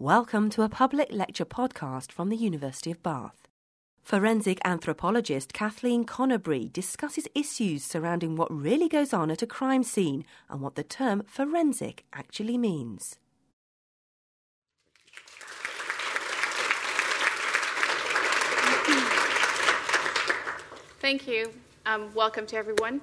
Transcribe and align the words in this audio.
Welcome 0.00 0.48
to 0.50 0.62
a 0.62 0.68
public 0.68 1.08
lecture 1.10 1.44
podcast 1.44 2.12
from 2.12 2.28
the 2.28 2.36
University 2.36 2.92
of 2.92 3.02
Bath. 3.02 3.48
Forensic 4.00 4.60
anthropologist 4.64 5.52
Kathleen 5.52 6.04
Connerbury 6.04 6.72
discusses 6.72 7.26
issues 7.34 7.82
surrounding 7.82 8.36
what 8.36 8.48
really 8.48 8.88
goes 8.88 9.12
on 9.12 9.28
at 9.28 9.42
a 9.42 9.46
crime 9.46 9.82
scene 9.82 10.24
and 10.48 10.60
what 10.60 10.76
the 10.76 10.84
term 10.84 11.24
forensic 11.26 12.04
actually 12.12 12.56
means. 12.56 13.18
Thank 21.00 21.26
you. 21.26 21.52
Um, 21.86 22.14
welcome 22.14 22.46
to 22.46 22.56
everyone. 22.56 23.00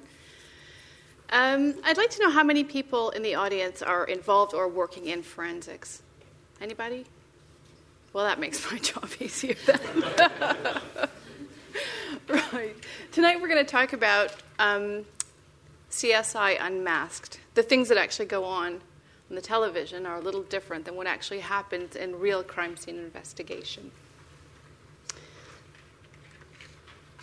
Um, 1.28 1.74
I'd 1.84 1.98
like 1.98 2.08
to 2.08 2.22
know 2.22 2.30
how 2.30 2.42
many 2.42 2.64
people 2.64 3.10
in 3.10 3.22
the 3.22 3.34
audience 3.34 3.82
are 3.82 4.06
involved 4.06 4.54
or 4.54 4.66
working 4.66 5.04
in 5.04 5.22
forensics. 5.22 6.00
Anybody? 6.60 7.04
Well, 8.12 8.24
that 8.24 8.40
makes 8.40 8.70
my 8.70 8.78
job 8.90 9.08
easier 9.20 9.56
then. 9.66 9.80
right. 12.28 12.74
Tonight 13.12 13.40
we're 13.40 13.48
going 13.48 13.64
to 13.64 13.70
talk 13.70 13.92
about 13.92 14.34
um, 14.58 15.04
CSI 15.90 16.56
Unmasked. 16.60 17.40
The 17.54 17.62
things 17.62 17.88
that 17.88 17.98
actually 17.98 18.26
go 18.26 18.44
on 18.44 18.80
on 19.28 19.34
the 19.34 19.42
television 19.42 20.06
are 20.06 20.16
a 20.16 20.20
little 20.20 20.42
different 20.44 20.84
than 20.84 20.96
what 20.96 21.06
actually 21.06 21.40
happens 21.40 21.96
in 21.96 22.18
real 22.18 22.42
crime 22.42 22.76
scene 22.76 22.96
investigation. 22.96 23.90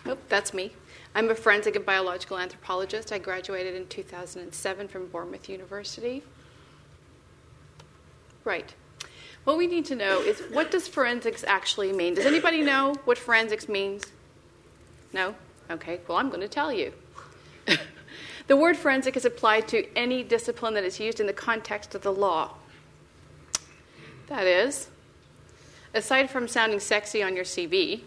Oh, 0.06 0.18
that's 0.28 0.54
me. 0.54 0.74
I'm 1.16 1.30
a 1.30 1.36
forensic 1.36 1.76
and 1.76 1.86
biological 1.86 2.38
anthropologist. 2.38 3.12
I 3.12 3.20
graduated 3.20 3.74
in 3.76 3.88
2007 3.88 4.88
from 4.90 5.08
Bournemouth 5.08 5.48
University. 5.48 6.24
Right. 8.44 8.74
What 9.44 9.58
we 9.58 9.68
need 9.68 9.86
to 9.86 9.96
know 9.96 10.22
is 10.22 10.40
what 10.52 10.72
does 10.72 10.88
forensics 10.88 11.44
actually 11.46 11.92
mean? 11.92 12.14
Does 12.14 12.26
anybody 12.26 12.62
know 12.62 12.96
what 13.06 13.18
forensics 13.18 13.68
means? 13.68 14.06
No? 15.12 15.36
Okay, 15.70 16.00
well, 16.08 16.18
I'm 16.18 16.30
going 16.30 16.42
to 16.42 16.48
tell 16.48 16.72
you. 16.72 16.94
the 18.48 18.56
word 18.56 18.78
forensic 18.78 19.18
is 19.18 19.26
applied 19.26 19.68
to 19.70 19.86
any 19.98 20.24
discipline 20.24 20.74
that 20.76 20.84
is 20.84 21.00
used 21.00 21.20
in 21.20 21.28
the 21.28 21.34
context 21.34 21.94
of 21.94 22.02
the 22.02 22.14
law. 22.14 22.52
That 24.28 24.48
is, 24.48 24.90
aside 25.94 26.30
from 26.30 26.48
sounding 26.48 26.80
sexy 26.80 27.22
on 27.22 27.36
your 27.36 27.46
CV, 27.46 28.02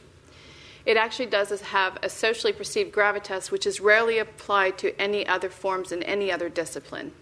it 0.87 0.97
actually 0.97 1.27
does 1.27 1.61
have 1.61 1.99
a 2.03 2.09
socially 2.09 2.53
perceived 2.53 2.95
gravitas 2.95 3.51
which 3.51 3.67
is 3.67 3.81
rarely 3.81 4.19
applied 4.19 4.79
to 4.79 4.99
any 5.01 5.27
other 5.27 5.51
forms 5.51 5.93
in 5.93 6.03
any 6.05 6.33
other 6.33 6.49
discipline. 6.49 7.13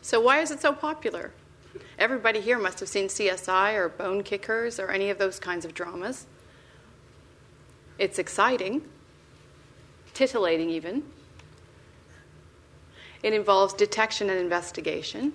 So, 0.00 0.20
why 0.20 0.40
is 0.40 0.52
it 0.52 0.60
so 0.60 0.72
popular? 0.72 1.32
Everybody 1.98 2.40
here 2.40 2.58
must 2.58 2.80
have 2.80 2.88
seen 2.88 3.08
CSI 3.08 3.74
or 3.74 3.88
Bonekickers 3.88 4.82
or 4.82 4.90
any 4.90 5.10
of 5.10 5.18
those 5.18 5.38
kinds 5.38 5.64
of 5.64 5.74
dramas. 5.74 6.26
It's 7.98 8.18
exciting, 8.18 8.82
titillating 10.14 10.70
even. 10.70 11.02
It 13.22 13.32
involves 13.32 13.74
detection 13.74 14.30
and 14.30 14.38
investigation. 14.38 15.32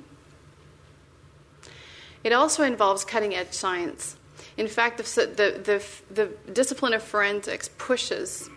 It 2.23 2.33
also 2.33 2.63
involves 2.63 3.03
cutting 3.03 3.33
edge 3.33 3.53
science. 3.53 4.15
In 4.57 4.67
fact, 4.67 4.97
the, 4.97 5.03
the, 5.03 5.59
the, 5.59 5.83
the 6.13 6.51
discipline 6.51 6.93
of 6.93 7.01
forensics 7.01 7.69
pushes 7.77 8.49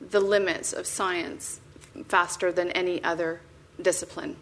the 0.00 0.20
limits 0.20 0.72
of 0.72 0.86
science 0.86 1.60
faster 2.08 2.52
than 2.52 2.70
any 2.70 3.02
other 3.02 3.40
discipline. 3.80 4.36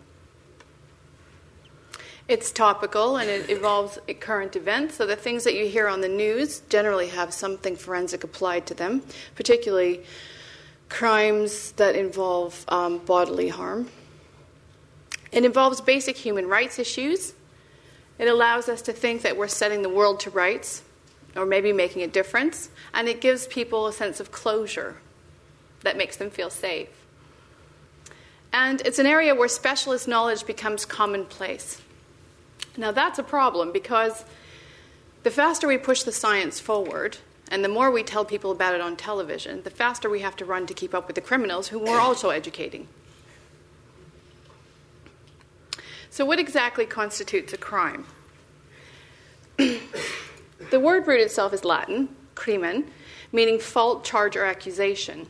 It's 2.27 2.50
topical 2.50 3.19
and 3.19 3.28
it 3.28 3.50
involves 3.50 3.98
current 4.20 4.56
events. 4.56 4.94
So 4.94 5.06
the 5.06 5.17
things 5.17 5.44
that 5.44 5.55
you 5.55 5.67
hear 5.67 5.89
on 5.89 6.00
the 6.00 6.08
news 6.08 6.61
generally 6.70 7.08
have 7.08 7.34
something 7.34 7.77
forensic 7.77 8.25
applied 8.25 8.67
to 8.69 8.75
them, 8.75 9.03
particularly 9.34 10.05
crimes 10.89 11.73
that 11.73 11.96
involve 11.96 12.64
um, 12.68 12.98
bodily 12.98 13.48
harm. 13.48 13.90
It 15.33 15.45
involves 15.45 15.83
basic 15.83 16.17
human 16.17 16.46
rights 16.46 16.79
issues. 16.79 17.34
It 18.18 18.29
allows 18.29 18.70
us 18.70 18.80
to 18.83 18.92
think 18.92 19.23
that 19.23 19.36
we're 19.36 19.48
setting 19.48 19.83
the 19.83 19.89
world 19.90 20.20
to 20.20 20.30
rights 20.30 20.83
or 21.36 21.45
maybe 21.45 21.73
making 21.73 22.02
a 22.02 22.07
difference. 22.07 22.70
And 22.95 23.07
it 23.07 23.20
gives 23.20 23.46
people 23.48 23.86
a 23.86 23.92
sense 23.92 24.18
of 24.18 24.30
closure 24.30 24.96
that 25.83 25.98
makes 25.98 26.17
them 26.17 26.30
feel 26.30 26.48
safe. 26.48 26.89
And 28.51 28.80
it's 28.83 29.01
an 29.01 29.07
area 29.07 29.34
where 29.34 29.48
specialist 29.48 30.08
knowledge 30.08 30.46
becomes 30.46 30.86
commonplace. 30.86 31.83
Now, 32.77 32.90
that's 32.90 33.18
a 33.18 33.23
problem 33.23 33.73
because 33.73 34.24
the 35.23 35.30
faster 35.30 35.68
we 35.68 35.79
push 35.79 36.02
the 36.02 36.12
science 36.12 36.61
forward, 36.61 37.18
and 37.51 37.64
the 37.64 37.68
more 37.68 37.90
we 37.90 38.02
tell 38.02 38.24
people 38.24 38.51
about 38.51 38.74
it 38.74 38.80
on 38.80 38.96
television, 38.96 39.62
the 39.62 39.70
faster 39.70 40.11
we 40.11 40.20
have 40.20 40.36
to 40.36 40.45
run 40.45 40.67
to 40.67 40.74
keep 40.74 40.95
up 40.95 41.07
with 41.07 41.14
the 41.14 41.20
criminals 41.20 41.68
who 41.68 41.79
we're 41.79 42.01
also 42.01 42.30
educating. 42.30 42.89
So, 46.11 46.24
what 46.24 46.39
exactly 46.39 46.86
constitutes 46.86 47.52
a 47.52 47.57
crime? 47.57 48.07
the 49.57 50.80
word 50.80 51.07
root 51.07 51.20
itself 51.20 51.52
is 51.52 51.64
Latin, 51.64 52.08
crimen, 52.34 52.90
meaning 53.33 53.58
fault, 53.58 54.05
charge, 54.05 54.36
or 54.36 54.45
accusation. 54.45 55.27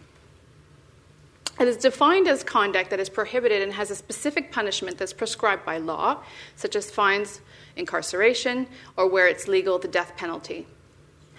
It 1.61 1.69
is 1.69 1.77
defined 1.77 2.27
as 2.27 2.43
conduct 2.43 2.91
that 2.91 2.99
is 2.99 3.09
prohibited 3.09 3.63
and 3.63 3.73
has 3.73 3.91
a 3.91 3.97
specific 3.97 4.51
punishment 4.51 4.99
that's 4.99 5.13
prescribed 5.13 5.65
by 5.65 5.79
law, 5.79 6.23
such 6.57 6.75
as 6.75 6.91
fines, 6.91 7.41
incarceration, 7.77 8.67
or 8.97 9.09
where 9.09 9.29
it's 9.29 9.47
legal, 9.47 9.79
the 9.79 9.89
death 9.89 10.17
penalty. 10.17 10.67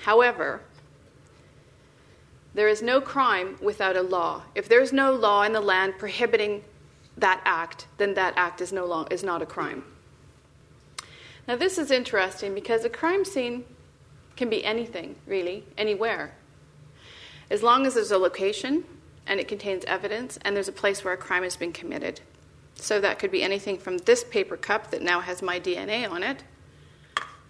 However, 0.03 0.61
there 2.53 2.69
is 2.69 2.81
no 2.81 3.01
crime 3.01 3.57
without 3.61 3.97
a 3.97 4.01
law. 4.01 4.43
If 4.55 4.69
there's 4.69 4.93
no 4.93 5.13
law 5.13 5.43
in 5.43 5.51
the 5.51 5.59
land 5.59 5.95
prohibiting 5.97 6.63
that 7.17 7.41
act, 7.43 7.87
then 7.97 8.13
that 8.13 8.33
act 8.37 8.61
is, 8.61 8.71
no 8.71 8.85
long, 8.85 9.07
is 9.11 9.23
not 9.23 9.41
a 9.41 9.45
crime. 9.45 9.83
Now, 11.47 11.57
this 11.57 11.77
is 11.77 11.91
interesting 11.91 12.53
because 12.53 12.85
a 12.85 12.89
crime 12.89 13.25
scene 13.25 13.65
can 14.37 14.49
be 14.49 14.63
anything, 14.63 15.15
really, 15.27 15.65
anywhere. 15.77 16.33
As 17.49 17.61
long 17.61 17.85
as 17.85 17.93
there's 17.93 18.11
a 18.11 18.17
location, 18.17 18.85
and 19.27 19.39
it 19.39 19.47
contains 19.47 19.83
evidence, 19.85 20.37
and 20.41 20.55
there's 20.55 20.67
a 20.67 20.73
place 20.73 21.03
where 21.03 21.13
a 21.13 21.17
crime 21.17 21.43
has 21.43 21.55
been 21.55 21.73
committed. 21.73 22.21
So 22.75 22.99
that 22.99 23.19
could 23.19 23.31
be 23.31 23.41
anything 23.41 23.77
from 23.77 23.99
this 23.99 24.23
paper 24.23 24.57
cup 24.57 24.91
that 24.91 25.01
now 25.01 25.21
has 25.21 25.41
my 25.41 25.59
DNA 25.59 26.09
on 26.09 26.23
it 26.23 26.43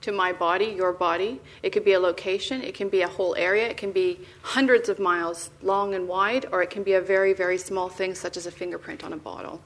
to 0.05 0.11
my 0.11 0.31
body, 0.31 0.65
your 0.65 0.93
body. 0.93 1.41
It 1.63 1.71
could 1.71 1.83
be 1.83 1.93
a 1.93 1.99
location, 1.99 2.61
it 2.61 2.75
can 2.75 2.89
be 2.89 3.01
a 3.01 3.07
whole 3.07 3.35
area, 3.35 3.67
it 3.67 3.75
can 3.75 3.91
be 3.91 4.19
hundreds 4.43 4.87
of 4.87 4.99
miles 4.99 5.49
long 5.63 5.95
and 5.95 6.07
wide, 6.07 6.45
or 6.51 6.61
it 6.61 6.69
can 6.69 6.83
be 6.83 6.93
a 6.93 7.01
very, 7.01 7.33
very 7.33 7.57
small 7.57 7.89
thing 7.89 8.13
such 8.13 8.37
as 8.37 8.45
a 8.45 8.51
fingerprint 8.51 9.03
on 9.03 9.13
a 9.13 9.17
bottle. 9.17 9.61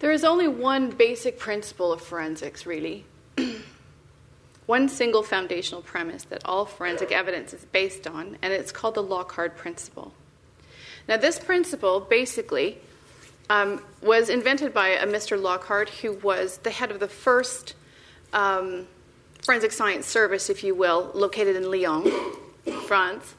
There 0.00 0.10
is 0.10 0.24
only 0.24 0.48
one 0.48 0.88
basic 0.88 1.38
principle 1.38 1.92
of 1.92 2.00
forensics, 2.00 2.64
really. 2.64 3.04
one 4.66 4.88
single 4.88 5.22
foundational 5.22 5.82
premise 5.82 6.24
that 6.24 6.40
all 6.46 6.64
forensic 6.64 7.12
evidence 7.12 7.52
is 7.52 7.66
based 7.66 8.06
on, 8.06 8.38
and 8.40 8.54
it's 8.54 8.72
called 8.72 8.94
the 8.94 9.04
Locard 9.04 9.54
principle. 9.54 10.14
Now, 11.08 11.16
this 11.18 11.38
principle 11.38 12.00
basically 12.00 12.78
um, 13.50 13.82
was 14.02 14.28
invented 14.28 14.72
by 14.72 14.88
a 14.88 15.06
Mr. 15.06 15.38
Locard, 15.40 15.88
who 15.88 16.12
was 16.14 16.58
the 16.58 16.70
head 16.70 16.90
of 16.90 17.00
the 17.00 17.08
first 17.08 17.74
um, 18.32 18.86
forensic 19.42 19.72
science 19.72 20.06
service, 20.06 20.48
if 20.48 20.64
you 20.64 20.74
will, 20.74 21.10
located 21.14 21.56
in 21.56 21.70
Lyon, 21.70 22.10
France. 22.86 23.34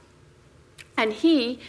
And 0.95 1.11
he 1.11 1.59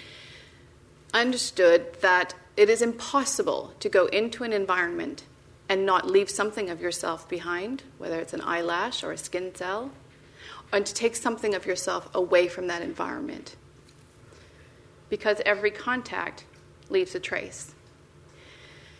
understood 1.14 1.96
that 2.02 2.34
it 2.56 2.68
is 2.68 2.82
impossible 2.82 3.72
to 3.80 3.88
go 3.88 4.06
into 4.06 4.44
an 4.44 4.52
environment 4.52 5.24
and 5.68 5.84
not 5.84 6.06
leave 6.06 6.30
something 6.30 6.70
of 6.70 6.80
yourself 6.80 7.28
behind, 7.28 7.82
whether 7.98 8.20
it's 8.20 8.34
an 8.34 8.42
eyelash 8.42 9.02
or 9.02 9.12
a 9.12 9.18
skin 9.18 9.54
cell, 9.54 9.90
and 10.72 10.84
to 10.84 10.94
take 10.94 11.16
something 11.16 11.54
of 11.54 11.66
yourself 11.66 12.08
away 12.14 12.48
from 12.48 12.66
that 12.66 12.82
environment 12.82 13.56
because 15.08 15.40
every 15.44 15.70
contact 15.70 16.44
leaves 16.88 17.14
a 17.14 17.20
trace. 17.20 17.74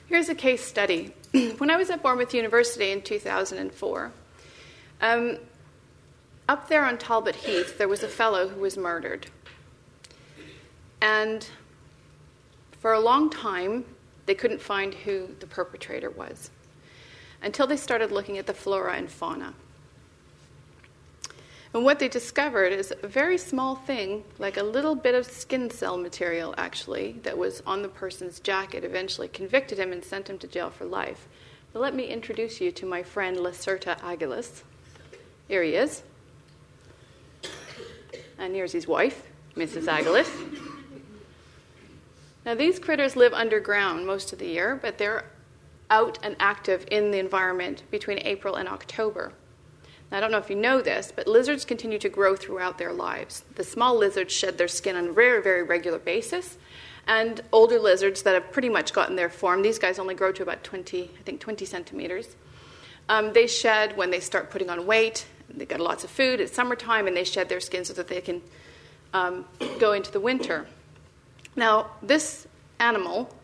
Here's 0.06 0.28
a 0.28 0.34
case 0.34 0.64
study. 0.64 1.14
when 1.58 1.70
I 1.70 1.76
was 1.76 1.90
at 1.90 2.02
Bournemouth 2.02 2.32
University 2.32 2.92
in 2.92 3.02
2004, 3.02 4.12
um, 5.00 5.38
up 6.48 6.68
there 6.68 6.84
on 6.84 6.96
Talbot 6.96 7.34
Heath, 7.34 7.76
there 7.76 7.88
was 7.88 8.02
a 8.02 8.08
fellow 8.08 8.48
who 8.48 8.60
was 8.60 8.76
murdered. 8.76 9.26
And 11.00 11.48
for 12.80 12.92
a 12.92 13.00
long 13.00 13.30
time, 13.30 13.84
they 14.26 14.34
couldn't 14.34 14.60
find 14.60 14.94
who 14.94 15.28
the 15.40 15.46
perpetrator 15.46 16.10
was 16.10 16.50
until 17.42 17.66
they 17.66 17.76
started 17.76 18.12
looking 18.12 18.38
at 18.38 18.46
the 18.46 18.54
flora 18.54 18.94
and 18.94 19.10
fauna. 19.10 19.54
And 21.76 21.84
what 21.84 21.98
they 21.98 22.08
discovered 22.08 22.72
is 22.72 22.90
a 23.02 23.06
very 23.06 23.36
small 23.36 23.74
thing, 23.74 24.24
like 24.38 24.56
a 24.56 24.62
little 24.62 24.94
bit 24.94 25.14
of 25.14 25.26
skin 25.26 25.68
cell 25.68 25.98
material, 25.98 26.54
actually, 26.56 27.20
that 27.22 27.36
was 27.36 27.62
on 27.66 27.82
the 27.82 27.88
person's 27.88 28.40
jacket, 28.40 28.82
eventually 28.82 29.28
convicted 29.28 29.76
him 29.76 29.92
and 29.92 30.02
sent 30.02 30.30
him 30.30 30.38
to 30.38 30.46
jail 30.46 30.70
for 30.70 30.86
life. 30.86 31.28
But 31.74 31.80
let 31.80 31.94
me 31.94 32.06
introduce 32.06 32.62
you 32.62 32.72
to 32.72 32.86
my 32.86 33.02
friend 33.02 33.36
Lacerta 33.36 34.00
agilis. 34.00 34.62
Here 35.48 35.62
he 35.62 35.74
is. 35.74 36.02
And 38.38 38.54
here's 38.54 38.72
his 38.72 38.88
wife, 38.88 39.26
Mrs. 39.54 39.84
Agilis. 39.84 40.30
Now, 42.46 42.54
these 42.54 42.78
critters 42.78 43.16
live 43.16 43.34
underground 43.34 44.06
most 44.06 44.32
of 44.32 44.38
the 44.38 44.48
year, 44.48 44.78
but 44.80 44.96
they're 44.96 45.26
out 45.90 46.18
and 46.22 46.36
active 46.40 46.86
in 46.90 47.10
the 47.10 47.18
environment 47.18 47.82
between 47.90 48.18
April 48.20 48.54
and 48.54 48.66
October. 48.66 49.34
I 50.12 50.20
don't 50.20 50.30
know 50.30 50.38
if 50.38 50.50
you 50.50 50.56
know 50.56 50.80
this, 50.80 51.12
but 51.14 51.26
lizards 51.26 51.64
continue 51.64 51.98
to 51.98 52.08
grow 52.08 52.36
throughout 52.36 52.78
their 52.78 52.92
lives. 52.92 53.44
The 53.56 53.64
small 53.64 53.96
lizards 53.96 54.32
shed 54.32 54.56
their 54.56 54.68
skin 54.68 54.94
on 54.94 55.08
a 55.08 55.12
very, 55.12 55.42
very 55.42 55.62
regular 55.64 55.98
basis, 55.98 56.56
and 57.08 57.40
older 57.52 57.78
lizards 57.78 58.22
that 58.22 58.34
have 58.34 58.52
pretty 58.52 58.68
much 58.68 58.92
gotten 58.92 59.16
their 59.16 59.30
form, 59.30 59.62
these 59.62 59.78
guys 59.78 59.98
only 59.98 60.14
grow 60.14 60.32
to 60.32 60.42
about 60.42 60.64
20, 60.64 61.10
I 61.18 61.22
think 61.22 61.40
20 61.40 61.64
centimeters. 61.64 62.36
Um, 63.08 63.32
they 63.32 63.46
shed 63.46 63.96
when 63.96 64.10
they 64.10 64.20
start 64.20 64.50
putting 64.50 64.70
on 64.70 64.86
weight. 64.86 65.26
They've 65.48 65.68
got 65.68 65.80
lots 65.80 66.02
of 66.02 66.10
food. 66.10 66.40
It's 66.40 66.54
summertime, 66.54 67.06
and 67.06 67.16
they 67.16 67.24
shed 67.24 67.48
their 67.48 67.60
skin 67.60 67.84
so 67.84 67.92
that 67.94 68.08
they 68.08 68.20
can 68.20 68.42
um, 69.12 69.44
go 69.78 69.92
into 69.92 70.10
the 70.10 70.20
winter. 70.20 70.66
Now, 71.54 71.90
this 72.02 72.48
animal 72.80 73.34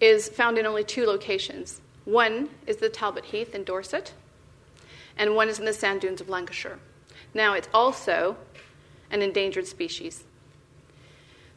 is 0.00 0.28
found 0.28 0.58
in 0.58 0.66
only 0.66 0.84
two 0.84 1.06
locations. 1.06 1.80
One 2.04 2.50
is 2.66 2.78
the 2.78 2.88
Talbot 2.88 3.26
Heath 3.26 3.54
in 3.54 3.64
Dorset, 3.64 4.12
and 5.16 5.34
one 5.34 5.48
is 5.48 5.58
in 5.58 5.64
the 5.64 5.72
sand 5.72 6.00
dunes 6.00 6.20
of 6.20 6.28
Lancashire. 6.28 6.78
Now, 7.34 7.54
it's 7.54 7.68
also 7.72 8.36
an 9.10 9.22
endangered 9.22 9.66
species. 9.66 10.24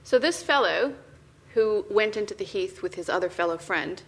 So, 0.04 0.20
this 0.20 0.44
fellow 0.44 0.94
who 1.54 1.86
went 1.90 2.16
into 2.16 2.34
the 2.34 2.44
heath 2.44 2.82
with 2.82 2.96
his 2.96 3.10
other 3.10 3.30
fellow 3.30 3.58
friend, 3.58 4.02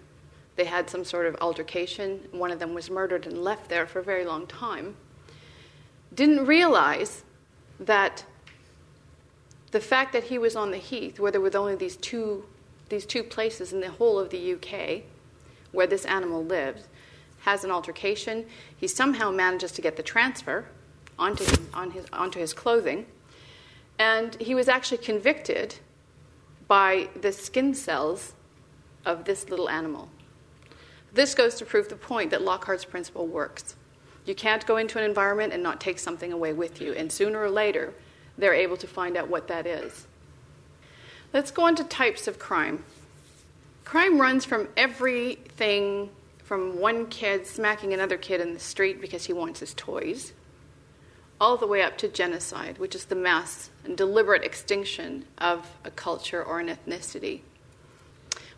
they 0.55 0.65
had 0.65 0.89
some 0.89 1.03
sort 1.03 1.25
of 1.25 1.35
altercation. 1.41 2.27
One 2.31 2.51
of 2.51 2.59
them 2.59 2.73
was 2.73 2.89
murdered 2.89 3.25
and 3.25 3.43
left 3.43 3.69
there 3.69 3.85
for 3.85 3.99
a 3.99 4.03
very 4.03 4.25
long 4.25 4.47
time. 4.47 4.95
Didn't 6.13 6.45
realize 6.45 7.23
that 7.79 8.25
the 9.71 9.79
fact 9.79 10.13
that 10.13 10.25
he 10.25 10.37
was 10.37 10.55
on 10.55 10.71
the 10.71 10.77
heath, 10.77 11.19
where 11.19 11.31
there 11.31 11.41
were 11.41 11.55
only 11.55 11.75
these 11.75 11.95
two, 11.95 12.45
these 12.89 13.05
two 13.05 13.23
places 13.23 13.73
in 13.73 13.79
the 13.79 13.89
whole 13.89 14.19
of 14.19 14.29
the 14.29 14.53
UK 14.53 15.03
where 15.71 15.87
this 15.87 16.05
animal 16.05 16.43
lives, 16.43 16.87
has 17.41 17.63
an 17.63 17.71
altercation. 17.71 18.45
He 18.75 18.87
somehow 18.87 19.31
manages 19.31 19.71
to 19.73 19.81
get 19.81 19.95
the 19.97 20.03
transfer 20.03 20.65
onto 21.17 21.43
his, 21.43 21.59
on 21.73 21.91
his, 21.91 22.05
onto 22.13 22.39
his 22.39 22.53
clothing. 22.53 23.05
And 23.99 24.35
he 24.41 24.55
was 24.55 24.67
actually 24.67 24.97
convicted 24.99 25.75
by 26.67 27.09
the 27.19 27.31
skin 27.31 27.73
cells 27.73 28.33
of 29.05 29.25
this 29.25 29.49
little 29.49 29.69
animal. 29.69 30.09
This 31.13 31.35
goes 31.35 31.55
to 31.55 31.65
prove 31.65 31.89
the 31.89 31.95
point 31.95 32.31
that 32.31 32.41
Locard's 32.41 32.85
principle 32.85 33.27
works. 33.27 33.75
You 34.25 34.35
can't 34.35 34.65
go 34.65 34.77
into 34.77 34.97
an 34.97 35.03
environment 35.03 35.51
and 35.51 35.61
not 35.61 35.81
take 35.81 35.99
something 35.99 36.31
away 36.31 36.53
with 36.53 36.79
you, 36.79 36.93
and 36.93 37.11
sooner 37.11 37.41
or 37.41 37.49
later, 37.49 37.93
they're 38.37 38.53
able 38.53 38.77
to 38.77 38.87
find 38.87 39.17
out 39.17 39.27
what 39.27 39.47
that 39.47 39.67
is. 39.67 40.07
Let's 41.33 41.51
go 41.51 41.63
on 41.63 41.75
to 41.75 41.83
types 41.83 42.27
of 42.27 42.39
crime. 42.39 42.83
Crime 43.83 44.21
runs 44.21 44.45
from 44.45 44.69
everything 44.77 46.09
from 46.51 46.81
one 46.81 47.05
kid 47.05 47.47
smacking 47.47 47.93
another 47.93 48.17
kid 48.17 48.41
in 48.41 48.53
the 48.53 48.59
street 48.59 48.99
because 48.99 49.23
he 49.23 49.31
wants 49.31 49.61
his 49.61 49.73
toys, 49.73 50.33
all 51.39 51.55
the 51.55 51.65
way 51.65 51.81
up 51.81 51.97
to 51.97 52.09
genocide, 52.09 52.77
which 52.77 52.93
is 52.93 53.05
the 53.05 53.15
mass 53.15 53.69
and 53.85 53.95
deliberate 53.95 54.43
extinction 54.43 55.23
of 55.37 55.65
a 55.85 55.91
culture 55.91 56.43
or 56.43 56.59
an 56.59 56.67
ethnicity. 56.67 57.39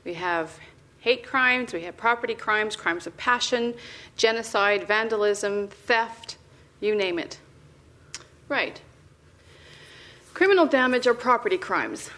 We 0.03 0.15
have 0.15 0.57
hate 1.01 1.23
crimes, 1.23 1.71
we 1.71 1.83
have 1.83 1.95
property 1.95 2.33
crimes, 2.33 2.75
crimes 2.75 3.05
of 3.05 3.15
passion, 3.15 3.75
genocide, 4.17 4.87
vandalism, 4.87 5.67
theft, 5.67 6.37
you 6.79 6.95
name 6.95 7.19
it. 7.19 7.37
Right. 8.49 8.81
Criminal 10.33 10.65
damage 10.65 11.05
or 11.05 11.13
property 11.13 11.59
crimes. 11.59 12.09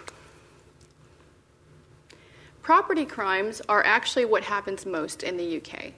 Property 2.66 3.06
crimes 3.06 3.62
are 3.70 3.86
actually 3.86 4.26
what 4.26 4.42
happens 4.42 4.88
most 4.88 5.22
in 5.22 5.38
the 5.38 5.58
UK. 5.58 5.94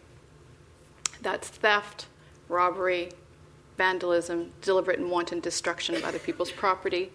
That's 1.22 1.48
theft, 1.48 2.08
robbery, 2.50 3.14
vandalism, 3.78 4.52
deliberate 4.62 5.00
and 5.00 5.10
wanton 5.10 5.40
destruction 5.40 5.96
of 5.96 6.04
other 6.04 6.20
people's 6.20 6.52
property. 6.52 7.14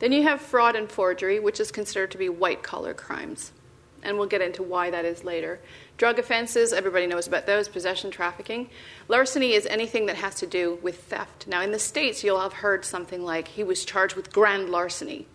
Then 0.00 0.10
you 0.10 0.24
have 0.24 0.40
fraud 0.40 0.74
and 0.74 0.90
forgery, 0.90 1.38
which 1.38 1.60
is 1.60 1.70
considered 1.70 2.10
to 2.10 2.18
be 2.18 2.28
white 2.28 2.64
collar 2.64 2.92
crimes. 2.92 3.52
And 4.02 4.18
we'll 4.18 4.26
get 4.26 4.42
into 4.42 4.64
why 4.64 4.90
that 4.90 5.04
is 5.04 5.22
later. 5.22 5.60
Drug 5.96 6.18
offenses, 6.18 6.72
everybody 6.72 7.06
knows 7.06 7.28
about 7.28 7.46
those, 7.46 7.68
possession, 7.68 8.10
trafficking. 8.10 8.68
Larceny 9.06 9.52
is 9.52 9.64
anything 9.66 10.06
that 10.06 10.16
has 10.16 10.34
to 10.40 10.46
do 10.48 10.80
with 10.82 11.04
theft. 11.04 11.46
Now, 11.46 11.62
in 11.62 11.70
the 11.70 11.78
States, 11.78 12.24
you'll 12.24 12.40
have 12.40 12.54
heard 12.54 12.84
something 12.84 13.22
like 13.22 13.46
he 13.46 13.62
was 13.62 13.84
charged 13.84 14.16
with 14.16 14.32
grand 14.32 14.70
larceny, 14.70 15.28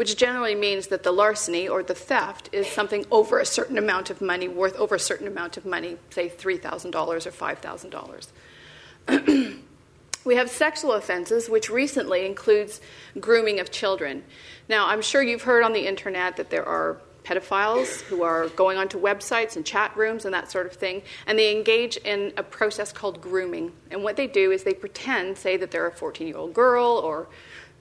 which 0.00 0.16
generally 0.16 0.54
means 0.54 0.86
that 0.86 1.02
the 1.02 1.12
larceny 1.12 1.68
or 1.68 1.82
the 1.82 1.94
theft 1.94 2.48
is 2.52 2.66
something 2.66 3.04
over 3.10 3.38
a 3.38 3.44
certain 3.44 3.76
amount 3.76 4.08
of 4.08 4.22
money, 4.22 4.48
worth 4.48 4.74
over 4.76 4.94
a 4.94 4.98
certain 4.98 5.26
amount 5.26 5.58
of 5.58 5.66
money, 5.66 5.98
say 6.08 6.26
$3,000 6.26 7.26
or 7.26 7.30
$5,000. 7.30 9.58
we 10.24 10.36
have 10.36 10.48
sexual 10.48 10.92
offenses, 10.92 11.50
which 11.50 11.68
recently 11.68 12.24
includes 12.24 12.80
grooming 13.20 13.60
of 13.60 13.70
children. 13.70 14.24
Now, 14.70 14.86
I'm 14.86 15.02
sure 15.02 15.22
you've 15.22 15.42
heard 15.42 15.62
on 15.62 15.74
the 15.74 15.86
internet 15.86 16.38
that 16.38 16.48
there 16.48 16.64
are 16.64 16.96
pedophiles 17.22 18.00
who 18.00 18.22
are 18.22 18.48
going 18.48 18.78
onto 18.78 18.98
websites 18.98 19.56
and 19.56 19.66
chat 19.66 19.94
rooms 19.98 20.24
and 20.24 20.32
that 20.32 20.50
sort 20.50 20.64
of 20.64 20.72
thing, 20.72 21.02
and 21.26 21.38
they 21.38 21.54
engage 21.54 21.98
in 21.98 22.32
a 22.38 22.42
process 22.42 22.90
called 22.90 23.20
grooming. 23.20 23.70
And 23.90 24.02
what 24.02 24.16
they 24.16 24.26
do 24.26 24.50
is 24.50 24.64
they 24.64 24.72
pretend, 24.72 25.36
say 25.36 25.58
that 25.58 25.70
they're 25.70 25.88
a 25.88 25.92
14 25.92 26.26
year 26.26 26.38
old 26.38 26.54
girl 26.54 27.02
or 27.04 27.28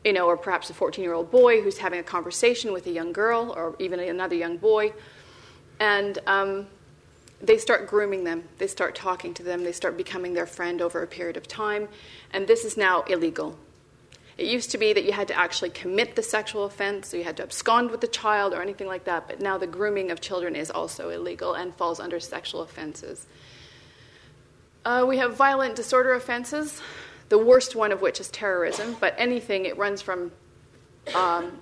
you 0.04 0.14
know, 0.14 0.28
or 0.28 0.38
perhaps 0.38 0.70
a 0.70 0.74
14 0.74 1.04
year 1.04 1.14
old 1.14 1.32
boy 1.32 1.62
who's 1.62 1.78
having 1.78 2.00
a 2.00 2.04
conversation 2.04 2.72
with 2.72 2.88
a 2.88 2.92
young 2.92 3.12
girl 3.12 3.54
or 3.56 3.76
even 3.80 4.00
another 4.00 4.36
young 4.36 4.58
boy. 4.58 4.94
And 5.80 6.20
um, 6.28 6.68
they 7.42 7.58
start 7.58 7.88
grooming 7.88 8.24
them, 8.24 8.44
they 8.58 8.68
start 8.68 8.96
talking 8.96 9.34
to 9.36 9.44
them, 9.44 9.64
they 9.64 9.72
start 9.72 9.98
becoming 9.98 10.34
their 10.34 10.46
friend 10.46 10.82
over 10.82 11.02
a 11.02 11.08
period 11.08 11.38
of 11.38 11.48
time. 11.48 11.88
And 12.32 12.48
this 12.48 12.66
is 12.66 12.78
now 12.78 13.04
illegal. 13.04 13.58
It 14.38 14.48
used 14.48 14.72
to 14.72 14.78
be 14.78 14.94
that 14.94 15.04
you 15.04 15.12
had 15.12 15.28
to 15.28 15.38
actually 15.38 15.70
commit 15.72 16.16
the 16.16 16.24
sexual 16.24 16.64
offense, 16.64 17.10
so 17.10 17.18
you 17.18 17.26
had 17.26 17.36
to 17.38 17.44
abscond 17.44 17.92
with 17.92 18.00
the 18.00 18.08
child 18.08 18.54
or 18.54 18.62
anything 18.62 18.88
like 18.88 19.04
that, 19.04 19.28
but 19.28 19.42
now 19.42 19.58
the 19.58 19.68
grooming 19.68 20.12
of 20.12 20.22
children 20.22 20.56
is 20.56 20.72
also 20.72 21.10
illegal 21.10 21.56
and 21.56 21.76
falls 21.76 22.00
under 22.00 22.22
sexual 22.22 22.62
offenses. 22.62 23.26
Uh, 24.86 25.06
we 25.06 25.18
have 25.18 25.36
violent 25.36 25.76
disorder 25.76 26.14
offenses, 26.14 26.82
the 27.30 27.38
worst 27.38 27.76
one 27.76 27.92
of 27.92 28.02
which 28.02 28.20
is 28.20 28.30
terrorism, 28.30 28.98
but 29.00 29.14
anything, 29.18 29.66
it 29.66 29.78
runs 29.78 30.02
from 30.02 30.32
um, 31.16 31.60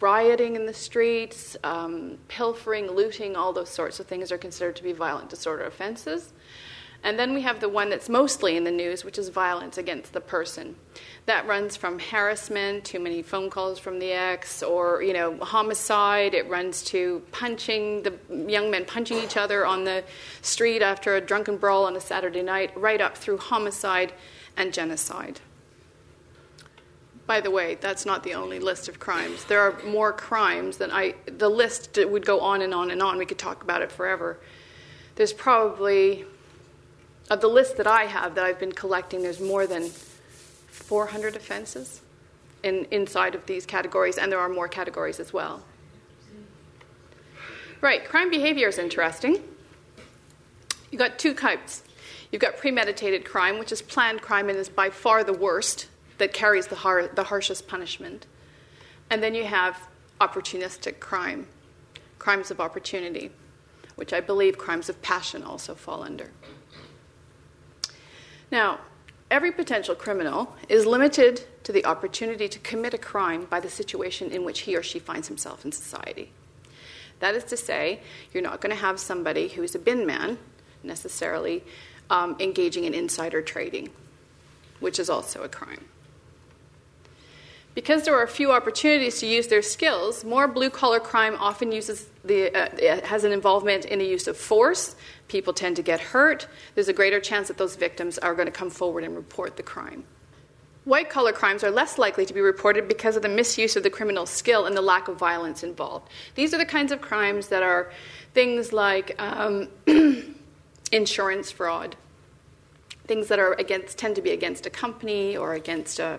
rioting 0.00 0.54
in 0.54 0.66
the 0.66 0.74
streets, 0.74 1.56
um, 1.64 2.18
pilfering, 2.28 2.90
looting, 2.90 3.36
all 3.36 3.52
those 3.52 3.70
sorts 3.70 4.00
of 4.00 4.06
things 4.06 4.30
are 4.30 4.38
considered 4.38 4.76
to 4.76 4.82
be 4.82 4.92
violent 4.92 5.30
disorder 5.30 5.64
offenses. 5.64 6.32
And 7.02 7.18
then 7.18 7.34
we 7.34 7.42
have 7.42 7.60
the 7.60 7.68
one 7.68 7.88
that's 7.88 8.08
mostly 8.08 8.56
in 8.56 8.64
the 8.64 8.70
news, 8.70 9.04
which 9.04 9.18
is 9.18 9.28
violence 9.28 9.78
against 9.78 10.12
the 10.12 10.20
person. 10.20 10.74
That 11.26 11.46
runs 11.46 11.76
from 11.76 11.98
harassment, 11.98 12.84
too 12.84 12.98
many 12.98 13.22
phone 13.22 13.48
calls 13.48 13.78
from 13.78 13.98
the 13.98 14.12
ex, 14.12 14.62
or 14.62 15.02
you 15.02 15.12
know, 15.12 15.36
homicide. 15.38 16.34
It 16.34 16.48
runs 16.48 16.82
to 16.84 17.22
punching 17.32 18.02
the 18.02 18.14
young 18.48 18.70
men 18.70 18.86
punching 18.86 19.18
each 19.18 19.36
other 19.36 19.64
on 19.64 19.84
the 19.84 20.04
street 20.42 20.82
after 20.82 21.16
a 21.16 21.20
drunken 21.20 21.58
brawl 21.58 21.84
on 21.84 21.96
a 21.96 22.00
Saturday 22.00 22.42
night, 22.42 22.76
right 22.76 23.00
up 23.00 23.16
through 23.16 23.38
homicide 23.38 24.12
and 24.56 24.72
genocide. 24.72 25.40
By 27.26 27.40
the 27.40 27.50
way, 27.50 27.76
that's 27.80 28.06
not 28.06 28.22
the 28.22 28.34
only 28.34 28.60
list 28.60 28.88
of 28.88 29.00
crimes. 29.00 29.44
There 29.44 29.60
are 29.60 29.82
more 29.84 30.12
crimes 30.12 30.76
than 30.76 30.90
I. 30.92 31.14
The 31.26 31.48
list 31.48 31.98
would 31.98 32.24
go 32.24 32.40
on 32.40 32.62
and 32.62 32.72
on 32.72 32.90
and 32.90 33.02
on. 33.02 33.18
We 33.18 33.26
could 33.26 33.38
talk 33.38 33.62
about 33.62 33.82
it 33.82 33.90
forever. 33.90 34.38
There's 35.16 35.32
probably 35.32 36.24
of 37.28 37.40
the 37.40 37.48
list 37.48 37.76
that 37.76 37.86
I 37.86 38.04
have 38.04 38.34
that 38.36 38.44
I've 38.44 38.58
been 38.58 38.72
collecting, 38.72 39.22
there's 39.22 39.40
more 39.40 39.66
than 39.66 39.90
400 40.68 41.36
offenses 41.36 42.00
in, 42.62 42.86
inside 42.90 43.34
of 43.34 43.46
these 43.46 43.66
categories, 43.66 44.18
and 44.18 44.30
there 44.30 44.38
are 44.38 44.48
more 44.48 44.68
categories 44.68 45.18
as 45.18 45.32
well. 45.32 45.64
Right, 47.80 48.04
crime 48.04 48.30
behavior 48.30 48.68
is 48.68 48.78
interesting. 48.78 49.42
You've 50.90 51.00
got 51.00 51.18
two 51.18 51.34
types. 51.34 51.82
You've 52.30 52.42
got 52.42 52.56
premeditated 52.56 53.24
crime, 53.24 53.58
which 53.58 53.72
is 53.72 53.82
planned 53.82 54.22
crime 54.22 54.48
and 54.48 54.58
is 54.58 54.68
by 54.68 54.90
far 54.90 55.22
the 55.24 55.32
worst, 55.32 55.88
that 56.18 56.32
carries 56.32 56.66
the, 56.66 56.76
har- 56.76 57.08
the 57.08 57.24
harshest 57.24 57.68
punishment. 57.68 58.26
And 59.10 59.22
then 59.22 59.34
you 59.34 59.44
have 59.44 59.88
opportunistic 60.20 60.98
crime, 60.98 61.46
crimes 62.18 62.50
of 62.50 62.60
opportunity, 62.60 63.30
which 63.96 64.12
I 64.12 64.20
believe 64.20 64.58
crimes 64.58 64.88
of 64.88 65.00
passion 65.02 65.42
also 65.42 65.74
fall 65.74 66.02
under. 66.02 66.30
Now, 68.50 68.80
every 69.30 69.52
potential 69.52 69.94
criminal 69.94 70.54
is 70.68 70.86
limited 70.86 71.44
to 71.64 71.72
the 71.72 71.84
opportunity 71.84 72.48
to 72.48 72.58
commit 72.60 72.94
a 72.94 72.98
crime 72.98 73.46
by 73.50 73.60
the 73.60 73.68
situation 73.68 74.30
in 74.30 74.44
which 74.44 74.60
he 74.60 74.76
or 74.76 74.82
she 74.82 74.98
finds 74.98 75.28
himself 75.28 75.64
in 75.64 75.72
society. 75.72 76.32
That 77.18 77.34
is 77.34 77.44
to 77.44 77.56
say, 77.56 78.00
you're 78.32 78.42
not 78.42 78.60
going 78.60 78.74
to 78.74 78.80
have 78.80 79.00
somebody 79.00 79.48
who's 79.48 79.74
a 79.74 79.78
bin 79.78 80.06
man 80.06 80.38
necessarily 80.82 81.64
um, 82.10 82.36
engaging 82.40 82.84
in 82.84 82.94
insider 82.94 83.42
trading, 83.42 83.90
which 84.80 84.98
is 84.98 85.10
also 85.10 85.42
a 85.42 85.48
crime. 85.48 85.84
Because 87.76 88.04
there 88.04 88.16
are 88.16 88.26
few 88.26 88.52
opportunities 88.52 89.20
to 89.20 89.26
use 89.26 89.48
their 89.48 89.60
skills, 89.60 90.24
more 90.24 90.48
blue 90.48 90.70
collar 90.70 90.98
crime 90.98 91.36
often 91.38 91.72
uses 91.72 92.06
the, 92.24 92.50
uh, 92.56 93.06
has 93.06 93.22
an 93.24 93.32
involvement 93.32 93.84
in 93.84 93.98
the 93.98 94.04
use 94.06 94.26
of 94.26 94.36
force. 94.36 94.96
People 95.28 95.52
tend 95.52 95.76
to 95.76 95.82
get 95.82 96.00
hurt. 96.00 96.48
There's 96.74 96.88
a 96.88 96.94
greater 96.94 97.20
chance 97.20 97.48
that 97.48 97.58
those 97.58 97.76
victims 97.76 98.16
are 98.16 98.34
going 98.34 98.46
to 98.46 98.52
come 98.52 98.70
forward 98.70 99.04
and 99.04 99.14
report 99.14 99.58
the 99.58 99.62
crime. 99.62 100.04
White 100.86 101.10
collar 101.10 101.32
crimes 101.32 101.62
are 101.64 101.70
less 101.70 101.98
likely 101.98 102.24
to 102.24 102.32
be 102.32 102.40
reported 102.40 102.88
because 102.88 103.14
of 103.14 103.22
the 103.22 103.28
misuse 103.28 103.76
of 103.76 103.82
the 103.82 103.90
criminal 103.90 104.24
skill 104.24 104.64
and 104.64 104.74
the 104.74 104.80
lack 104.80 105.08
of 105.08 105.18
violence 105.18 105.62
involved. 105.62 106.08
These 106.34 106.54
are 106.54 106.58
the 106.58 106.64
kinds 106.64 106.92
of 106.92 107.02
crimes 107.02 107.48
that 107.48 107.62
are 107.62 107.92
things 108.32 108.72
like 108.72 109.20
um, 109.20 109.68
insurance 110.88 111.50
fraud, 111.50 111.96
things 113.06 113.28
that 113.28 113.38
are 113.38 113.54
against 113.54 113.98
tend 113.98 114.16
to 114.16 114.22
be 114.22 114.30
against 114.30 114.66
a 114.66 114.70
company 114.70 115.36
or 115.36 115.54
against 115.54 115.98
a, 115.98 116.18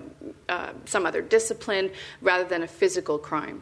uh, 0.49 0.71
some 0.85 1.05
other 1.05 1.21
discipline 1.21 1.91
rather 2.21 2.43
than 2.43 2.63
a 2.63 2.67
physical 2.67 3.17
crime. 3.17 3.61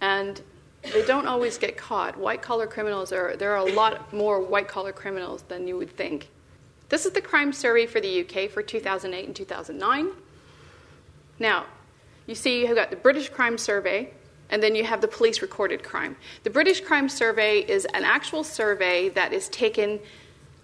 And 0.00 0.40
they 0.82 1.04
don't 1.04 1.26
always 1.26 1.58
get 1.58 1.76
caught. 1.76 2.16
White 2.16 2.40
collar 2.40 2.66
criminals 2.66 3.12
are 3.12 3.36
there 3.36 3.52
are 3.52 3.66
a 3.66 3.72
lot 3.72 4.12
more 4.12 4.40
white 4.40 4.68
collar 4.68 4.92
criminals 4.92 5.42
than 5.48 5.66
you 5.66 5.76
would 5.76 5.94
think. 5.96 6.28
This 6.88 7.04
is 7.04 7.12
the 7.12 7.20
crime 7.20 7.52
survey 7.52 7.86
for 7.86 8.00
the 8.00 8.20
uk 8.20 8.50
for 8.50 8.62
2008 8.62 9.26
and 9.26 9.36
2009 9.36 10.08
now 11.38 11.66
you 12.26 12.34
see 12.34 12.60
you've 12.62 12.74
got 12.74 12.90
the 12.90 12.96
british 12.96 13.28
crime 13.28 13.58
survey 13.58 14.10
and 14.50 14.62
then 14.62 14.74
you 14.74 14.84
have 14.84 15.00
the 15.00 15.08
police 15.08 15.42
recorded 15.42 15.82
crime 15.82 16.16
the 16.44 16.50
british 16.50 16.80
crime 16.80 17.08
survey 17.08 17.60
is 17.60 17.84
an 17.94 18.04
actual 18.04 18.44
survey 18.44 19.08
that 19.08 19.32
is 19.32 19.48
taken 19.48 20.00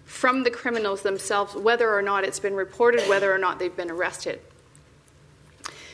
from 0.05 0.43
the 0.43 0.51
criminals 0.51 1.01
themselves, 1.01 1.55
whether 1.55 1.93
or 1.93 2.01
not 2.01 2.23
it's 2.23 2.39
been 2.39 2.53
reported, 2.53 3.07
whether 3.09 3.33
or 3.33 3.37
not 3.37 3.59
they've 3.59 3.75
been 3.75 3.91
arrested. 3.91 4.39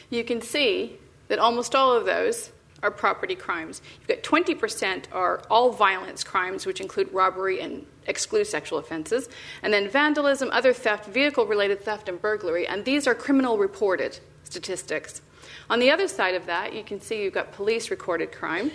You 0.10 0.24
can 0.24 0.42
see 0.42 0.98
that 1.30 1.40
almost 1.40 1.74
all 1.74 1.94
of 1.94 2.06
those 2.06 2.52
are 2.84 2.92
property 2.92 3.36
crimes. 3.36 3.82
You've 4.00 4.08
got 4.08 4.24
20% 4.24 5.06
are 5.14 5.42
all 5.50 5.72
violence 5.72 6.24
crimes, 6.24 6.66
which 6.66 6.82
include 6.82 7.14
robbery 7.14 7.62
and 7.62 7.86
exclude 8.08 8.46
sexual 8.46 8.80
offenses, 8.80 9.30
and 9.64 9.72
then 9.72 9.88
vandalism, 9.88 10.50
other 10.52 10.74
theft, 10.74 11.06
vehicle 11.06 11.46
related 11.46 11.82
theft, 11.82 12.10
and 12.10 12.22
burglary, 12.22 12.68
and 12.68 12.84
these 12.84 13.08
are 13.08 13.16
criminal 13.16 13.58
reported 13.58 14.20
statistics. 14.44 15.22
On 15.72 15.80
the 15.80 15.90
other 15.90 16.10
side 16.10 16.36
of 16.36 16.48
that, 16.48 16.74
you 16.74 16.84
can 16.84 17.00
see 17.00 17.24
you've 17.24 17.34
got 17.34 17.54
police 17.54 17.90
recorded 17.90 18.34
crime, 18.34 18.72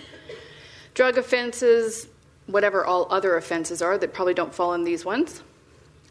drug 0.95 1.19
offenses, 1.19 2.07
whatever 2.47 2.83
all 2.83 3.05
other 3.11 3.37
offenses 3.37 3.83
are 3.83 3.99
that 3.99 4.15
probably 4.15 4.33
don't 4.33 4.51
fall 4.51 4.73
in 4.73 4.83
these 4.83 5.05
ones. 5.05 5.43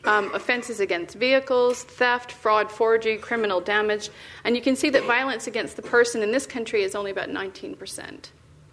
Um, 0.04 0.32
offenses 0.32 0.78
against 0.78 1.16
vehicles, 1.16 1.82
theft, 1.82 2.30
fraud, 2.30 2.70
forgery, 2.70 3.16
criminal 3.16 3.60
damage. 3.60 4.10
And 4.44 4.54
you 4.54 4.62
can 4.62 4.76
see 4.76 4.88
that 4.90 5.02
violence 5.02 5.48
against 5.48 5.74
the 5.74 5.82
person 5.82 6.22
in 6.22 6.30
this 6.30 6.46
country 6.46 6.84
is 6.84 6.94
only 6.94 7.10
about 7.10 7.30
19% 7.30 8.30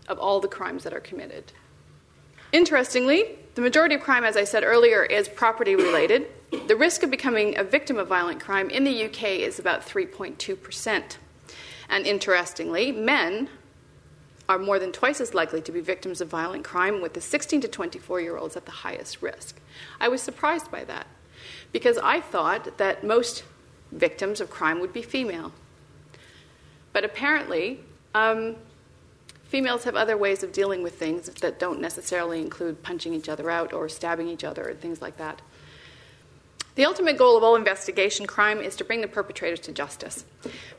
of 0.08 0.20
all 0.20 0.40
the 0.40 0.48
crimes 0.48 0.84
that 0.84 0.94
are 0.94 1.00
committed. 1.00 1.52
Interestingly, 2.52 3.40
the 3.56 3.62
majority 3.62 3.96
of 3.96 4.02
crime, 4.02 4.24
as 4.24 4.38
I 4.38 4.44
said 4.44 4.64
earlier, 4.64 5.04
is 5.04 5.28
property 5.28 5.76
related. 5.76 6.28
The 6.68 6.76
risk 6.76 7.02
of 7.02 7.10
becoming 7.10 7.58
a 7.58 7.64
victim 7.64 7.98
of 7.98 8.08
violent 8.08 8.40
crime 8.40 8.70
in 8.70 8.84
the 8.84 9.06
UK 9.06 9.24
is 9.40 9.58
about 9.58 9.82
3.2%. 9.82 11.18
And 11.94 12.08
interestingly, 12.08 12.92
men 12.92 13.50
are 14.50 14.58
more 14.58 14.80
than 14.80 14.92
twice 14.92 15.22
as 15.22 15.36
likely 15.36 15.62
to 15.62 15.72
be 15.72 15.80
victims 15.80 16.22
of 16.22 16.28
violent 16.28 16.64
crime, 16.64 17.04
with 17.04 17.14
the 17.14 17.22
16 17.22 17.62
to 17.62 17.68
24 17.68 18.20
year 18.20 18.36
olds 18.36 18.58
at 18.58 18.66
the 18.66 18.72
highest 18.72 19.22
risk. 19.22 19.62
I 20.02 20.08
was 20.08 20.20
surprised 20.20 20.72
by 20.72 20.86
that 20.86 21.06
because 21.72 22.00
I 22.00 22.20
thought 22.20 22.80
that 22.80 23.04
most 23.04 23.44
victims 23.92 24.42
of 24.42 24.50
crime 24.50 24.80
would 24.80 24.92
be 24.92 25.04
female. 25.04 25.52
But 26.94 27.06
apparently, 27.06 27.82
um, 28.16 28.56
females 29.44 29.84
have 29.84 29.96
other 29.96 30.18
ways 30.18 30.42
of 30.42 30.52
dealing 30.52 30.82
with 30.82 30.96
things 30.96 31.28
that 31.28 31.60
don't 31.60 31.80
necessarily 31.80 32.42
include 32.42 32.82
punching 32.82 33.14
each 33.14 33.30
other 33.30 33.52
out 33.52 33.72
or 33.72 33.88
stabbing 33.88 34.28
each 34.30 34.44
other 34.44 34.64
and 34.64 34.80
things 34.80 35.00
like 35.00 35.18
that. 35.18 35.44
The 36.76 36.86
ultimate 36.86 37.18
goal 37.18 37.38
of 37.38 37.44
all 37.44 37.56
investigation 37.56 38.26
crime 38.26 38.60
is 38.60 38.76
to 38.78 38.84
bring 38.84 39.02
the 39.02 39.08
perpetrators 39.08 39.60
to 39.62 39.72
justice. 39.72 40.26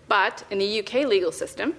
But 0.08 0.44
in 0.50 0.58
the 0.58 0.80
UK 0.80 1.06
legal 1.06 1.30
system, 1.30 1.74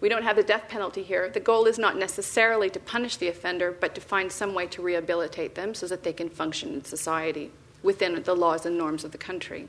we 0.00 0.08
don't 0.08 0.24
have 0.24 0.36
the 0.36 0.42
death 0.42 0.68
penalty 0.68 1.02
here. 1.02 1.30
The 1.30 1.40
goal 1.40 1.66
is 1.66 1.78
not 1.78 1.96
necessarily 1.96 2.68
to 2.70 2.80
punish 2.80 3.16
the 3.16 3.28
offender, 3.28 3.70
but 3.72 3.94
to 3.94 4.00
find 4.00 4.30
some 4.30 4.52
way 4.52 4.66
to 4.66 4.82
rehabilitate 4.82 5.54
them 5.54 5.74
so 5.74 5.86
that 5.86 6.02
they 6.02 6.12
can 6.12 6.28
function 6.28 6.74
in 6.74 6.84
society 6.84 7.52
within 7.82 8.20
the 8.22 8.34
laws 8.34 8.66
and 8.66 8.76
norms 8.76 9.04
of 9.04 9.12
the 9.12 9.18
country. 9.18 9.68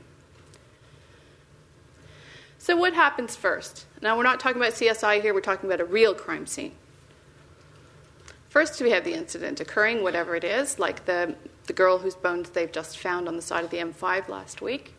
So, 2.58 2.76
what 2.76 2.94
happens 2.94 3.36
first? 3.36 3.86
Now, 4.02 4.16
we're 4.16 4.24
not 4.24 4.40
talking 4.40 4.60
about 4.60 4.72
CSI 4.72 5.22
here, 5.22 5.32
we're 5.32 5.40
talking 5.40 5.70
about 5.70 5.80
a 5.80 5.84
real 5.84 6.14
crime 6.14 6.46
scene. 6.46 6.72
First, 8.48 8.80
we 8.80 8.90
have 8.90 9.04
the 9.04 9.12
incident 9.12 9.60
occurring, 9.60 10.02
whatever 10.02 10.34
it 10.36 10.44
is, 10.44 10.78
like 10.78 11.04
the, 11.04 11.34
the 11.66 11.72
girl 11.72 11.98
whose 11.98 12.14
bones 12.14 12.50
they've 12.50 12.72
just 12.72 12.98
found 12.98 13.28
on 13.28 13.36
the 13.36 13.42
side 13.42 13.64
of 13.64 13.70
the 13.70 13.78
M5 13.78 14.28
last 14.28 14.62
week. 14.62 14.94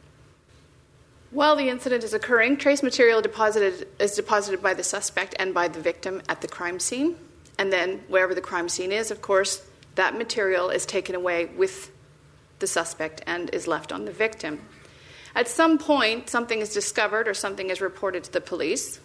While 1.32 1.56
the 1.56 1.70
incident 1.70 2.04
is 2.04 2.14
occurring, 2.14 2.58
trace 2.58 2.82
material 2.82 3.22
deposited, 3.22 3.88
is 4.00 4.16
deposited 4.16 4.62
by 4.62 4.74
the 4.74 4.84
suspect 4.84 5.36
and 5.40 5.54
by 5.54 5.68
the 5.68 5.80
victim 5.80 6.22
at 6.30 6.42
the 6.42 6.48
crime 6.48 6.80
scene. 6.80 7.18
And 7.60 7.74
then, 7.74 8.02
wherever 8.08 8.36
the 8.36 8.42
crime 8.42 8.70
scene 8.70 8.92
is, 8.92 9.12
of 9.12 9.22
course, 9.22 9.66
that 9.96 10.18
material 10.18 10.70
is 10.70 10.86
taken 10.86 11.16
away 11.16 11.46
with 11.46 11.92
the 12.60 12.68
suspect 12.68 13.24
and 13.26 13.50
is 13.54 13.68
left 13.68 13.92
on 13.92 14.06
the 14.06 14.12
victim. 14.12 14.62
At 15.36 15.48
some 15.48 15.78
point, 15.78 16.30
something 16.30 16.60
is 16.60 16.74
discovered 16.74 17.28
or 17.28 17.34
something 17.34 17.70
is 17.70 17.82
reported 17.82 18.24
to 18.26 18.32
the 18.32 18.42
police. 18.42 19.00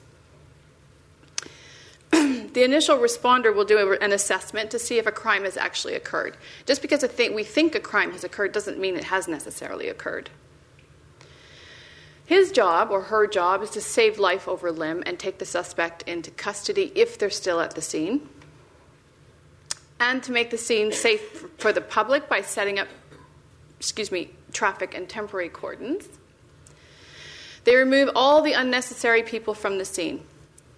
the 2.52 2.62
initial 2.62 2.98
responder 2.98 3.54
will 3.54 3.64
do 3.64 3.96
an 4.00 4.12
assessment 4.12 4.70
to 4.70 4.78
see 4.78 4.98
if 4.98 5.06
a 5.06 5.12
crime 5.12 5.44
has 5.44 5.56
actually 5.56 5.94
occurred. 5.94 6.36
Just 6.66 6.82
because 6.82 7.02
we 7.18 7.42
think 7.42 7.74
a 7.74 7.80
crime 7.80 8.12
has 8.12 8.22
occurred 8.22 8.52
doesn't 8.52 8.78
mean 8.78 8.96
it 8.96 9.04
has 9.04 9.26
necessarily 9.26 9.88
occurred. 9.88 10.28
His 12.24 12.52
job 12.52 12.90
or 12.90 13.02
her 13.02 13.26
job 13.26 13.62
is 13.62 13.70
to 13.70 13.80
save 13.80 14.18
life 14.18 14.46
over 14.46 14.70
limb 14.70 15.02
and 15.06 15.18
take 15.18 15.38
the 15.38 15.44
suspect 15.46 16.02
into 16.02 16.30
custody 16.30 16.92
if 16.94 17.18
they're 17.18 17.30
still 17.30 17.60
at 17.60 17.74
the 17.74 17.82
scene, 17.82 18.28
and 19.98 20.22
to 20.22 20.32
make 20.32 20.50
the 20.50 20.58
scene 20.58 20.92
safe 20.92 21.46
for 21.58 21.72
the 21.72 21.80
public 21.80 22.28
by 22.28 22.42
setting 22.42 22.78
up, 22.78 22.88
excuse 23.78 24.12
me, 24.12 24.30
traffic 24.52 24.94
and 24.94 25.08
temporary 25.08 25.48
cordons. 25.48 26.08
They 27.64 27.76
remove 27.76 28.10
all 28.14 28.42
the 28.42 28.52
unnecessary 28.52 29.22
people 29.22 29.54
from 29.54 29.78
the 29.78 29.84
scene. 29.84 30.24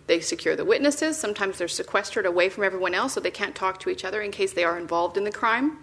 They 0.06 0.20
secure 0.20 0.56
the 0.56 0.64
witnesses. 0.64 1.18
Sometimes 1.18 1.58
they're 1.58 1.68
sequestered 1.68 2.26
away 2.26 2.48
from 2.48 2.64
everyone 2.64 2.94
else 2.94 3.14
so 3.14 3.20
they 3.20 3.30
can't 3.30 3.54
talk 3.54 3.80
to 3.80 3.90
each 3.90 4.04
other 4.04 4.20
in 4.20 4.30
case 4.30 4.52
they 4.52 4.64
are 4.64 4.78
involved 4.78 5.16
in 5.16 5.24
the 5.24 5.32
crime. 5.32 5.78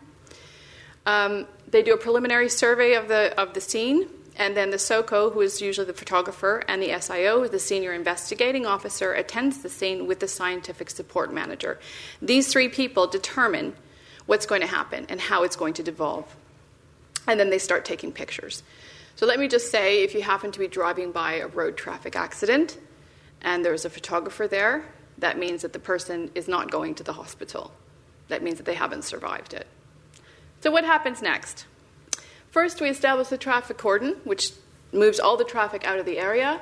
Um, 1.06 1.48
they 1.68 1.82
do 1.82 1.94
a 1.94 1.98
preliminary 1.98 2.50
survey 2.50 2.94
of 2.94 3.08
the, 3.08 3.40
of 3.40 3.54
the 3.54 3.62
scene 3.62 4.08
and 4.38 4.56
then 4.56 4.72
the 4.72 4.80
SOCO, 4.80 5.32
who 5.32 5.42
is 5.42 5.62
usually 5.62 5.86
the 5.86 5.94
photographer, 5.94 6.64
and 6.68 6.82
the 6.82 6.90
SIO, 6.90 7.50
the 7.50 7.60
senior 7.60 7.94
investigating 7.94 8.66
officer, 8.66 9.14
attends 9.14 9.62
the 9.62 9.70
scene 9.70 10.08
with 10.08 10.20
the 10.20 10.28
scientific 10.28 10.90
support 10.90 11.34
manager. 11.34 11.80
These 12.22 12.52
three 12.52 12.70
people 12.70 13.08
determine 13.08 13.76
what's 14.26 14.46
going 14.46 14.62
to 14.62 14.68
happen 14.68 15.06
and 15.10 15.20
how 15.20 15.44
it's 15.44 15.56
going 15.56 15.74
to 15.76 15.84
devolve. 15.84 16.34
And 17.28 17.40
then 17.40 17.50
they 17.50 17.60
start 17.60 17.84
taking 17.84 18.12
pictures. 18.14 18.64
So 19.16 19.26
let 19.26 19.40
me 19.40 19.48
just 19.48 19.70
say 19.70 20.04
if 20.04 20.16
you 20.16 20.22
happen 20.22 20.52
to 20.54 20.60
be 20.60 20.68
driving 20.68 21.12
by 21.12 21.34
a 21.34 21.48
road 21.48 21.76
traffic 21.78 22.16
accident 22.16 22.78
and 23.42 23.66
there's 23.66 23.86
a 23.86 23.90
photographer 23.90 24.48
there, 24.48 24.86
that 25.18 25.38
means 25.38 25.62
that 25.62 25.74
the 25.74 25.80
person 25.80 26.32
is 26.36 26.48
not 26.48 26.72
going 26.72 26.96
to 26.96 27.04
the 27.04 27.14
hospital. 27.14 27.72
That 28.28 28.44
means 28.44 28.58
that 28.58 28.66
they 28.66 28.76
haven't 28.76 29.04
survived 29.04 29.54
it. 29.54 29.68
So, 30.62 30.72
what 30.72 30.84
happens 30.84 31.22
next? 31.22 31.66
First, 32.50 32.82
we 32.82 32.90
establish 32.90 33.30
the 33.30 33.38
traffic 33.38 33.78
cordon, 33.78 34.16
which 34.24 34.52
moves 34.92 35.20
all 35.20 35.38
the 35.38 35.44
traffic 35.44 35.86
out 35.86 36.00
of 36.00 36.06
the 36.06 36.20
area. 36.20 36.62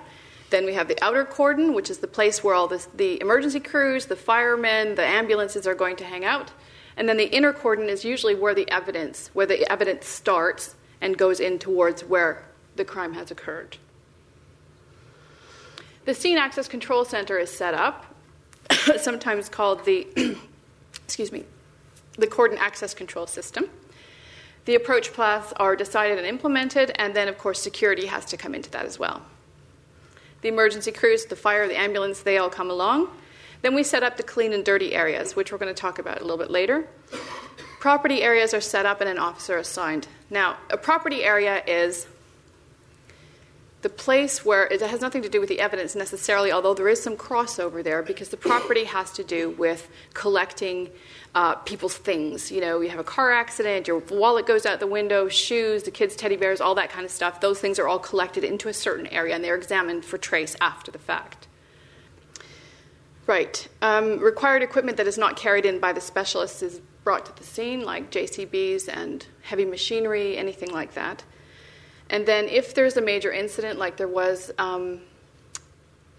Then 0.49 0.65
we 0.65 0.73
have 0.73 0.87
the 0.87 1.03
outer 1.03 1.25
cordon, 1.25 1.73
which 1.73 1.89
is 1.89 1.99
the 1.99 2.07
place 2.07 2.43
where 2.43 2.55
all 2.55 2.67
this, 2.67 2.87
the 2.95 3.19
emergency 3.21 3.59
crews, 3.59 4.05
the 4.05 4.15
firemen, 4.15 4.95
the 4.95 5.05
ambulances 5.05 5.67
are 5.67 5.75
going 5.75 5.95
to 5.97 6.05
hang 6.05 6.25
out. 6.25 6.51
And 6.97 7.07
then 7.07 7.17
the 7.17 7.33
inner 7.33 7.53
cordon 7.53 7.87
is 7.87 8.03
usually 8.03 8.35
where 8.35 8.55
the 8.55 8.69
evidence, 8.69 9.29
where 9.33 9.45
the 9.45 9.69
evidence 9.71 10.07
starts 10.07 10.75
and 11.01 11.17
goes 11.17 11.39
in 11.39 11.59
towards 11.59 12.03
where 12.03 12.45
the 12.75 12.85
crime 12.85 13.13
has 13.13 13.31
occurred. 13.31 13.77
The 16.09 16.15
scene 16.15 16.39
access 16.39 16.67
control 16.67 17.05
center 17.05 17.37
is 17.37 17.51
set 17.51 17.75
up, 17.75 18.03
sometimes 18.97 19.47
called 19.47 19.85
the 19.85 20.07
excuse 21.05 21.31
me, 21.31 21.45
the 22.17 22.25
cordon 22.25 22.57
access 22.57 22.95
control 22.95 23.27
system. 23.27 23.69
The 24.65 24.73
approach 24.73 25.13
paths 25.13 25.53
are 25.57 25.75
decided 25.75 26.17
and 26.17 26.25
implemented, 26.25 26.93
and 26.95 27.15
then, 27.15 27.27
of 27.27 27.37
course, 27.37 27.61
security 27.61 28.07
has 28.07 28.25
to 28.25 28.37
come 28.37 28.55
into 28.55 28.71
that 28.71 28.87
as 28.87 28.97
well. 28.97 29.21
The 30.41 30.47
emergency 30.47 30.91
crews, 30.91 31.25
the 31.25 31.35
fire, 31.35 31.67
the 31.67 31.77
ambulance, 31.77 32.21
they 32.21 32.39
all 32.39 32.49
come 32.49 32.71
along. 32.71 33.09
Then 33.61 33.75
we 33.75 33.83
set 33.83 34.01
up 34.01 34.17
the 34.17 34.23
clean 34.23 34.51
and 34.51 34.65
dirty 34.65 34.95
areas, 34.95 35.35
which 35.35 35.51
we're 35.51 35.59
going 35.59 35.71
to 35.71 35.79
talk 35.79 35.99
about 35.99 36.17
a 36.17 36.21
little 36.21 36.39
bit 36.39 36.49
later. 36.49 36.87
Property 37.79 38.23
areas 38.23 38.55
are 38.55 38.61
set 38.61 38.87
up 38.87 38.99
and 38.99 39.11
an 39.11 39.19
officer 39.19 39.59
assigned. 39.59 40.07
Now, 40.31 40.57
a 40.71 40.77
property 40.77 41.23
area 41.23 41.63
is 41.67 42.07
the 43.81 43.89
place 43.89 44.43
where 44.43 44.67
it 44.67 44.81
has 44.81 44.99
nothing 44.99 45.21
to 45.21 45.29
do 45.29 45.39
with 45.39 45.47
the 45.47 45.59
evidence 45.61 45.95
necessarily, 45.95 46.51
although 46.51 46.73
there 46.73 46.89
is 46.89 47.01
some 47.01 47.15
crossover 47.15 47.81
there 47.81 48.03
because 48.03 48.29
the 48.29 48.37
property 48.37 48.83
has 48.83 49.11
to 49.13 49.23
do 49.23 49.51
with 49.51 49.89
collecting 50.13 50.89
uh, 51.33 51.55
people's 51.55 51.95
things. 51.95 52.51
You 52.51 52.59
know, 52.59 52.81
you 52.81 52.89
have 52.89 52.99
a 52.99 53.05
car 53.05 53.31
accident, 53.31 53.87
your 53.87 53.99
wallet 53.99 54.45
goes 54.45 54.65
out 54.65 54.81
the 54.81 54.87
window, 54.87 55.29
shoes, 55.29 55.83
the 55.83 55.91
kids' 55.91 56.15
teddy 56.17 56.35
bears, 56.35 56.59
all 56.59 56.75
that 56.75 56.89
kind 56.89 57.05
of 57.05 57.11
stuff. 57.11 57.39
Those 57.39 57.59
things 57.59 57.79
are 57.79 57.87
all 57.87 57.99
collected 57.99 58.43
into 58.43 58.67
a 58.67 58.73
certain 58.73 59.07
area 59.07 59.33
and 59.33 59.43
they're 59.43 59.55
examined 59.55 60.03
for 60.03 60.17
trace 60.17 60.57
after 60.59 60.91
the 60.91 60.99
fact. 60.99 61.47
Right. 63.27 63.67
Um, 63.81 64.19
required 64.19 64.63
equipment 64.63 64.97
that 64.97 65.07
is 65.07 65.17
not 65.17 65.37
carried 65.37 65.65
in 65.65 65.79
by 65.79 65.93
the 65.93 66.01
specialists 66.01 66.63
is 66.63 66.81
brought 67.03 67.27
to 67.27 67.35
the 67.35 67.43
scene, 67.43 67.83
like 67.83 68.11
JCBs 68.11 68.89
and 68.91 69.25
heavy 69.43 69.65
machinery, 69.65 70.35
anything 70.35 70.71
like 70.71 70.95
that. 70.95 71.23
And 72.09 72.25
then, 72.25 72.47
if 72.47 72.73
there's 72.73 72.97
a 72.97 73.01
major 73.01 73.31
incident, 73.31 73.77
like 73.77 73.97
there 73.97 74.07
was 74.07 74.51
um, 74.57 75.01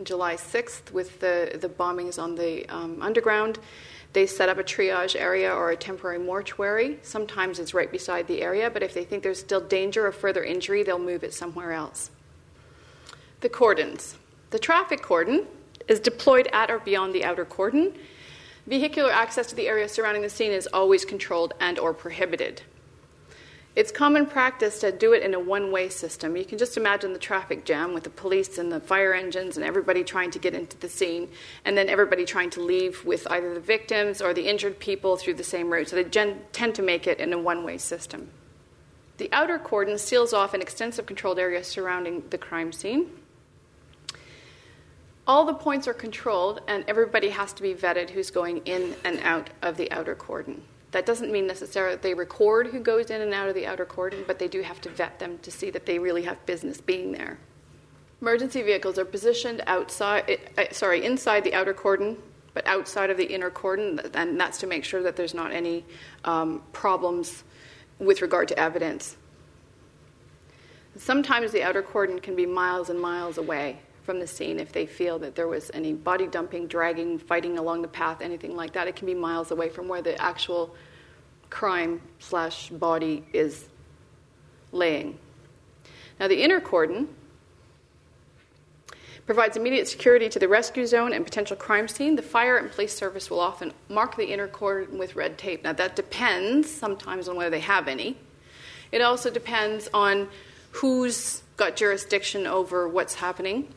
July 0.02 0.36
6th 0.36 0.92
with 0.92 1.20
the, 1.20 1.58
the 1.60 1.68
bombings 1.68 2.22
on 2.22 2.34
the 2.36 2.68
um, 2.68 3.02
underground, 3.02 3.58
they 4.12 4.26
set 4.26 4.48
up 4.48 4.58
a 4.58 4.64
triage 4.64 5.14
area 5.14 5.52
or 5.52 5.70
a 5.70 5.76
temporary 5.76 6.18
mortuary. 6.18 6.98
Sometimes 7.02 7.58
it's 7.58 7.74
right 7.74 7.90
beside 7.90 8.26
the 8.26 8.42
area, 8.42 8.68
but 8.70 8.82
if 8.82 8.92
they 8.92 9.04
think 9.04 9.22
there's 9.22 9.38
still 9.38 9.60
danger 9.60 10.06
of 10.06 10.16
further 10.16 10.42
injury, 10.42 10.82
they'll 10.82 10.98
move 10.98 11.22
it 11.22 11.32
somewhere 11.32 11.72
else. 11.72 12.10
The 13.40 13.48
cordons. 13.48 14.16
The 14.50 14.58
traffic 14.58 15.02
cordon 15.02 15.46
is 15.86 16.00
deployed 16.00 16.48
at 16.52 16.70
or 16.70 16.80
beyond 16.80 17.14
the 17.14 17.24
outer 17.24 17.44
cordon. 17.44 17.94
Vehicular 18.66 19.12
access 19.12 19.46
to 19.48 19.54
the 19.54 19.68
area 19.68 19.88
surrounding 19.88 20.22
the 20.22 20.28
scene 20.28 20.50
is 20.50 20.68
always 20.72 21.04
controlled 21.04 21.54
and 21.60 21.78
or 21.78 21.94
prohibited. 21.94 22.62
It's 23.76 23.92
common 23.92 24.26
practice 24.26 24.80
to 24.80 24.90
do 24.90 25.12
it 25.12 25.22
in 25.22 25.32
a 25.32 25.38
one 25.38 25.70
way 25.70 25.88
system. 25.88 26.36
You 26.36 26.44
can 26.44 26.58
just 26.58 26.76
imagine 26.76 27.12
the 27.12 27.20
traffic 27.20 27.64
jam 27.64 27.94
with 27.94 28.02
the 28.02 28.10
police 28.10 28.58
and 28.58 28.72
the 28.72 28.80
fire 28.80 29.14
engines 29.14 29.56
and 29.56 29.64
everybody 29.64 30.02
trying 30.02 30.32
to 30.32 30.40
get 30.40 30.54
into 30.54 30.76
the 30.76 30.88
scene, 30.88 31.28
and 31.64 31.78
then 31.78 31.88
everybody 31.88 32.24
trying 32.24 32.50
to 32.50 32.60
leave 32.60 33.04
with 33.04 33.30
either 33.30 33.54
the 33.54 33.60
victims 33.60 34.20
or 34.20 34.34
the 34.34 34.48
injured 34.48 34.80
people 34.80 35.16
through 35.16 35.34
the 35.34 35.44
same 35.44 35.72
route. 35.72 35.88
So 35.88 35.96
they 35.96 36.04
gen- 36.04 36.40
tend 36.52 36.74
to 36.74 36.82
make 36.82 37.06
it 37.06 37.20
in 37.20 37.32
a 37.32 37.38
one 37.38 37.64
way 37.64 37.78
system. 37.78 38.30
The 39.18 39.28
outer 39.32 39.58
cordon 39.58 39.98
seals 39.98 40.32
off 40.32 40.52
an 40.52 40.62
extensive 40.62 41.06
controlled 41.06 41.38
area 41.38 41.62
surrounding 41.62 42.24
the 42.30 42.38
crime 42.38 42.72
scene. 42.72 43.10
All 45.28 45.44
the 45.44 45.54
points 45.54 45.86
are 45.86 45.94
controlled, 45.94 46.60
and 46.66 46.84
everybody 46.88 47.28
has 47.28 47.52
to 47.52 47.62
be 47.62 47.72
vetted 47.72 48.10
who's 48.10 48.32
going 48.32 48.58
in 48.64 48.96
and 49.04 49.20
out 49.20 49.50
of 49.62 49.76
the 49.76 49.92
outer 49.92 50.16
cordon. 50.16 50.62
That 50.92 51.06
doesn't 51.06 51.30
mean 51.30 51.46
necessarily 51.46 51.96
they 51.96 52.14
record 52.14 52.68
who 52.68 52.80
goes 52.80 53.10
in 53.10 53.20
and 53.20 53.32
out 53.32 53.48
of 53.48 53.54
the 53.54 53.66
outer 53.66 53.84
cordon, 53.84 54.24
but 54.26 54.38
they 54.38 54.48
do 54.48 54.62
have 54.62 54.80
to 54.82 54.90
vet 54.90 55.18
them 55.18 55.38
to 55.38 55.50
see 55.50 55.70
that 55.70 55.86
they 55.86 55.98
really 55.98 56.22
have 56.22 56.44
business 56.46 56.80
being 56.80 57.12
there. 57.12 57.38
Emergency 58.20 58.62
vehicles 58.62 58.98
are 58.98 59.04
positioned 59.04 59.62
outside, 59.66 60.40
uh, 60.58 60.64
sorry, 60.72 61.04
inside 61.04 61.44
the 61.44 61.54
outer 61.54 61.72
cordon, 61.72 62.16
but 62.52 62.66
outside 62.66 63.08
of 63.08 63.16
the 63.16 63.24
inner 63.24 63.50
cordon, 63.50 64.00
and 64.14 64.38
that's 64.38 64.58
to 64.58 64.66
make 64.66 64.84
sure 64.84 65.02
that 65.02 65.16
there's 65.16 65.32
not 65.32 65.52
any 65.52 65.84
um, 66.24 66.62
problems 66.72 67.44
with 67.98 68.20
regard 68.20 68.48
to 68.48 68.58
evidence. 68.58 69.16
Sometimes 70.96 71.52
the 71.52 71.62
outer 71.62 71.82
cordon 71.82 72.18
can 72.18 72.34
be 72.34 72.44
miles 72.44 72.90
and 72.90 73.00
miles 73.00 73.38
away 73.38 73.78
from 74.02 74.18
the 74.18 74.26
scene 74.26 74.58
if 74.58 74.72
they 74.72 74.86
feel 74.86 75.18
that 75.18 75.34
there 75.34 75.48
was 75.48 75.70
any 75.74 75.92
body 75.92 76.26
dumping, 76.26 76.66
dragging, 76.66 77.18
fighting 77.18 77.58
along 77.58 77.82
the 77.82 77.88
path, 77.88 78.20
anything 78.20 78.56
like 78.56 78.72
that. 78.72 78.88
It 78.88 78.96
can 78.96 79.06
be 79.06 79.14
miles 79.14 79.50
away 79.50 79.68
from 79.68 79.88
where 79.88 80.02
the 80.02 80.20
actual 80.20 80.74
crime 81.50 82.00
slash 82.18 82.70
body 82.70 83.24
is 83.32 83.68
laying. 84.72 85.18
Now, 86.18 86.28
the 86.28 86.42
inner 86.42 86.60
cordon 86.60 87.08
provides 89.26 89.56
immediate 89.56 89.86
security 89.86 90.28
to 90.28 90.38
the 90.38 90.48
rescue 90.48 90.86
zone 90.86 91.12
and 91.12 91.24
potential 91.24 91.56
crime 91.56 91.88
scene. 91.88 92.16
The 92.16 92.22
fire 92.22 92.56
and 92.56 92.70
police 92.70 92.92
service 92.92 93.30
will 93.30 93.40
often 93.40 93.72
mark 93.88 94.16
the 94.16 94.26
inner 94.26 94.48
cordon 94.48 94.98
with 94.98 95.16
red 95.16 95.38
tape. 95.38 95.62
Now, 95.62 95.72
that 95.74 95.96
depends 95.96 96.70
sometimes 96.70 97.28
on 97.28 97.36
whether 97.36 97.50
they 97.50 97.60
have 97.60 97.88
any. 97.88 98.16
It 98.92 99.02
also 99.02 99.30
depends 99.30 99.88
on 99.94 100.28
who's 100.72 101.42
got 101.56 101.76
jurisdiction 101.76 102.46
over 102.46 102.88
what's 102.88 103.14
happening. 103.14 103.68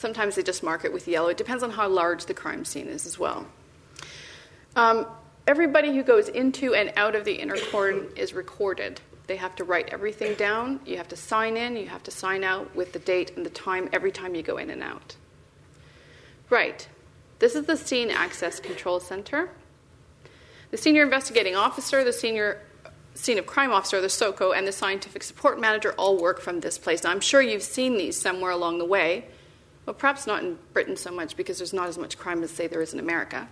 Sometimes 0.00 0.34
they 0.34 0.42
just 0.42 0.62
mark 0.62 0.86
it 0.86 0.94
with 0.94 1.06
yellow. 1.06 1.28
It 1.28 1.36
depends 1.36 1.62
on 1.62 1.72
how 1.72 1.86
large 1.86 2.24
the 2.24 2.32
crime 2.32 2.64
scene 2.64 2.86
is 2.86 3.04
as 3.04 3.18
well. 3.18 3.44
Um, 4.74 5.06
everybody 5.46 5.94
who 5.94 6.02
goes 6.02 6.30
into 6.30 6.74
and 6.74 6.90
out 6.96 7.14
of 7.14 7.26
the 7.26 7.34
inner 7.34 7.58
cordon 7.70 8.08
is 8.16 8.32
recorded. 8.32 8.98
They 9.26 9.36
have 9.36 9.54
to 9.56 9.64
write 9.64 9.90
everything 9.90 10.36
down. 10.36 10.80
You 10.86 10.96
have 10.96 11.08
to 11.08 11.16
sign 11.16 11.58
in. 11.58 11.76
You 11.76 11.88
have 11.88 12.02
to 12.04 12.10
sign 12.10 12.44
out 12.44 12.74
with 12.74 12.94
the 12.94 12.98
date 12.98 13.36
and 13.36 13.44
the 13.44 13.50
time 13.50 13.90
every 13.92 14.10
time 14.10 14.34
you 14.34 14.42
go 14.42 14.56
in 14.56 14.70
and 14.70 14.82
out. 14.82 15.16
Right. 16.48 16.88
This 17.38 17.54
is 17.54 17.66
the 17.66 17.76
Scene 17.76 18.08
Access 18.10 18.58
Control 18.58 19.00
Center. 19.00 19.50
The 20.70 20.78
senior 20.78 21.02
investigating 21.02 21.56
officer, 21.56 22.04
the 22.04 22.14
senior 22.14 22.62
scene 23.12 23.38
of 23.38 23.44
crime 23.44 23.70
officer, 23.70 24.00
the 24.00 24.08
SOCO, 24.08 24.52
and 24.52 24.66
the 24.66 24.72
scientific 24.72 25.22
support 25.22 25.60
manager 25.60 25.92
all 25.98 26.16
work 26.16 26.40
from 26.40 26.60
this 26.60 26.78
place. 26.78 27.04
Now, 27.04 27.10
I'm 27.10 27.20
sure 27.20 27.42
you've 27.42 27.62
seen 27.62 27.98
these 27.98 28.18
somewhere 28.18 28.50
along 28.50 28.78
the 28.78 28.86
way. 28.86 29.26
Well, 29.90 29.96
perhaps 29.96 30.24
not 30.24 30.44
in 30.44 30.56
Britain 30.72 30.96
so 30.96 31.10
much 31.10 31.36
because 31.36 31.58
there's 31.58 31.72
not 31.72 31.88
as 31.88 31.98
much 31.98 32.16
crime 32.16 32.44
as, 32.44 32.52
say, 32.52 32.68
there 32.68 32.80
is 32.80 32.94
in 32.94 33.00
America. 33.00 33.48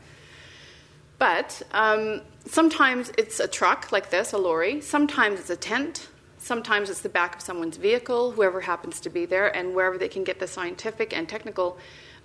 But 1.18 1.61
um, 1.72 2.20
sometimes 2.46 3.11
it's 3.18 3.40
a 3.40 3.48
truck 3.48 3.90
like 3.90 4.11
this, 4.11 4.33
a 4.33 4.38
lorry. 4.38 4.81
Sometimes 4.81 5.40
it's 5.40 5.51
a 5.51 5.57
tent. 5.57 6.07
Sometimes 6.38 6.90
it's 6.90 7.01
the 7.01 7.09
back 7.09 7.35
of 7.35 7.40
someone's 7.40 7.77
vehicle, 7.77 8.31
whoever 8.31 8.61
happens 8.61 9.01
to 9.01 9.11
be 9.11 9.27
there, 9.27 9.48
and 9.48 9.74
wherever 9.74 9.98
they 9.98 10.07
can 10.07 10.22
get 10.22 10.38
the 10.38 10.46
scientific 10.46 11.12
and 11.12 11.29
technical 11.29 11.77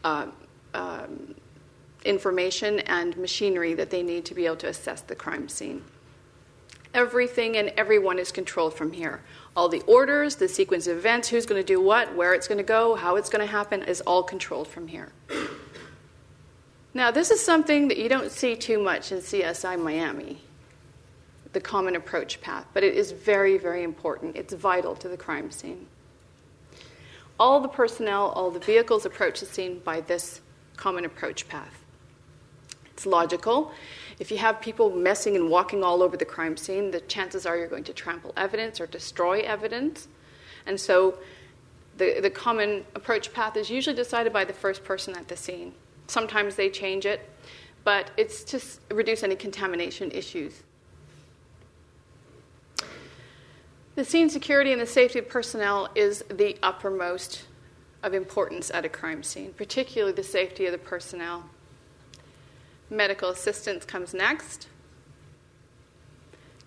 uh, 0.03 0.27
um, 0.75 1.33
information 2.05 2.81
and 2.81 3.17
machinery 3.17 3.73
that 3.73 3.89
they 3.89 4.03
need 4.03 4.25
to 4.25 4.35
be 4.35 4.45
able 4.45 4.57
to 4.57 4.67
assess 4.67 5.01
the 5.01 5.15
crime 5.15 5.49
scene. 5.49 5.83
Everything 6.93 7.57
and 7.57 7.69
everyone 7.69 8.19
is 8.19 8.31
controlled 8.31 8.75
from 8.75 8.93
here. 8.93 9.21
All 9.55 9.69
the 9.69 9.81
orders, 9.81 10.37
the 10.37 10.47
sequence 10.47 10.87
of 10.87 10.97
events, 10.97 11.29
who's 11.29 11.45
going 11.45 11.61
to 11.61 11.65
do 11.65 11.79
what, 11.79 12.15
where 12.15 12.33
it's 12.33 12.47
going 12.47 12.57
to 12.57 12.63
go, 12.63 12.95
how 12.95 13.15
it's 13.17 13.29
going 13.29 13.45
to 13.45 13.51
happen, 13.51 13.83
is 13.83 14.01
all 14.01 14.23
controlled 14.23 14.67
from 14.67 14.87
here. 14.87 15.11
Now, 16.95 17.11
this 17.11 17.31
is 17.31 17.43
something 17.43 17.87
that 17.87 17.97
you 17.97 18.09
don't 18.09 18.31
see 18.31 18.55
too 18.55 18.79
much 18.79 19.11
in 19.11 19.19
CSI 19.19 19.81
Miami, 19.81 20.41
the 21.51 21.59
common 21.59 21.95
approach 21.95 22.41
path, 22.41 22.65
but 22.73 22.83
it 22.83 22.95
is 22.95 23.11
very, 23.11 23.57
very 23.57 23.83
important. 23.83 24.35
It's 24.35 24.53
vital 24.53 24.95
to 24.97 25.07
the 25.07 25.17
crime 25.17 25.51
scene. 25.51 25.87
All 27.39 27.59
the 27.59 27.67
personnel, 27.67 28.29
all 28.29 28.51
the 28.51 28.59
vehicles 28.59 29.05
approach 29.05 29.39
the 29.39 29.45
scene 29.47 29.79
by 29.79 30.01
this 30.01 30.41
common 30.77 31.05
approach 31.05 31.47
path. 31.47 31.83
It's 32.93 33.05
logical. 33.05 33.71
If 34.19 34.31
you 34.31 34.37
have 34.37 34.61
people 34.61 34.91
messing 34.91 35.35
and 35.35 35.49
walking 35.49 35.83
all 35.83 36.03
over 36.03 36.17
the 36.17 36.25
crime 36.25 36.57
scene, 36.57 36.91
the 36.91 37.01
chances 37.01 37.45
are 37.45 37.57
you're 37.57 37.67
going 37.67 37.83
to 37.85 37.93
trample 37.93 38.33
evidence 38.37 38.79
or 38.79 38.87
destroy 38.87 39.41
evidence. 39.41 40.07
And 40.65 40.79
so 40.79 41.17
the, 41.97 42.19
the 42.21 42.29
common 42.29 42.85
approach 42.95 43.33
path 43.33 43.57
is 43.57 43.69
usually 43.69 43.95
decided 43.95 44.33
by 44.33 44.45
the 44.45 44.53
first 44.53 44.83
person 44.83 45.15
at 45.15 45.27
the 45.27 45.35
scene. 45.35 45.73
Sometimes 46.07 46.55
they 46.55 46.69
change 46.69 47.05
it, 47.05 47.29
but 47.83 48.11
it's 48.17 48.43
to 48.45 48.61
reduce 48.93 49.23
any 49.23 49.35
contamination 49.35 50.11
issues. 50.11 50.63
The 53.95 54.03
scene 54.03 54.29
security 54.29 54.71
and 54.71 54.81
the 54.81 54.87
safety 54.87 55.19
of 55.19 55.29
personnel 55.29 55.89
is 55.93 56.23
the 56.29 56.57
uppermost 56.63 57.45
of 58.01 58.13
importance 58.13 58.71
at 58.71 58.85
a 58.85 58.89
crime 58.89 59.21
scene, 59.21 59.53
particularly 59.53 60.13
the 60.13 60.23
safety 60.23 60.65
of 60.65 60.71
the 60.71 60.79
personnel. 60.79 61.43
Medical 62.93 63.29
assistance 63.29 63.85
comes 63.85 64.13
next. 64.13 64.67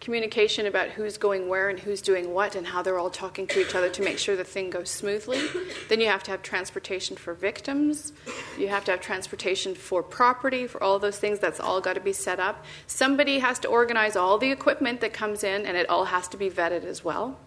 Communication 0.00 0.66
about 0.66 0.90
who's 0.90 1.18
going 1.18 1.48
where 1.48 1.68
and 1.68 1.78
who's 1.78 2.00
doing 2.00 2.34
what 2.34 2.56
and 2.56 2.66
how 2.66 2.82
they're 2.82 2.98
all 2.98 3.10
talking 3.10 3.46
to 3.46 3.60
each 3.60 3.74
other 3.74 3.88
to 3.88 4.02
make 4.02 4.18
sure 4.18 4.36
the 4.36 4.44
thing 4.44 4.68
goes 4.68 4.90
smoothly. 4.90 5.40
Then 5.88 6.00
you 6.00 6.08
have 6.08 6.24
to 6.24 6.32
have 6.32 6.42
transportation 6.42 7.16
for 7.16 7.32
victims. 7.32 8.12
You 8.58 8.68
have 8.68 8.84
to 8.86 8.90
have 8.90 9.00
transportation 9.00 9.74
for 9.74 10.02
property, 10.02 10.66
for 10.66 10.82
all 10.82 10.98
those 10.98 11.18
things. 11.18 11.38
That's 11.38 11.60
all 11.60 11.80
got 11.80 11.94
to 11.94 12.00
be 12.00 12.12
set 12.12 12.40
up. 12.40 12.64
Somebody 12.88 13.38
has 13.38 13.60
to 13.60 13.68
organize 13.68 14.16
all 14.16 14.36
the 14.36 14.50
equipment 14.50 15.00
that 15.02 15.12
comes 15.12 15.44
in, 15.44 15.64
and 15.64 15.76
it 15.76 15.88
all 15.88 16.06
has 16.06 16.28
to 16.28 16.36
be 16.36 16.50
vetted 16.50 16.84
as 16.84 17.04
well. 17.04 17.38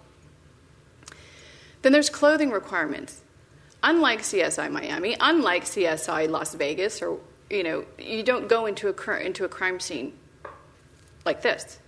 Then 1.81 1.91
there's 1.91 2.09
clothing 2.09 2.49
requirements. 2.49 3.21
Unlike 3.83 4.21
CSI 4.21 4.71
Miami, 4.71 5.15
unlike 5.19 5.65
CSI 5.65 6.29
Las 6.29 6.53
Vegas 6.55 7.01
or 7.01 7.19
you 7.49 7.63
know, 7.63 7.85
you 7.97 8.23
don't 8.23 8.47
go 8.47 8.65
into 8.65 8.89
a 8.89 9.17
into 9.17 9.45
a 9.45 9.49
crime 9.49 9.79
scene 9.79 10.13
like 11.25 11.41
this. 11.41 11.79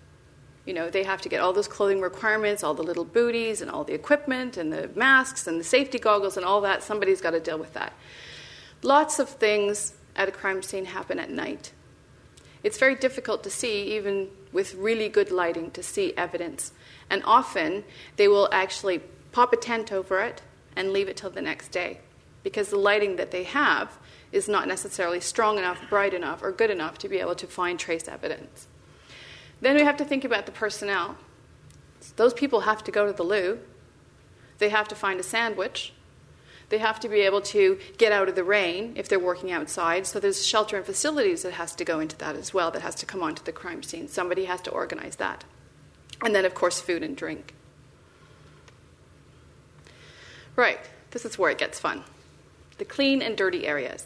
You 0.66 0.74
know, 0.74 0.90
they 0.90 1.04
have 1.04 1.22
to 1.22 1.30
get 1.30 1.42
all 1.42 1.54
those 1.54 1.68
clothing 1.68 2.02
requirements, 2.02 2.64
all 2.64 2.74
the 2.74 2.84
little 2.84 3.06
booties, 3.06 3.62
and 3.62 3.72
all 3.72 3.84
the 3.84 3.94
equipment, 3.94 4.58
and 4.58 4.72
the 4.72 4.90
masks, 4.96 5.48
and 5.48 5.60
the 5.60 5.64
safety 5.64 5.98
goggles, 5.98 6.38
and 6.38 6.46
all 6.46 6.62
that. 6.62 6.84
Somebody's 6.84 7.22
got 7.22 7.32
to 7.32 7.40
deal 7.40 7.58
with 7.58 7.74
that. 7.74 7.94
Lots 8.84 9.20
of 9.20 9.30
things 9.30 9.94
at 10.16 10.28
a 10.28 10.32
crime 10.32 10.62
scene 10.62 10.86
happen 10.86 11.20
at 11.20 11.30
night. 11.30 11.72
It's 12.64 12.78
very 12.78 12.96
difficult 12.96 13.44
to 13.44 13.50
see, 13.50 13.96
even 13.96 14.30
with 14.52 14.76
really 14.76 15.10
good 15.10 15.32
lighting 15.32 15.72
to 15.72 15.82
see 15.82 16.14
evidence. 16.16 16.74
And 17.10 17.24
often 17.26 17.84
they 18.18 18.28
will 18.28 18.50
actually 18.52 19.02
pop 19.32 19.54
a 19.54 19.58
tent 19.58 19.92
over 19.92 20.20
it 20.22 20.42
and 20.76 20.92
leave 20.92 21.08
it 21.08 21.18
till 21.18 21.32
the 21.32 21.42
next 21.42 21.70
day 21.70 22.00
because 22.44 22.70
the 22.70 22.78
lighting 22.78 23.16
that 23.16 23.32
they 23.32 23.44
have 23.44 23.98
is 24.32 24.48
not 24.48 24.68
necessarily 24.68 25.20
strong 25.20 25.58
enough, 25.58 25.80
bright 25.90 26.14
enough, 26.14 26.42
or 26.42 26.52
good 26.52 26.70
enough 26.70 26.98
to 27.00 27.10
be 27.10 27.20
able 27.20 27.36
to 27.36 27.48
find 27.48 27.80
trace 27.80 28.08
evidence. 28.08 28.68
Then 29.60 29.76
we 29.76 29.84
have 29.84 29.98
to 29.98 30.06
think 30.06 30.24
about 30.24 30.46
the 30.46 30.52
personnel. 30.52 31.18
So 32.00 32.14
those 32.16 32.34
people 32.34 32.62
have 32.62 32.84
to 32.86 32.92
go 32.92 33.06
to 33.06 33.14
the 33.14 33.24
loo, 33.24 33.60
they 34.58 34.70
have 34.70 34.88
to 34.88 34.96
find 34.96 35.20
a 35.20 35.24
sandwich, 35.24 35.94
they 36.70 36.78
have 36.78 37.00
to 37.02 37.10
be 37.10 37.20
able 37.20 37.42
to 37.42 37.78
get 37.98 38.12
out 38.14 38.30
of 38.30 38.36
the 38.36 38.44
rain 38.44 38.94
if 38.96 39.10
they're 39.10 39.20
working 39.20 39.52
outside. 39.52 40.08
So 40.08 40.20
there's 40.20 40.46
shelter 40.46 40.78
and 40.78 40.86
facilities 40.86 41.44
that 41.44 41.54
has 41.54 41.76
to 41.76 41.84
go 41.84 42.00
into 42.00 42.18
that 42.20 42.36
as 42.36 42.54
well, 42.54 42.72
that 42.72 42.82
has 42.82 42.96
to 42.96 43.06
come 43.06 43.22
onto 43.22 43.44
the 43.44 43.52
crime 43.52 43.84
scene. 43.84 44.08
Somebody 44.08 44.46
has 44.46 44.62
to 44.62 44.72
organize 44.72 45.18
that. 45.18 45.44
And 46.24 46.34
then, 46.34 46.46
of 46.46 46.56
course, 46.56 46.80
food 46.80 47.04
and 47.04 47.18
drink. 47.18 47.54
Right, 50.56 50.80
this 51.12 51.26
is 51.26 51.38
where 51.38 51.52
it 51.52 51.58
gets 51.58 51.80
fun 51.80 52.04
the 52.78 52.86
clean 52.86 53.22
and 53.22 53.38
dirty 53.38 53.68
areas. 53.68 54.06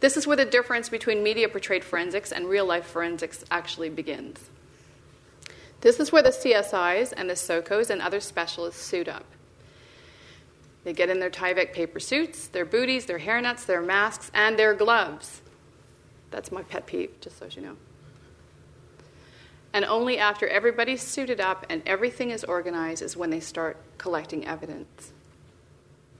This 0.00 0.16
is 0.16 0.26
where 0.26 0.36
the 0.36 0.44
difference 0.44 0.88
between 0.88 1.22
media 1.22 1.48
portrayed 1.48 1.84
forensics 1.84 2.32
and 2.32 2.48
real 2.48 2.66
life 2.66 2.86
forensics 2.86 3.44
actually 3.50 3.88
begins. 3.88 4.50
This 5.80 6.00
is 6.00 6.12
where 6.12 6.22
the 6.22 6.30
CSIs 6.30 7.12
and 7.16 7.28
the 7.28 7.34
SOCOs 7.34 7.90
and 7.90 8.02
other 8.02 8.20
specialists 8.20 8.82
suit 8.82 9.08
up. 9.08 9.24
They 10.84 10.92
get 10.92 11.10
in 11.10 11.18
their 11.18 11.30
Tyvek 11.30 11.72
paper 11.72 11.98
suits, 11.98 12.48
their 12.48 12.64
booties, 12.64 13.06
their 13.06 13.18
hairnets, 13.18 13.66
their 13.66 13.82
masks, 13.82 14.30
and 14.32 14.58
their 14.58 14.74
gloves. 14.74 15.42
That's 16.30 16.52
my 16.52 16.62
pet 16.62 16.86
peeve, 16.86 17.10
just 17.20 17.38
so 17.38 17.46
you 17.50 17.62
know. 17.62 17.76
And 19.72 19.84
only 19.84 20.18
after 20.18 20.46
everybody's 20.46 21.02
suited 21.02 21.40
up 21.40 21.66
and 21.68 21.82
everything 21.86 22.30
is 22.30 22.44
organized 22.44 23.02
is 23.02 23.16
when 23.16 23.30
they 23.30 23.40
start 23.40 23.76
collecting 23.98 24.46
evidence. 24.46 25.12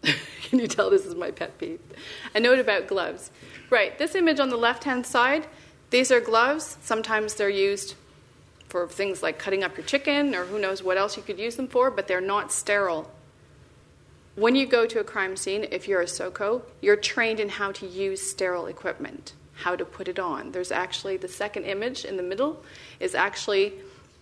Can 0.42 0.58
you 0.58 0.66
tell 0.66 0.90
this 0.90 1.04
is 1.04 1.14
my 1.14 1.30
pet 1.30 1.58
peeve? 1.58 1.80
A 2.34 2.40
note 2.40 2.58
about 2.58 2.86
gloves. 2.86 3.30
Right, 3.70 3.96
this 3.98 4.14
image 4.14 4.38
on 4.38 4.48
the 4.48 4.56
left 4.56 4.84
hand 4.84 5.06
side, 5.06 5.46
these 5.90 6.12
are 6.12 6.20
gloves. 6.20 6.78
Sometimes 6.80 7.34
they're 7.34 7.48
used 7.48 7.94
for 8.68 8.88
things 8.88 9.22
like 9.22 9.38
cutting 9.38 9.64
up 9.64 9.76
your 9.76 9.86
chicken 9.86 10.34
or 10.34 10.44
who 10.44 10.58
knows 10.58 10.82
what 10.82 10.96
else 10.96 11.16
you 11.16 11.22
could 11.22 11.38
use 11.38 11.56
them 11.56 11.68
for, 11.68 11.90
but 11.90 12.08
they're 12.08 12.20
not 12.20 12.52
sterile. 12.52 13.10
When 14.34 14.54
you 14.54 14.66
go 14.66 14.86
to 14.86 15.00
a 15.00 15.04
crime 15.04 15.36
scene, 15.36 15.66
if 15.70 15.88
you're 15.88 16.02
a 16.02 16.08
SOCO, 16.08 16.62
you're 16.80 16.96
trained 16.96 17.40
in 17.40 17.48
how 17.48 17.72
to 17.72 17.86
use 17.86 18.20
sterile 18.20 18.66
equipment, 18.66 19.32
how 19.54 19.76
to 19.76 19.84
put 19.84 20.08
it 20.08 20.18
on. 20.18 20.52
There's 20.52 20.70
actually 20.70 21.16
the 21.16 21.28
second 21.28 21.64
image 21.64 22.04
in 22.04 22.16
the 22.16 22.22
middle 22.22 22.62
is 23.00 23.14
actually 23.14 23.74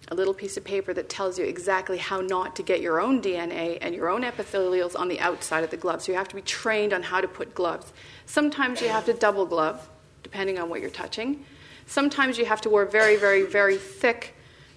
a 0.08 0.14
little 0.14 0.34
piece 0.34 0.56
of 0.56 0.64
paper 0.64 0.92
that 0.92 1.08
tells 1.08 1.38
you 1.38 1.44
exactly 1.44 1.98
how 1.98 2.20
not 2.20 2.54
to 2.56 2.62
get 2.62 2.80
your 2.80 3.00
own 3.00 3.22
DNA 3.22 3.78
and 3.80 3.94
your 3.94 4.08
own 4.08 4.22
epithelials 4.22 4.98
on 4.98 5.08
the 5.08 5.18
outside 5.20 5.64
of 5.64 5.70
the 5.70 5.76
gloves. 5.76 6.04
So 6.04 6.12
you 6.12 6.18
have 6.18 6.28
to 6.28 6.34
be 6.34 6.42
trained 6.42 6.92
on 6.92 7.02
how 7.02 7.20
to 7.20 7.28
put 7.28 7.54
gloves. 7.54 7.92
Sometimes 8.26 8.80
you 8.80 8.88
have 8.88 9.06
to 9.06 9.14
double 9.14 9.46
glove, 9.46 9.88
depending 10.22 10.58
on 10.58 10.68
what 10.68 10.80
you're 10.80 10.90
touching. 10.90 11.44
Sometimes 11.86 12.38
you 12.38 12.44
have 12.44 12.60
to 12.62 12.70
wear 12.70 12.84
very, 12.84 13.16
very, 13.16 13.44
very 13.44 13.76
thick 13.76 14.34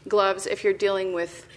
gloves 0.08 0.48
if 0.48 0.64
you're 0.64 0.74
dealing 0.74 1.14
with 1.14 1.48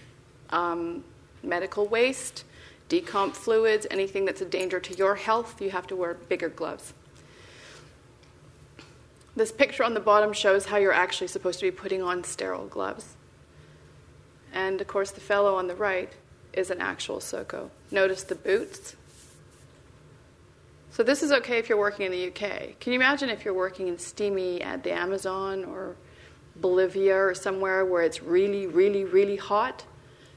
um, 0.49 1.03
medical 1.43 1.87
waste 1.87 2.43
decomp 2.91 3.33
fluids, 3.33 3.87
anything 3.89 4.25
that's 4.25 4.41
a 4.41 4.45
danger 4.45 4.77
to 4.77 4.93
your 4.95 5.15
health, 5.15 5.61
you 5.61 5.71
have 5.71 5.87
to 5.87 5.95
wear 5.95 6.15
bigger 6.15 6.49
gloves. 6.49 6.93
This 9.33 9.49
picture 9.49 9.85
on 9.85 9.93
the 9.93 10.01
bottom 10.01 10.33
shows 10.33 10.65
how 10.65 10.75
you're 10.75 10.91
actually 10.91 11.27
supposed 11.27 11.61
to 11.61 11.65
be 11.65 11.71
putting 11.71 12.03
on 12.03 12.25
sterile 12.25 12.67
gloves. 12.67 13.15
And 14.53 14.81
of 14.81 14.87
course, 14.87 15.11
the 15.11 15.21
fellow 15.21 15.55
on 15.55 15.67
the 15.67 15.75
right 15.75 16.11
is 16.53 16.69
an 16.69 16.81
actual 16.81 17.19
SOCO. 17.19 17.71
Notice 17.89 18.23
the 18.23 18.35
boots. 18.35 18.95
So, 20.91 21.03
this 21.03 21.23
is 21.23 21.31
okay 21.31 21.57
if 21.57 21.69
you're 21.69 21.77
working 21.77 22.05
in 22.05 22.11
the 22.11 22.27
UK. 22.27 22.79
Can 22.79 22.91
you 22.91 22.99
imagine 22.99 23.29
if 23.29 23.45
you're 23.45 23.53
working 23.53 23.87
in 23.87 23.97
steamy 23.97 24.61
at 24.61 24.83
the 24.83 24.91
Amazon 24.91 25.63
or 25.63 25.95
Bolivia 26.57 27.15
or 27.15 27.33
somewhere 27.33 27.85
where 27.85 28.03
it's 28.03 28.21
really, 28.21 28.67
really, 28.67 29.05
really 29.05 29.37
hot? 29.37 29.85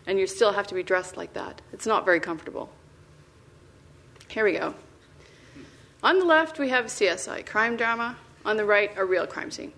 and 0.07 0.19
you 0.19 0.27
still 0.27 0.53
have 0.53 0.67
to 0.69 0.75
be 0.75 0.83
dressed 0.83 1.17
like 1.17 1.33
that. 1.35 1.61
It's 1.73 1.87
not 1.87 2.05
very 2.05 2.21
comfortable. 2.21 2.71
Here 4.29 4.45
we 4.45 4.53
go. 4.53 4.75
On 6.03 6.19
the 6.19 6.25
left, 6.25 6.59
we 6.59 6.69
have 6.69 6.87
CSI, 6.87 7.47
crime 7.47 7.77
drama. 7.77 8.17
On 8.45 8.57
the 8.57 8.65
right, 8.65 8.91
a 8.97 9.05
real 9.05 9.27
crime 9.27 9.51
scene. 9.51 9.73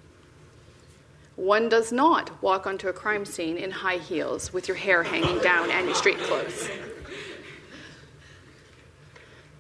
One 1.37 1.69
does 1.69 1.93
not 1.93 2.43
walk 2.43 2.67
onto 2.67 2.89
a 2.89 2.95
crime 2.95 3.27
scene 3.27 3.59
in 3.59 3.71
high 3.71 3.99
heels 3.99 4.53
with 4.53 4.69
your 4.69 4.77
hair 4.77 5.03
hanging 5.03 5.39
down 5.41 5.71
and 5.71 5.87
your 5.87 5.95
street 5.95 6.19
clothes. 6.19 6.69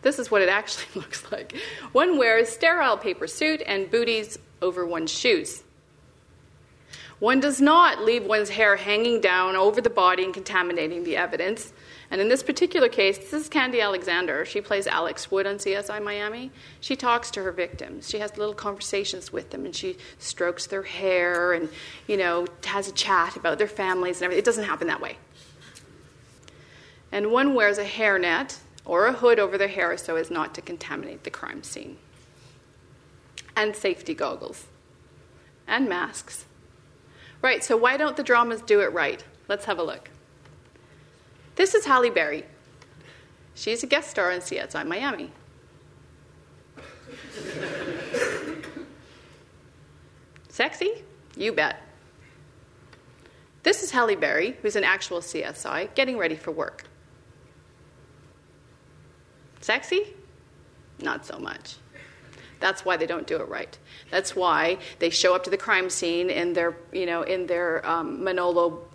This 0.00 0.18
is 0.18 0.30
what 0.30 0.40
it 0.40 0.48
actually 0.48 0.86
looks 1.00 1.30
like. 1.30 1.56
One 1.92 2.16
wears 2.16 2.48
sterile 2.48 2.96
paper 2.96 3.26
suit 3.26 3.62
and 3.66 3.90
booties 3.90 4.38
over 4.62 4.86
one's 4.86 5.12
shoes. 5.12 5.62
One 7.18 7.40
does 7.40 7.60
not 7.60 8.02
leave 8.02 8.24
one's 8.24 8.50
hair 8.50 8.76
hanging 8.76 9.20
down 9.20 9.56
over 9.56 9.80
the 9.80 9.90
body 9.90 10.24
and 10.24 10.34
contaminating 10.34 11.04
the 11.04 11.16
evidence. 11.16 11.72
And 12.10 12.20
in 12.20 12.28
this 12.28 12.42
particular 12.42 12.88
case, 12.88 13.18
this 13.18 13.32
is 13.32 13.48
Khandi 13.48 13.82
Alexander. 13.82 14.44
She 14.44 14.60
plays 14.60 14.86
Alex 14.86 15.30
Wood 15.30 15.46
on 15.46 15.56
CSI 15.56 16.02
Miami. 16.02 16.52
She 16.80 16.94
talks 16.94 17.30
to 17.32 17.42
her 17.42 17.52
victims. 17.52 18.08
She 18.08 18.18
has 18.18 18.36
little 18.36 18.54
conversations 18.54 19.32
with 19.32 19.50
them, 19.50 19.64
and 19.64 19.74
she 19.74 19.96
strokes 20.18 20.66
their 20.66 20.82
hair 20.82 21.52
and, 21.52 21.68
you 22.06 22.16
know, 22.16 22.46
has 22.64 22.88
a 22.88 22.92
chat 22.92 23.36
about 23.36 23.58
their 23.58 23.66
families 23.66 24.18
and 24.18 24.24
everything. 24.24 24.38
It 24.40 24.44
doesn't 24.44 24.64
happen 24.64 24.86
that 24.86 25.00
way. 25.00 25.18
And 27.10 27.32
one 27.32 27.54
wears 27.54 27.78
a 27.78 27.84
hairnet 27.84 28.58
or 28.84 29.06
a 29.06 29.12
hood 29.12 29.38
over 29.38 29.58
their 29.58 29.68
hair 29.68 29.96
so 29.96 30.16
as 30.16 30.30
not 30.30 30.54
to 30.54 30.62
contaminate 30.62 31.24
the 31.24 31.30
crime 31.30 31.62
scene. 31.62 31.96
And 33.56 33.74
safety 33.74 34.14
goggles. 34.14 34.66
And 35.66 35.88
masks 35.88 36.46
Right, 37.42 37.62
so 37.62 37.76
why 37.76 37.96
don't 37.96 38.16
the 38.16 38.22
dramas 38.22 38.62
do 38.62 38.80
it 38.80 38.92
right? 38.92 39.22
Let's 39.48 39.66
have 39.66 39.78
a 39.78 39.82
look. 39.82 40.10
This 41.56 41.74
is 41.74 41.86
Halle 41.86 42.10
Berry. 42.10 42.44
She's 43.54 43.82
a 43.82 43.86
guest 43.86 44.10
star 44.10 44.30
on 44.30 44.40
CSI 44.40 44.86
Miami. 44.86 45.32
Sexy? 50.50 51.02
You 51.36 51.52
bet. 51.52 51.82
This 53.62 53.82
is 53.82 53.90
Halle 53.90 54.16
Berry, 54.16 54.56
who's 54.62 54.76
an 54.76 54.84
actual 54.84 55.20
CSI, 55.20 55.94
getting 55.94 56.18
ready 56.18 56.36
for 56.36 56.50
work. 56.50 56.84
Sexy? 59.60 60.14
Not 61.00 61.26
so 61.26 61.38
much. 61.38 61.76
That's 62.60 62.84
why 62.84 62.96
they 62.96 63.06
don't 63.06 63.26
do 63.26 63.36
it 63.36 63.48
right. 63.48 63.76
That's 64.10 64.36
why 64.36 64.78
they 64.98 65.10
show 65.10 65.34
up 65.34 65.44
to 65.44 65.50
the 65.50 65.58
crime 65.58 65.90
scene 65.90 66.30
in 66.30 66.52
their, 66.52 66.76
you 66.92 67.06
know, 67.06 67.22
in 67.22 67.46
their 67.46 67.86
um, 67.86 68.22
Manolo 68.22 68.85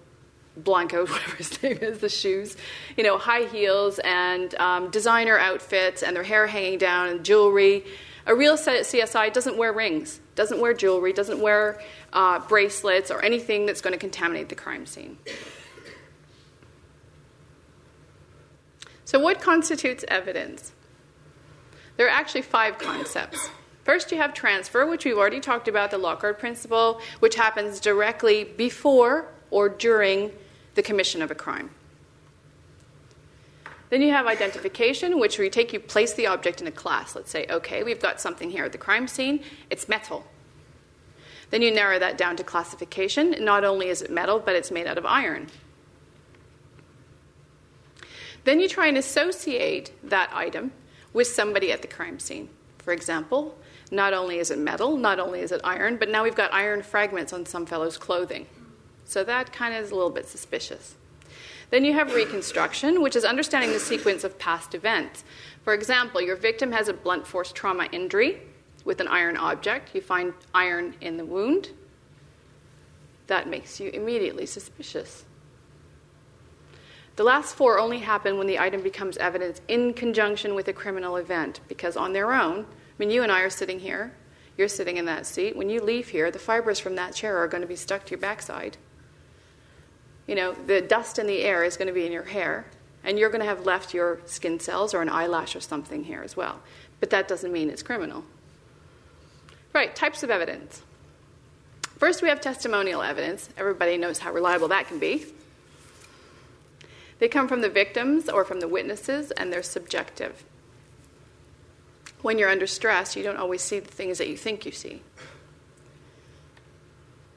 Blahnik, 0.64 0.92
whatever 1.10 1.36
his 1.36 1.62
name 1.64 1.78
is, 1.82 2.00
the 2.00 2.10
shoes, 2.10 2.58
you 2.98 3.04
know, 3.04 3.18
high 3.18 3.46
heels 3.46 4.00
and 4.00 4.54
um, 4.56 4.90
designer 4.90 5.38
outfits 5.38 6.04
and 6.04 6.16
their 6.16 6.24
hair 6.24 6.48
hanging 6.48 6.78
down 6.78 7.10
and 7.10 7.26
jewelry. 7.26 7.86
A 8.28 8.36
real 8.36 8.56
CSI 8.56 9.34
doesn't 9.34 9.58
wear 9.58 9.74
rings, 9.74 10.20
doesn't 10.36 10.60
wear 10.60 10.74
jewelry, 10.74 11.12
doesn't 11.12 11.40
wear 11.40 11.82
uh, 12.14 12.40
bracelets 12.40 13.10
or 13.10 13.24
anything 13.24 13.66
that's 13.66 13.82
going 13.82 13.94
to 13.94 14.00
contaminate 14.00 14.50
the 14.50 14.56
crime 14.56 14.86
scene. 14.86 15.18
So, 19.06 19.20
what 19.20 19.42
constitutes 19.42 20.06
evidence? 20.08 20.72
There 21.98 22.08
are 22.08 22.12
actually 22.12 22.44
five 22.44 22.78
concepts. 22.78 23.50
First, 23.84 24.12
you 24.12 24.18
have 24.18 24.34
transfer, 24.34 24.86
which 24.86 25.06
we've 25.06 25.18
already 25.18 25.40
talked 25.40 25.68
about, 25.68 25.92
the 25.92 25.98
Locard 25.98 26.40
principle, 26.40 27.02
which 27.20 27.36
happens 27.36 27.80
directly 27.80 28.44
before 28.44 29.28
or 29.50 29.70
during 29.70 30.32
the 30.76 30.82
commission 30.82 31.22
of 31.22 31.32
a 31.32 31.36
crime. 31.36 31.72
Then 33.90 34.02
you 34.02 34.12
have 34.12 34.26
identification, 34.26 35.20
which 35.20 35.38
we 35.38 35.50
take 35.50 35.74
you 35.74 35.80
place 35.80 36.14
the 36.14 36.28
object 36.28 36.62
in 36.62 36.68
a 36.68 36.72
class. 36.72 37.14
Let's 37.14 37.30
say, 37.30 37.46
okay, 37.50 37.84
we've 37.84 38.00
got 38.00 38.22
something 38.22 38.50
here 38.50 38.64
at 38.64 38.72
the 38.72 38.78
crime 38.78 39.08
scene, 39.08 39.44
it's 39.70 39.90
metal. 39.90 40.26
Then 41.50 41.62
you 41.62 41.72
narrow 41.72 42.00
that 42.00 42.18
down 42.18 42.38
to 42.38 42.44
classification. 42.44 43.36
Not 43.44 43.66
only 43.66 43.90
is 43.90 44.02
it 44.02 44.10
metal, 44.10 44.40
but 44.40 44.56
it's 44.56 44.72
made 44.72 44.88
out 44.88 44.98
of 44.98 45.06
iron. 45.06 45.48
Then 48.46 48.62
you 48.62 48.70
try 48.70 48.88
and 48.88 48.98
associate 48.98 49.92
that 50.10 50.32
item 50.34 50.72
with 51.12 51.28
somebody 51.28 51.74
at 51.74 51.82
the 51.82 51.88
crime 51.90 52.20
scene. 52.20 52.48
For 52.78 52.94
example, 52.94 53.58
not 53.92 54.14
only 54.14 54.40
is 54.40 54.50
it 54.50 54.58
metal, 54.58 54.96
not 54.96 55.20
only 55.20 55.42
is 55.42 55.52
it 55.52 55.60
iron, 55.66 55.98
but 55.98 56.10
now 56.10 56.24
we've 56.24 56.34
got 56.34 56.54
iron 56.54 56.82
fragments 56.82 57.34
on 57.34 57.46
some 57.46 57.66
fellow's 57.66 57.98
clothing. 57.98 58.48
So 59.12 59.26
that 59.26 59.52
kind 59.52 59.76
of 59.76 59.84
is 59.84 59.92
a 59.92 59.96
little 59.96 60.10
bit 60.10 60.26
suspicious. 60.26 60.96
Then 61.70 61.84
you 61.84 61.92
have 61.92 62.14
reconstruction, 62.14 63.02
which 63.02 63.18
is 63.18 63.26
understanding 63.26 63.74
the 63.74 63.80
sequence 63.80 64.24
of 64.24 64.40
past 64.40 64.74
events. 64.74 65.26
For 65.66 65.74
example, 65.74 66.22
your 66.22 66.38
victim 66.38 66.72
has 66.72 66.88
a 66.88 66.94
blunt 66.94 67.28
force 67.28 67.52
trauma 67.52 67.90
injury 67.92 68.42
with 68.86 69.02
an 69.02 69.10
iron 69.10 69.36
object. 69.36 69.94
You 69.94 70.00
find 70.00 70.34
iron 70.54 70.96
in 71.02 71.18
the 71.18 71.26
wound. 71.26 71.72
that 73.28 73.50
makes 73.50 73.82
you 73.82 73.90
immediately 73.90 74.46
suspicious. 74.46 75.26
The 77.18 77.24
last 77.26 77.56
four 77.56 77.80
only 77.80 78.00
happen 78.00 78.38
when 78.38 78.48
the 78.48 78.60
item 78.60 78.82
becomes 78.82 79.18
evidence 79.18 79.60
in 79.68 79.94
conjunction 79.94 80.56
with 80.56 80.70
a 80.70 80.74
criminal 80.74 81.18
event, 81.18 81.60
because 81.68 81.98
on 81.98 82.14
their 82.14 82.32
own, 82.34 82.62
I 82.62 82.66
mean, 82.98 83.12
you 83.12 83.24
and 83.24 83.32
I 83.32 83.42
are 83.42 83.50
sitting 83.50 83.80
here, 83.80 84.14
you're 84.58 84.70
sitting 84.70 84.96
in 84.96 85.06
that 85.06 85.26
seat. 85.26 85.56
When 85.56 85.70
you 85.70 85.82
leave 85.82 86.10
here, 86.10 86.32
the 86.32 86.40
fibers 86.40 86.80
from 86.80 86.96
that 86.96 87.14
chair 87.14 87.38
are 87.38 87.48
going 87.48 87.62
to 87.62 87.68
be 87.68 87.76
stuck 87.76 88.06
to 88.06 88.12
your 88.12 88.20
backside. 88.20 88.78
You 90.32 90.38
know, 90.38 90.54
the 90.54 90.80
dust 90.80 91.20
in 91.20 91.28
the 91.28 91.42
air 91.42 91.66
is 91.66 91.76
going 91.76 91.90
to 91.90 91.94
be 91.94 92.06
in 92.06 92.14
your 92.14 92.24
hair, 92.24 92.66
and 93.04 93.20
you're 93.20 93.28
going 93.30 93.42
to 93.42 93.46
have 93.46 93.66
left 93.66 93.94
your 93.94 94.22
skin 94.26 94.62
cells 94.62 94.94
or 94.94 95.02
an 95.02 95.10
eyelash 95.10 95.58
or 95.58 95.60
something 95.60 96.06
here 96.06 96.22
as 96.24 96.38
well. 96.38 96.62
But 97.02 97.10
that 97.10 97.28
doesn't 97.28 97.52
mean 97.52 97.70
it's 97.70 97.84
criminal. 97.84 98.24
Right, 99.74 99.94
types 99.94 100.24
of 100.24 100.30
evidence. 100.30 100.84
First, 101.98 102.22
we 102.22 102.30
have 102.30 102.40
testimonial 102.40 103.02
evidence. 103.02 103.50
Everybody 103.58 103.98
knows 103.98 104.20
how 104.20 104.32
reliable 104.32 104.70
that 104.70 104.88
can 104.88 105.00
be. 105.00 105.26
They 107.20 107.28
come 107.28 107.50
from 107.50 107.60
the 107.60 107.70
victims 107.70 108.30
or 108.30 108.46
from 108.46 108.62
the 108.62 108.70
witnesses, 108.70 109.32
and 109.32 109.52
they're 109.52 109.62
subjective. 109.62 110.46
When 112.22 112.38
you're 112.40 112.48
under 112.48 112.68
stress, 112.68 113.18
you 113.18 113.24
don't 113.24 113.36
always 113.36 113.62
see 113.64 113.80
the 113.80 113.92
things 113.92 114.18
that 114.20 114.30
you 114.30 114.38
think 114.38 114.66
you 114.66 114.72
see. 114.72 115.02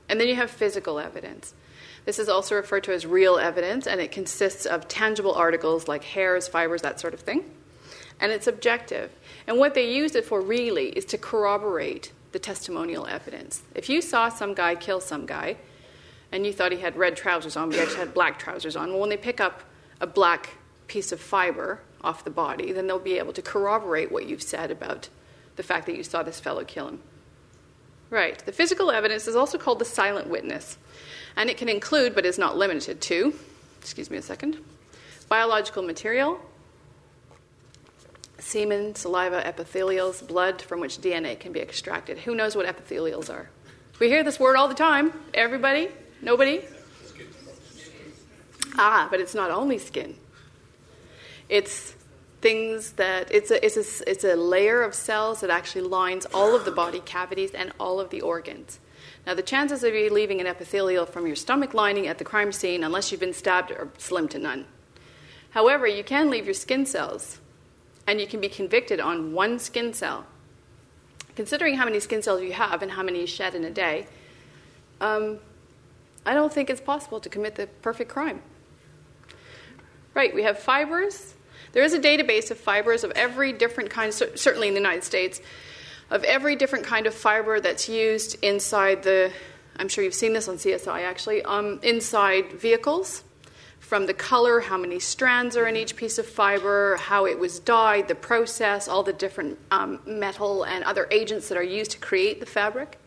And 0.08 0.20
then 0.20 0.28
you 0.28 0.36
have 0.36 0.48
physical 0.48 1.00
evidence. 1.00 1.54
This 2.04 2.18
is 2.18 2.28
also 2.28 2.54
referred 2.54 2.84
to 2.84 2.92
as 2.92 3.06
real 3.06 3.36
evidence, 3.38 3.86
and 3.86 4.00
it 4.00 4.12
consists 4.12 4.66
of 4.66 4.88
tangible 4.88 5.34
articles 5.34 5.88
like 5.88 6.04
hairs, 6.04 6.48
fibers, 6.48 6.82
that 6.82 7.00
sort 7.00 7.14
of 7.14 7.20
thing. 7.20 7.44
And 8.20 8.30
it's 8.30 8.46
objective. 8.46 9.10
And 9.46 9.58
what 9.58 9.74
they 9.74 9.92
use 9.92 10.14
it 10.14 10.24
for 10.24 10.40
really 10.40 10.88
is 10.88 11.04
to 11.06 11.18
corroborate 11.18 12.12
the 12.32 12.38
testimonial 12.38 13.06
evidence. 13.06 13.62
If 13.74 13.88
you 13.88 14.02
saw 14.02 14.28
some 14.28 14.54
guy 14.54 14.74
kill 14.74 15.00
some 15.00 15.24
guy, 15.24 15.56
and 16.30 16.44
you 16.44 16.52
thought 16.52 16.72
he 16.72 16.78
had 16.78 16.96
red 16.96 17.16
trousers 17.16 17.56
on, 17.56 17.68
but 17.68 17.76
he 17.76 17.82
actually 17.82 18.00
had 18.00 18.12
black 18.12 18.38
trousers 18.38 18.76
on, 18.76 18.90
well, 18.90 19.00
when 19.00 19.10
they 19.10 19.16
pick 19.16 19.40
up 19.40 19.62
a 20.00 20.06
black 20.06 20.50
piece 20.88 21.12
of 21.12 21.20
fiber 21.20 21.80
off 22.02 22.24
the 22.24 22.30
body, 22.30 22.72
then 22.72 22.86
they'll 22.86 22.98
be 22.98 23.18
able 23.18 23.32
to 23.32 23.40
corroborate 23.42 24.12
what 24.12 24.26
you've 24.26 24.42
said 24.42 24.70
about 24.70 25.08
the 25.56 25.62
fact 25.62 25.86
that 25.86 25.96
you 25.96 26.02
saw 26.02 26.22
this 26.22 26.40
fellow 26.40 26.64
kill 26.64 26.88
him. 26.88 27.00
Right. 28.10 28.38
The 28.44 28.52
physical 28.52 28.90
evidence 28.90 29.26
is 29.26 29.36
also 29.36 29.58
called 29.58 29.78
the 29.78 29.84
silent 29.84 30.28
witness, 30.28 30.76
and 31.36 31.50
it 31.50 31.56
can 31.56 31.68
include, 31.68 32.14
but 32.14 32.24
is 32.24 32.38
not 32.38 32.56
limited 32.56 33.00
to, 33.02 33.34
excuse 33.80 34.10
me 34.10 34.16
a 34.16 34.22
second, 34.22 34.58
biological 35.28 35.82
material, 35.82 36.40
semen, 38.38 38.94
saliva, 38.94 39.42
epithelials, 39.42 40.26
blood 40.26 40.60
from 40.60 40.80
which 40.80 40.98
DNA 40.98 41.38
can 41.38 41.52
be 41.52 41.60
extracted. 41.60 42.18
Who 42.18 42.34
knows 42.34 42.54
what 42.54 42.66
epithelials 42.66 43.32
are? 43.32 43.48
We 43.98 44.08
hear 44.08 44.22
this 44.22 44.38
word 44.38 44.56
all 44.56 44.68
the 44.68 44.74
time. 44.74 45.12
Everybody? 45.32 45.88
Nobody? 46.20 46.62
Ah, 48.76 49.08
but 49.10 49.20
it's 49.20 49.34
not 49.34 49.50
only 49.50 49.78
skin. 49.78 50.16
It's 51.48 51.94
things 52.40 52.92
that 52.92 53.32
it's 53.32 53.50
a, 53.50 53.64
it's 53.64 53.76
a, 53.76 54.10
it's 54.10 54.24
a 54.24 54.34
layer 54.34 54.82
of 54.82 54.94
cells 54.94 55.40
that 55.40 55.50
actually 55.50 55.82
lines 55.82 56.26
all 56.34 56.54
of 56.54 56.64
the 56.64 56.70
body 56.70 57.00
cavities 57.00 57.52
and 57.52 57.72
all 57.78 58.00
of 58.00 58.10
the 58.10 58.20
organs. 58.20 58.80
Now, 59.26 59.34
the 59.34 59.42
chances 59.42 59.82
of 59.84 59.94
you 59.94 60.10
leaving 60.12 60.40
an 60.40 60.46
epithelial 60.46 61.06
from 61.06 61.26
your 61.26 61.36
stomach 61.36 61.72
lining 61.72 62.06
at 62.06 62.18
the 62.18 62.24
crime 62.24 62.52
scene, 62.52 62.84
unless 62.84 63.10
you've 63.10 63.20
been 63.20 63.32
stabbed, 63.32 63.70
are 63.70 63.88
slim 63.96 64.28
to 64.28 64.38
none. 64.38 64.66
However, 65.50 65.86
you 65.86 66.04
can 66.04 66.30
leave 66.30 66.44
your 66.44 66.54
skin 66.54 66.84
cells, 66.84 67.40
and 68.06 68.20
you 68.20 68.26
can 68.26 68.40
be 68.40 68.48
convicted 68.48 69.00
on 69.00 69.32
one 69.32 69.58
skin 69.58 69.94
cell. 69.94 70.26
Considering 71.36 71.76
how 71.76 71.84
many 71.84 72.00
skin 72.00 72.22
cells 72.22 72.42
you 72.42 72.52
have 72.52 72.82
and 72.82 72.90
how 72.90 73.02
many 73.02 73.20
you 73.20 73.26
shed 73.26 73.54
in 73.54 73.64
a 73.64 73.70
day, 73.70 74.06
um, 75.00 75.38
I 76.26 76.34
don't 76.34 76.52
think 76.52 76.70
it's 76.70 76.80
possible 76.80 77.20
to 77.20 77.28
commit 77.28 77.54
the 77.54 77.66
perfect 77.82 78.10
crime. 78.10 78.42
Right, 80.12 80.34
we 80.34 80.42
have 80.42 80.58
fibers. 80.58 81.34
There 81.72 81.82
is 81.82 81.92
a 81.92 81.98
database 81.98 82.50
of 82.50 82.58
fibers 82.58 83.02
of 83.04 83.10
every 83.12 83.52
different 83.52 83.90
kind, 83.90 84.12
certainly 84.14 84.68
in 84.68 84.74
the 84.74 84.80
United 84.80 85.02
States, 85.02 85.40
of 86.10 86.24
every 86.24 86.56
different 86.56 86.84
kind 86.84 87.06
of 87.06 87.14
fiber 87.14 87.60
that's 87.60 87.88
used 87.88 88.36
inside 88.42 89.02
the, 89.02 89.32
I'm 89.76 89.88
sure 89.88 90.04
you've 90.04 90.14
seen 90.14 90.32
this 90.32 90.48
on 90.48 90.56
CSI 90.56 91.02
actually, 91.02 91.42
um, 91.42 91.80
inside 91.82 92.52
vehicles. 92.52 93.22
From 93.80 94.06
the 94.06 94.14
color, 94.14 94.60
how 94.60 94.78
many 94.78 94.98
strands 94.98 95.58
are 95.58 95.66
in 95.66 95.76
each 95.76 95.94
piece 95.94 96.18
of 96.18 96.26
fiber, 96.26 96.96
how 96.96 97.26
it 97.26 97.38
was 97.38 97.60
dyed, 97.60 98.08
the 98.08 98.14
process, 98.14 98.88
all 98.88 99.02
the 99.02 99.12
different 99.12 99.58
um, 99.70 100.00
metal 100.06 100.64
and 100.64 100.82
other 100.84 101.06
agents 101.10 101.48
that 101.50 101.58
are 101.58 101.62
used 101.62 101.90
to 101.90 101.98
create 101.98 102.40
the 102.40 102.46
fabric. 102.46 102.98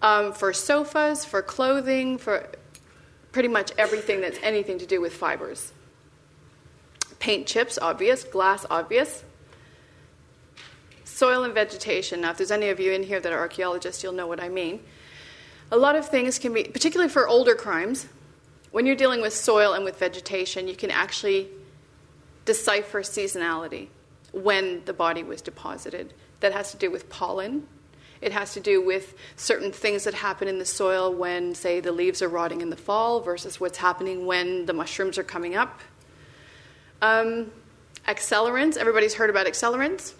Um, 0.00 0.32
for 0.32 0.52
sofas, 0.52 1.24
for 1.26 1.42
clothing, 1.42 2.16
for 2.16 2.48
pretty 3.32 3.48
much 3.48 3.70
everything 3.76 4.22
that's 4.22 4.38
anything 4.42 4.78
to 4.78 4.86
do 4.86 5.00
with 5.00 5.12
fibers. 5.12 5.72
Paint 7.18 7.46
chips, 7.46 7.78
obvious. 7.80 8.24
Glass, 8.24 8.64
obvious. 8.70 9.24
Soil 11.16 11.44
and 11.44 11.54
vegetation. 11.54 12.20
Now, 12.20 12.32
if 12.32 12.36
there's 12.36 12.50
any 12.50 12.68
of 12.68 12.78
you 12.78 12.92
in 12.92 13.02
here 13.02 13.20
that 13.20 13.32
are 13.32 13.38
archaeologists, 13.38 14.02
you'll 14.02 14.12
know 14.12 14.26
what 14.26 14.38
I 14.38 14.50
mean. 14.50 14.80
A 15.72 15.76
lot 15.78 15.96
of 15.96 16.06
things 16.06 16.38
can 16.38 16.52
be, 16.52 16.64
particularly 16.64 17.10
for 17.10 17.26
older 17.26 17.54
crimes, 17.54 18.04
when 18.70 18.84
you're 18.84 18.96
dealing 18.96 19.22
with 19.22 19.32
soil 19.32 19.72
and 19.72 19.82
with 19.82 19.98
vegetation, 19.98 20.68
you 20.68 20.76
can 20.76 20.90
actually 20.90 21.48
decipher 22.44 23.00
seasonality 23.00 23.88
when 24.32 24.84
the 24.84 24.92
body 24.92 25.22
was 25.22 25.40
deposited. 25.40 26.12
That 26.40 26.52
has 26.52 26.72
to 26.72 26.76
do 26.76 26.90
with 26.90 27.08
pollen. 27.08 27.66
It 28.20 28.32
has 28.32 28.52
to 28.52 28.60
do 28.60 28.84
with 28.84 29.14
certain 29.36 29.72
things 29.72 30.04
that 30.04 30.12
happen 30.12 30.48
in 30.48 30.58
the 30.58 30.66
soil 30.66 31.14
when, 31.14 31.54
say, 31.54 31.80
the 31.80 31.92
leaves 31.92 32.20
are 32.20 32.28
rotting 32.28 32.60
in 32.60 32.68
the 32.68 32.76
fall 32.76 33.20
versus 33.20 33.58
what's 33.58 33.78
happening 33.78 34.26
when 34.26 34.66
the 34.66 34.74
mushrooms 34.74 35.16
are 35.16 35.24
coming 35.24 35.56
up. 35.56 35.80
Um, 37.00 37.52
accelerants, 38.06 38.76
everybody's 38.76 39.14
heard 39.14 39.30
about 39.30 39.46
accelerants. 39.46 40.12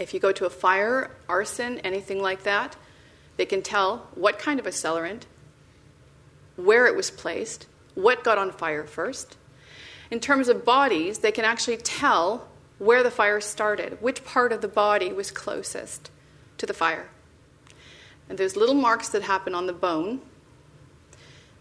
If 0.00 0.14
you 0.14 0.18
go 0.18 0.32
to 0.32 0.46
a 0.46 0.50
fire, 0.50 1.10
arson, 1.28 1.78
anything 1.80 2.22
like 2.22 2.44
that, 2.44 2.74
they 3.36 3.44
can 3.44 3.60
tell 3.60 4.08
what 4.14 4.38
kind 4.38 4.58
of 4.58 4.64
accelerant, 4.64 5.24
where 6.56 6.86
it 6.86 6.96
was 6.96 7.10
placed, 7.10 7.66
what 7.94 8.24
got 8.24 8.38
on 8.38 8.50
fire 8.50 8.86
first. 8.86 9.36
In 10.10 10.18
terms 10.18 10.48
of 10.48 10.64
bodies, 10.64 11.18
they 11.18 11.30
can 11.30 11.44
actually 11.44 11.76
tell 11.76 12.48
where 12.78 13.02
the 13.02 13.10
fire 13.10 13.42
started, 13.42 14.00
which 14.00 14.24
part 14.24 14.52
of 14.52 14.62
the 14.62 14.68
body 14.68 15.12
was 15.12 15.30
closest 15.30 16.10
to 16.56 16.64
the 16.64 16.72
fire. 16.72 17.10
And 18.26 18.38
there's 18.38 18.56
little 18.56 18.74
marks 18.74 19.10
that 19.10 19.22
happen 19.22 19.54
on 19.54 19.66
the 19.66 19.74
bone 19.74 20.22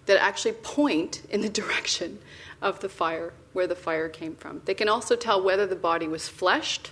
that 0.05 0.17
actually 0.23 0.53
point 0.53 1.23
in 1.29 1.41
the 1.41 1.49
direction 1.61 2.19
of 2.61 2.79
the 2.79 2.87
fire, 2.87 3.33
where 3.51 3.67
the 3.67 3.75
fire 3.75 4.07
came 4.07 4.35
from. 4.35 4.61
They 4.63 4.73
can 4.73 4.87
also 4.87 5.17
tell 5.17 5.43
whether 5.43 5.67
the 5.67 5.75
body 5.75 6.07
was 6.07 6.29
fleshed 6.29 6.91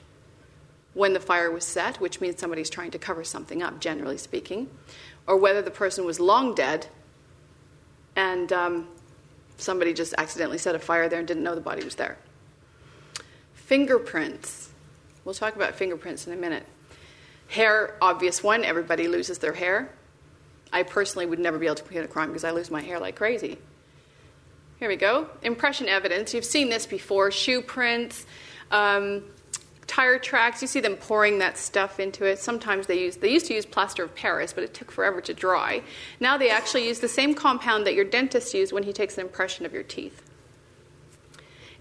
when 0.97 1.13
the 1.13 1.19
fire 1.19 1.51
was 1.51 1.63
set, 1.63 2.01
which 2.01 2.19
means 2.19 2.39
somebody's 2.39 2.71
trying 2.71 2.89
to 2.89 2.97
cover 2.97 3.23
something 3.23 3.62
up, 3.62 3.79
generally 3.79 4.17
speaking, 4.17 4.67
or 5.27 5.38
whether 5.38 5.62
the 5.62 5.69
person 5.69 6.03
was 6.05 6.19
long 6.19 6.55
dead 6.55 6.88
and 8.15 8.51
um, 8.51 8.88
somebody 9.57 9.93
just 9.93 10.15
accidentally 10.17 10.57
set 10.57 10.73
a 10.73 10.79
fire 10.79 11.07
there 11.07 11.19
and 11.19 11.27
didn't 11.27 11.43
know 11.43 11.53
the 11.53 11.62
body 11.62 11.83
was 11.83 11.95
there. 11.95 12.17
Fingerprints. 13.53 14.71
We'll 15.23 15.36
talk 15.36 15.55
about 15.55 15.75
fingerprints 15.75 16.25
in 16.25 16.33
a 16.33 16.36
minute. 16.36 16.65
Hair, 17.49 17.95
obvious 18.01 18.41
one, 18.41 18.63
everybody 18.63 19.07
loses 19.07 19.38
their 19.38 19.53
hair. 19.53 19.93
I 20.73 20.81
personally 20.81 21.27
would 21.27 21.39
never 21.39 21.60
be 21.60 21.67
able 21.67 21.75
to 21.75 21.83
commit 21.83 22.05
a 22.05 22.07
crime 22.07 22.29
because 22.29 22.43
I 22.43 22.51
lose 22.51 22.71
my 22.71 22.81
hair 22.81 22.99
like 22.99 23.15
crazy. 23.15 23.60
Here 24.79 24.89
we 24.89 24.95
go. 24.95 25.29
Impression 25.43 25.88
evidence. 25.88 26.33
You've 26.33 26.43
seen 26.43 26.69
this 26.69 26.88
before 26.88 27.29
shoe 27.29 27.62
prints, 27.62 28.25
um, 28.71 29.23
tire 29.88 30.19
tracks. 30.19 30.62
You 30.62 30.67
see 30.67 30.82
them 30.82 30.95
pouring 30.95 31.39
that 31.39 31.58
stuff 31.58 32.00
into 32.00 32.26
it. 32.26 32.39
Sometimes 32.39 32.88
they 32.88 33.00
use, 33.00 33.17
they 33.17 33.32
used 33.32 33.47
to 33.47 33.54
use 33.54 33.65
plaster 33.65 34.04
of 34.04 34.13
Paris, 34.13 34.54
but 34.54 34.63
it 34.63 34.73
took 34.73 34.91
forever 34.91 35.21
to 35.21 35.34
dry. 35.34 35.82
Now 36.19 36.38
they 36.38 36.50
actually 36.50 36.88
use 36.88 37.00
the 37.00 37.08
same 37.08 37.34
compound 37.34 37.88
that 37.88 37.95
your 37.95 38.06
dentist 38.06 38.54
uses 38.54 38.73
when 38.73 38.84
he 38.84 38.93
takes 38.93 39.17
an 39.17 39.26
impression 39.26 39.65
of 39.65 39.73
your 39.73 39.84
teeth. 39.84 40.21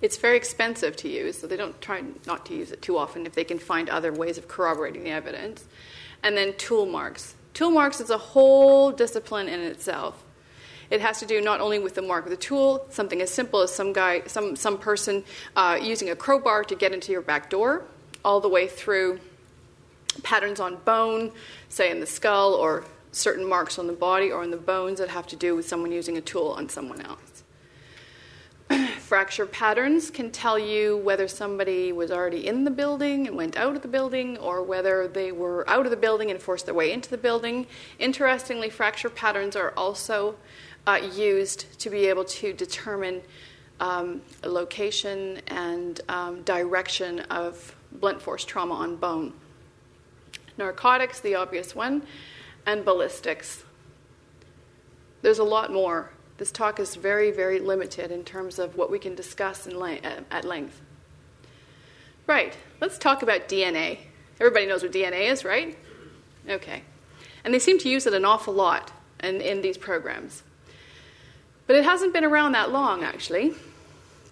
It's 0.01 0.19
very 0.19 0.37
expensive 0.37 0.95
to 0.97 1.09
use, 1.09 1.39
so 1.39 1.47
they 1.47 1.57
don't 1.57 1.81
try 1.81 2.03
not 2.27 2.47
to 2.47 2.55
use 2.55 2.71
it 2.71 2.83
too 2.83 2.99
often 2.99 3.27
if 3.27 3.35
they 3.35 3.45
can 3.45 3.59
find 3.59 3.89
other 3.89 4.13
ways 4.13 4.39
of 4.39 4.47
corroborating 4.47 5.05
the 5.05 5.11
evidence. 5.11 5.65
And 6.23 6.37
then 6.37 6.55
tool 6.57 6.87
marks. 6.87 7.35
Tool 7.55 7.71
marks 7.71 8.01
is 8.01 8.11
a 8.11 8.19
whole 8.19 8.93
discipline 8.93 9.49
in 9.49 9.61
itself. 9.61 10.23
It 10.91 11.01
has 11.01 11.19
to 11.21 11.27
do 11.27 11.41
not 11.41 11.61
only 11.61 11.79
with 11.79 11.95
the 11.95 12.03
mark 12.03 12.25
of 12.25 12.31
the 12.31 12.37
tool, 12.37 12.87
something 12.91 13.21
as 13.21 13.31
simple 13.31 13.61
as 13.61 13.75
some 13.75 13.93
guy, 13.93 14.23
some, 14.27 14.55
some 14.55 14.79
person 14.79 15.25
uh, 15.57 15.79
using 15.81 16.11
a 16.11 16.17
crowbar 16.17 16.65
to 16.65 16.77
get 16.77 16.93
into 16.93 17.11
your 17.11 17.23
back 17.23 17.51
door, 17.51 17.85
all 18.27 18.41
the 18.41 18.49
way 18.49 18.67
through 18.67 19.21
patterns 20.25 20.59
on 20.59 20.77
bone, 20.85 21.31
say 21.69 21.91
in 21.91 22.01
the 22.01 22.07
skull, 22.07 22.55
or 22.55 22.85
certain 23.13 23.49
marks 23.49 23.79
on 23.79 23.87
the 23.87 23.93
body 23.93 24.33
or 24.33 24.43
on 24.43 24.51
the 24.51 24.57
bones 24.57 24.99
that 24.99 25.09
have 25.09 25.29
to 25.29 25.37
do 25.37 25.55
with 25.55 25.67
someone 25.67 25.93
using 25.93 26.19
a 26.19 26.21
tool 26.21 26.49
on 26.59 26.69
someone 26.69 27.01
else. 27.01 27.45
fracture 28.99 29.47
patterns 29.47 30.11
can 30.11 30.33
tell 30.33 30.59
you 30.59 30.97
whether 30.97 31.29
somebody 31.29 31.93
was 31.93 32.11
already 32.11 32.49
in 32.49 32.65
the 32.65 32.71
building 32.71 33.29
and 33.29 33.37
went 33.37 33.57
out 33.57 33.77
of 33.77 33.83
the 33.83 33.89
building, 33.89 34.37
or 34.39 34.61
whether 34.61 35.07
they 35.07 35.31
were 35.31 35.69
out 35.71 35.87
of 35.87 35.91
the 35.91 35.97
building 35.97 36.33
and 36.33 36.43
forced 36.43 36.67
their 36.67 36.75
way 36.75 36.91
into 36.91 37.09
the 37.09 37.17
building. 37.17 37.65
Interestingly, 38.01 38.71
fracture 38.71 39.09
patterns 39.09 39.55
are 39.55 39.73
also 39.77 40.35
uh, 40.89 40.99
used 41.15 41.79
to 41.79 41.89
be 41.91 42.07
able 42.07 42.25
to 42.25 42.53
determine 42.53 43.23
um, 43.79 44.21
location 44.43 45.41
and 45.47 46.01
um, 46.09 46.43
direction 46.43 47.21
of 47.31 47.76
blunt 47.93 48.23
force 48.23 48.45
trauma 48.45 48.75
on 48.75 48.97
bone. 48.97 49.33
Narcotics, 50.59 51.21
the 51.21 51.35
obvious 51.35 51.75
one, 51.75 52.03
and 52.65 52.85
ballistics. 52.85 53.65
There's 55.23 55.39
a 55.39 55.45
lot 55.45 55.73
more. 55.73 56.11
This 56.39 56.53
talk 56.53 56.79
is 56.79 56.97
very, 56.97 57.31
very 57.31 57.59
limited 57.59 58.11
in 58.11 58.25
terms 58.25 58.59
of 58.59 58.77
what 58.77 58.91
we 58.91 58.99
can 58.99 59.15
discuss 59.15 59.67
le- 59.67 59.97
uh, 59.97 60.21
at 60.31 60.45
length. 60.45 60.81
Right, 62.27 62.57
let's 62.81 62.99
talk 62.99 63.23
about 63.23 63.49
DNA. 63.49 63.99
Everybody 64.41 64.67
knows 64.67 64.83
what 64.83 64.93
DNA 64.93 65.31
is, 65.31 65.45
right? 65.45 65.77
Okay. 66.49 66.83
And 67.45 67.55
they 67.55 67.59
seem 67.59 67.79
to 67.79 67.89
use 67.89 68.07
it 68.07 68.15
an 68.15 68.25
awful 68.25 68.53
lot 68.53 68.93
in, 69.23 69.41
in 69.41 69.63
these 69.63 69.79
programs. 69.79 70.43
But 71.67 71.77
it 71.77 71.85
hasn't 71.85 72.13
been 72.13 72.25
around 72.25 72.53
that 72.53 72.71
long, 72.71 73.03
actually. 73.03 73.55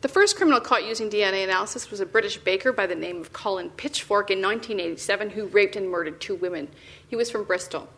The 0.05 0.09
first 0.11 0.37
criminal 0.37 0.61
caught 0.61 0.85
using 0.85 1.09
DNA 1.09 1.45
analysis 1.45 1.91
was 1.91 1.99
a 1.99 2.05
British 2.05 2.37
baker 2.37 2.75
by 2.75 2.87
the 2.87 2.95
name 2.95 3.23
of 3.23 3.33
Colin 3.33 3.71
Pitchfork 3.71 4.31
in 4.31 4.43
1987 4.43 5.31
who 5.31 5.47
raped 5.47 5.77
and 5.77 5.89
murdered 5.89 6.21
two 6.21 6.35
women. 6.35 6.69
He 7.09 7.17
was 7.17 7.31
from 7.31 7.45
Bristol. 7.45 7.89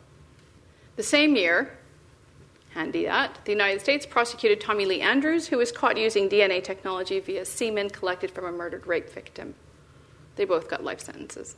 The 0.95 1.03
same 1.03 1.35
year, 1.35 1.77
handy 2.75 3.07
that, 3.07 3.41
the 3.45 3.51
United 3.51 3.81
States 3.81 4.07
prosecuted 4.07 4.61
Tommy 4.61 4.87
Lee 4.87 5.01
Andrews, 5.01 5.49
who 5.49 5.59
was 5.59 5.73
caught 5.73 5.99
using 5.99 6.29
DNA 6.29 6.63
technology 6.63 7.19
via 7.19 7.45
semen 7.45 7.91
collected 7.91 8.31
from 8.31 8.45
a 8.45 8.53
murdered 8.53 8.87
rape 8.87 9.11
victim. 9.11 9.57
They 10.37 10.45
both 10.45 10.71
got 10.71 10.85
life 10.85 11.01
sentences. 11.01 11.57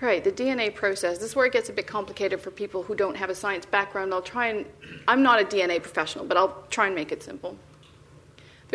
Right, 0.00 0.24
the 0.24 0.32
DNA 0.32 0.74
process. 0.74 1.18
This 1.18 1.28
is 1.28 1.36
where 1.36 1.44
it 1.44 1.52
gets 1.52 1.68
a 1.68 1.74
bit 1.74 1.86
complicated 1.86 2.40
for 2.40 2.50
people 2.50 2.84
who 2.84 2.94
don't 2.94 3.18
have 3.18 3.28
a 3.28 3.34
science 3.34 3.66
background. 3.66 4.14
I'll 4.14 4.22
try 4.22 4.46
and, 4.46 4.64
I'm 5.06 5.22
not 5.22 5.42
a 5.42 5.44
DNA 5.44 5.82
professional, 5.82 6.24
but 6.24 6.38
I'll 6.38 6.64
try 6.70 6.86
and 6.86 6.94
make 6.94 7.12
it 7.12 7.22
simple. 7.22 7.58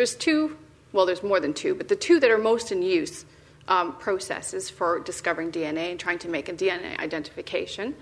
There's 0.00 0.14
two, 0.14 0.56
well, 0.92 1.04
there's 1.04 1.22
more 1.22 1.40
than 1.40 1.52
two, 1.52 1.74
but 1.74 1.88
the 1.88 1.94
two 1.94 2.20
that 2.20 2.30
are 2.30 2.38
most 2.38 2.72
in 2.72 2.80
use 2.80 3.26
um, 3.68 3.94
processes 3.96 4.70
for 4.70 4.98
discovering 4.98 5.52
DNA 5.52 5.90
and 5.90 6.00
trying 6.00 6.18
to 6.20 6.28
make 6.30 6.48
a 6.48 6.54
DNA 6.54 6.98
identification 6.98 7.94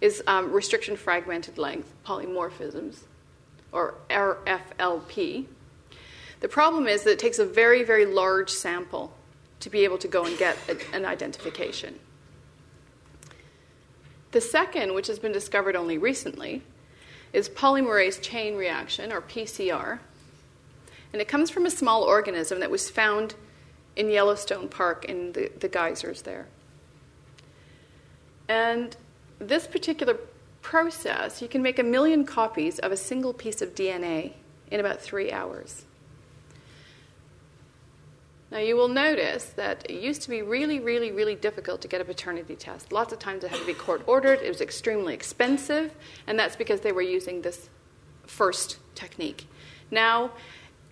is 0.00 0.22
um, 0.28 0.52
restriction 0.52 0.94
fragmented 0.94 1.58
length 1.58 1.92
polymorphisms, 2.06 2.98
or 3.72 3.94
RFLP. 4.08 5.46
The 6.38 6.48
problem 6.48 6.86
is 6.86 7.02
that 7.02 7.10
it 7.10 7.18
takes 7.18 7.40
a 7.40 7.44
very, 7.44 7.82
very 7.82 8.06
large 8.06 8.50
sample 8.50 9.12
to 9.58 9.68
be 9.68 9.82
able 9.82 9.98
to 9.98 10.06
go 10.06 10.24
and 10.24 10.38
get 10.38 10.56
a, 10.68 10.94
an 10.94 11.04
identification. 11.04 11.98
The 14.30 14.40
second, 14.40 14.94
which 14.94 15.08
has 15.08 15.18
been 15.18 15.32
discovered 15.32 15.74
only 15.74 15.98
recently, 15.98 16.62
is 17.32 17.48
polymerase 17.48 18.22
chain 18.22 18.54
reaction, 18.54 19.10
or 19.10 19.20
PCR, 19.20 19.98
and 21.12 21.20
it 21.20 21.28
comes 21.28 21.50
from 21.50 21.66
a 21.66 21.70
small 21.70 22.02
organism 22.02 22.60
that 22.60 22.70
was 22.70 22.88
found 22.90 23.34
in 23.96 24.10
Yellowstone 24.10 24.68
Park 24.68 25.04
in 25.04 25.32
the, 25.32 25.50
the 25.60 25.68
geysers 25.68 26.22
there. 26.22 26.46
And 28.48 28.96
this 29.38 29.66
particular 29.66 30.18
process, 30.62 31.42
you 31.42 31.48
can 31.48 31.62
make 31.62 31.78
a 31.78 31.82
million 31.82 32.24
copies 32.24 32.78
of 32.78 32.92
a 32.92 32.96
single 32.96 33.32
piece 33.32 33.60
of 33.60 33.74
DNA 33.74 34.32
in 34.70 34.80
about 34.80 35.00
three 35.00 35.30
hours. 35.30 35.84
Now, 38.50 38.58
you 38.58 38.76
will 38.76 38.88
notice 38.88 39.46
that 39.56 39.90
it 39.90 40.02
used 40.02 40.20
to 40.22 40.30
be 40.30 40.42
really, 40.42 40.78
really, 40.78 41.10
really 41.10 41.34
difficult 41.34 41.80
to 41.82 41.88
get 41.88 42.02
a 42.02 42.04
paternity 42.04 42.54
test. 42.54 42.92
Lots 42.92 43.12
of 43.12 43.18
times 43.18 43.44
it 43.44 43.50
had 43.50 43.60
to 43.60 43.66
be 43.66 43.72
court 43.72 44.02
ordered, 44.06 44.40
it 44.40 44.48
was 44.48 44.60
extremely 44.60 45.14
expensive, 45.14 45.94
and 46.26 46.38
that's 46.38 46.54
because 46.54 46.80
they 46.82 46.92
were 46.92 47.02
using 47.02 47.40
this 47.40 47.70
first 48.26 48.76
technique. 48.94 49.46
Now, 49.90 50.32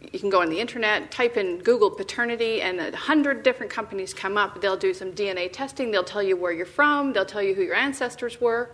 you 0.00 0.18
can 0.18 0.30
go 0.30 0.40
on 0.40 0.48
the 0.48 0.58
internet, 0.58 1.10
type 1.10 1.36
in 1.36 1.58
Google 1.58 1.90
paternity, 1.90 2.62
and 2.62 2.80
a 2.80 2.96
hundred 2.96 3.42
different 3.42 3.70
companies 3.70 4.14
come 4.14 4.38
up. 4.38 4.60
They'll 4.60 4.76
do 4.76 4.94
some 4.94 5.12
DNA 5.12 5.52
testing, 5.52 5.90
they'll 5.90 6.04
tell 6.04 6.22
you 6.22 6.36
where 6.36 6.52
you're 6.52 6.66
from, 6.66 7.12
they'll 7.12 7.26
tell 7.26 7.42
you 7.42 7.54
who 7.54 7.62
your 7.62 7.74
ancestors 7.74 8.40
were, 8.40 8.70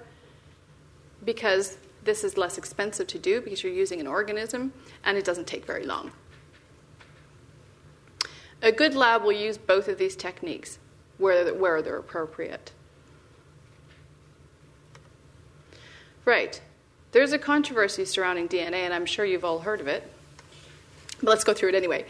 because 1.24 1.78
this 2.04 2.22
is 2.24 2.38
less 2.38 2.56
expensive 2.56 3.08
to 3.08 3.18
do 3.18 3.40
because 3.40 3.62
you're 3.62 3.72
using 3.72 4.00
an 4.00 4.06
organism 4.06 4.72
and 5.04 5.18
it 5.18 5.24
doesn't 5.24 5.46
take 5.46 5.66
very 5.66 5.84
long. 5.84 6.12
A 8.62 8.72
good 8.72 8.94
lab 8.94 9.22
will 9.22 9.32
use 9.32 9.58
both 9.58 9.88
of 9.88 9.98
these 9.98 10.16
techniques 10.16 10.78
where, 11.18 11.52
where 11.52 11.82
they're 11.82 11.98
appropriate. 11.98 12.72
Right. 16.24 16.60
There's 17.12 17.32
a 17.32 17.38
controversy 17.38 18.04
surrounding 18.04 18.48
DNA, 18.48 18.84
and 18.84 18.92
I'm 18.92 19.06
sure 19.06 19.24
you've 19.24 19.44
all 19.44 19.60
heard 19.60 19.80
of 19.80 19.86
it. 19.86 20.10
But 21.20 21.30
let's 21.30 21.44
go 21.44 21.54
through 21.54 21.70
it 21.70 21.74
anyway. 21.74 22.04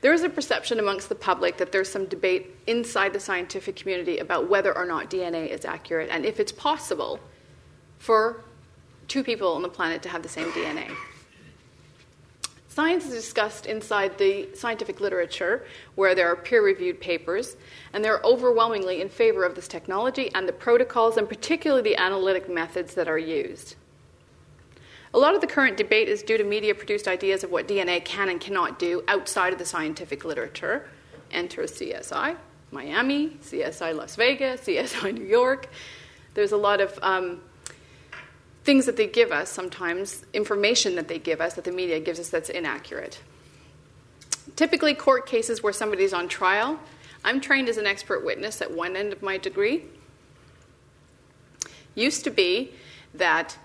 There 0.00 0.14
is 0.14 0.22
a 0.22 0.30
perception 0.30 0.78
amongst 0.78 1.08
the 1.08 1.14
public 1.14 1.58
that 1.58 1.72
there's 1.72 1.90
some 1.90 2.06
debate 2.06 2.56
inside 2.66 3.12
the 3.12 3.20
scientific 3.20 3.76
community 3.76 4.18
about 4.18 4.48
whether 4.48 4.76
or 4.76 4.86
not 4.86 5.10
DNA 5.10 5.48
is 5.48 5.64
accurate 5.64 6.08
and 6.10 6.24
if 6.24 6.40
it's 6.40 6.52
possible 6.52 7.20
for 7.98 8.42
two 9.08 9.22
people 9.22 9.52
on 9.52 9.62
the 9.62 9.68
planet 9.68 10.02
to 10.02 10.08
have 10.08 10.22
the 10.22 10.28
same 10.28 10.50
DNA. 10.52 10.90
Science 12.68 13.04
is 13.04 13.12
discussed 13.12 13.66
inside 13.66 14.16
the 14.16 14.48
scientific 14.54 15.00
literature 15.00 15.66
where 15.96 16.14
there 16.14 16.28
are 16.28 16.36
peer 16.36 16.64
reviewed 16.64 17.00
papers, 17.00 17.56
and 17.92 18.04
they're 18.04 18.20
overwhelmingly 18.22 19.00
in 19.00 19.08
favor 19.08 19.42
of 19.42 19.56
this 19.56 19.66
technology 19.66 20.30
and 20.36 20.48
the 20.48 20.52
protocols, 20.52 21.16
and 21.16 21.28
particularly 21.28 21.82
the 21.82 21.96
analytic 21.96 22.48
methods 22.48 22.94
that 22.94 23.08
are 23.08 23.18
used. 23.18 23.74
A 25.12 25.18
lot 25.18 25.34
of 25.34 25.40
the 25.40 25.46
current 25.46 25.76
debate 25.76 26.08
is 26.08 26.22
due 26.22 26.38
to 26.38 26.44
media 26.44 26.74
produced 26.74 27.08
ideas 27.08 27.42
of 27.42 27.50
what 27.50 27.66
DNA 27.66 28.04
can 28.04 28.28
and 28.28 28.40
cannot 28.40 28.78
do 28.78 29.02
outside 29.08 29.52
of 29.52 29.58
the 29.58 29.64
scientific 29.64 30.24
literature. 30.24 30.88
Enter 31.32 31.62
CSI 31.62 32.36
Miami, 32.70 33.30
CSI 33.42 33.94
Las 33.94 34.14
Vegas, 34.14 34.60
CSI 34.60 35.12
New 35.12 35.24
York. 35.24 35.68
There's 36.34 36.52
a 36.52 36.56
lot 36.56 36.80
of 36.80 36.96
um, 37.02 37.40
things 38.62 38.86
that 38.86 38.96
they 38.96 39.08
give 39.08 39.32
us 39.32 39.50
sometimes, 39.50 40.24
information 40.32 40.94
that 40.94 41.08
they 41.08 41.18
give 41.18 41.40
us 41.40 41.54
that 41.54 41.64
the 41.64 41.72
media 41.72 41.98
gives 41.98 42.20
us 42.20 42.28
that's 42.28 42.48
inaccurate. 42.48 43.20
Typically, 44.54 44.94
court 44.94 45.26
cases 45.26 45.62
where 45.62 45.72
somebody's 45.72 46.12
on 46.12 46.28
trial, 46.28 46.78
I'm 47.24 47.40
trained 47.40 47.68
as 47.68 47.76
an 47.76 47.86
expert 47.86 48.24
witness 48.24 48.62
at 48.62 48.72
one 48.72 48.96
end 48.96 49.12
of 49.12 49.22
my 49.22 49.38
degree. 49.38 49.84
Used 51.96 52.24
to 52.24 52.30
be 52.30 52.72
that 53.14 53.58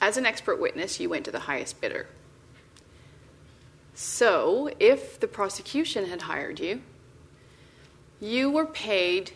as 0.00 0.16
an 0.16 0.26
expert 0.26 0.60
witness, 0.60 1.00
you 1.00 1.08
went 1.08 1.24
to 1.24 1.30
the 1.30 1.40
highest 1.40 1.80
bidder. 1.80 2.06
So, 3.94 4.70
if 4.78 5.18
the 5.18 5.26
prosecution 5.26 6.06
had 6.06 6.22
hired 6.22 6.60
you, 6.60 6.82
you 8.20 8.50
were 8.50 8.66
paid 8.66 9.32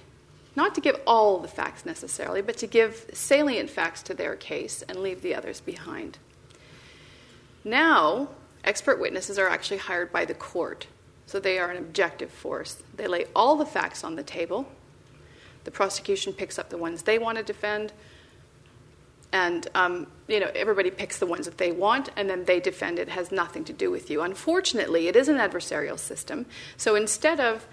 not 0.55 0.75
to 0.75 0.81
give 0.81 1.01
all 1.07 1.39
the 1.39 1.49
facts 1.49 1.87
necessarily, 1.87 2.43
but 2.43 2.57
to 2.59 2.67
give 2.67 3.07
salient 3.13 3.71
facts 3.71 4.03
to 4.03 4.15
their 4.15 4.37
case 4.37 4.83
and 4.83 4.99
leave 4.99 5.23
the 5.23 5.35
others 5.35 5.61
behind. 5.61 6.19
Now, 7.65 8.29
expert 8.65 9.01
witnesses 9.01 9.39
are 9.39 9.49
actually 9.49 9.79
hired 9.79 10.13
by 10.13 10.25
the 10.25 10.35
court, 10.35 10.87
so 11.27 11.41
they 11.41 11.59
are 11.59 11.71
an 11.71 11.79
objective 11.79 12.31
force. 12.31 12.83
They 12.97 13.07
lay 13.07 13.27
all 13.35 13.57
the 13.57 13.67
facts 13.67 14.05
on 14.05 14.17
the 14.17 14.23
table. 14.23 14.69
The 15.65 15.71
prosecution 15.71 16.33
picks 16.33 16.59
up 16.59 16.71
the 16.71 16.77
ones 16.77 17.03
they 17.03 17.19
want 17.19 17.39
to 17.39 17.45
defend, 17.45 17.93
and 19.33 19.69
um, 19.75 20.07
you 20.29 20.41
know 20.41 20.51
everybody 20.55 20.91
picks 20.91 21.19
the 21.19 21.27
ones 21.27 21.47
that 21.47 21.59
they 21.59 21.73
want 21.73 22.11
and 22.17 22.29
then 22.29 22.45
they 22.45 22.61
defend 22.61 22.99
it. 22.99 23.09
has 23.09 23.33
nothing 23.33 23.65
to 23.65 23.73
do 23.73 23.91
with 23.91 24.11
you. 24.11 24.23
Unfortunately 24.23 25.09
it 25.09 25.17
is 25.17 25.29
an 25.29 25.37
adversarial 25.37 25.99
system. 25.99 26.47
So 26.77 26.95
instead 26.95 27.41
of 27.41 27.67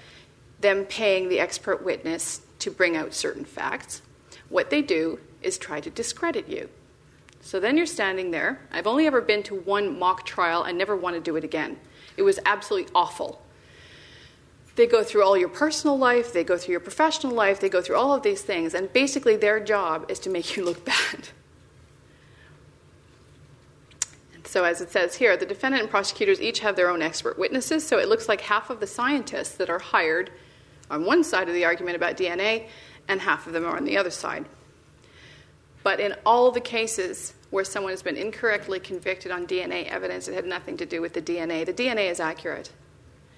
them 0.59 0.85
paying 0.85 1.29
the 1.29 1.39
expert 1.39 1.83
witness 1.83 2.41
to 2.59 2.71
bring 2.71 2.97
out 2.97 3.13
certain 3.13 3.45
facts 3.45 4.01
what 4.49 4.69
they 4.69 4.81
do 4.81 5.19
is 5.41 5.57
try 5.57 5.79
to 5.79 5.89
discredit 5.89 6.47
you. 6.49 6.69
So 7.41 7.60
then 7.60 7.77
you're 7.77 7.85
standing 7.85 8.31
there. 8.31 8.60
I've 8.71 8.87
only 8.87 9.07
ever 9.07 9.21
been 9.21 9.43
to 9.43 9.55
one 9.55 9.97
mock 9.97 10.25
trial 10.25 10.63
and 10.63 10.77
never 10.77 10.95
want 10.95 11.15
to 11.15 11.21
do 11.21 11.35
it 11.37 11.43
again. 11.43 11.77
It 12.17 12.23
was 12.23 12.39
absolutely 12.45 12.91
awful. 12.93 13.41
They 14.75 14.87
go 14.87 15.03
through 15.03 15.23
all 15.23 15.37
your 15.37 15.49
personal 15.49 15.97
life, 15.97 16.31
they 16.33 16.43
go 16.43 16.57
through 16.57 16.73
your 16.73 16.79
professional 16.79 17.33
life, 17.33 17.60
they 17.60 17.69
go 17.69 17.81
through 17.81 17.97
all 17.97 18.13
of 18.13 18.23
these 18.23 18.41
things, 18.41 18.73
and 18.73 18.91
basically 18.93 19.35
their 19.35 19.60
job 19.60 20.10
is 20.10 20.19
to 20.19 20.29
make 20.29 20.55
you 20.55 20.63
look 20.63 20.85
bad. 20.93 21.29
So, 24.50 24.63
as 24.63 24.81
it 24.81 24.89
says 24.89 25.13
here, 25.13 25.37
the 25.37 25.45
defendant 25.45 25.83
and 25.83 25.91
prosecutors 25.91 26.41
each 26.41 26.62
have 26.62 26.75
their 26.75 26.89
own 26.89 27.04
expert 27.04 27.37
witnesses. 27.37 27.85
So, 27.85 28.00
it 28.00 28.10
looks 28.10 28.27
like 28.27 28.41
half 28.41 28.71
of 28.71 28.79
the 28.79 28.87
scientists 28.87 29.54
that 29.58 29.69
are 29.69 29.77
hired 29.77 30.31
on 30.89 31.06
one 31.06 31.23
side 31.23 31.47
of 31.47 31.54
the 31.54 31.65
argument 31.65 31.95
about 31.95 32.17
DNA, 32.17 32.67
and 33.08 33.21
half 33.21 33.45
of 33.45 33.54
them 33.54 33.63
are 33.63 33.77
on 33.77 33.85
the 33.85 33.95
other 33.95 34.10
side. 34.10 34.45
But 35.83 36.00
in 36.00 36.15
all 36.25 36.50
the 36.50 36.62
cases 36.62 37.35
where 37.52 37.63
someone 37.63 37.93
has 37.93 38.02
been 38.02 38.17
incorrectly 38.17 38.79
convicted 38.79 39.31
on 39.31 39.45
DNA 39.45 39.87
evidence 39.87 40.25
that 40.25 40.33
had 40.33 40.47
nothing 40.47 40.77
to 40.77 40.85
do 40.85 41.00
with 41.00 41.13
the 41.13 41.21
DNA. 41.21 41.63
The 41.63 41.73
DNA 41.73 42.10
is 42.10 42.19
accurate, 42.19 42.71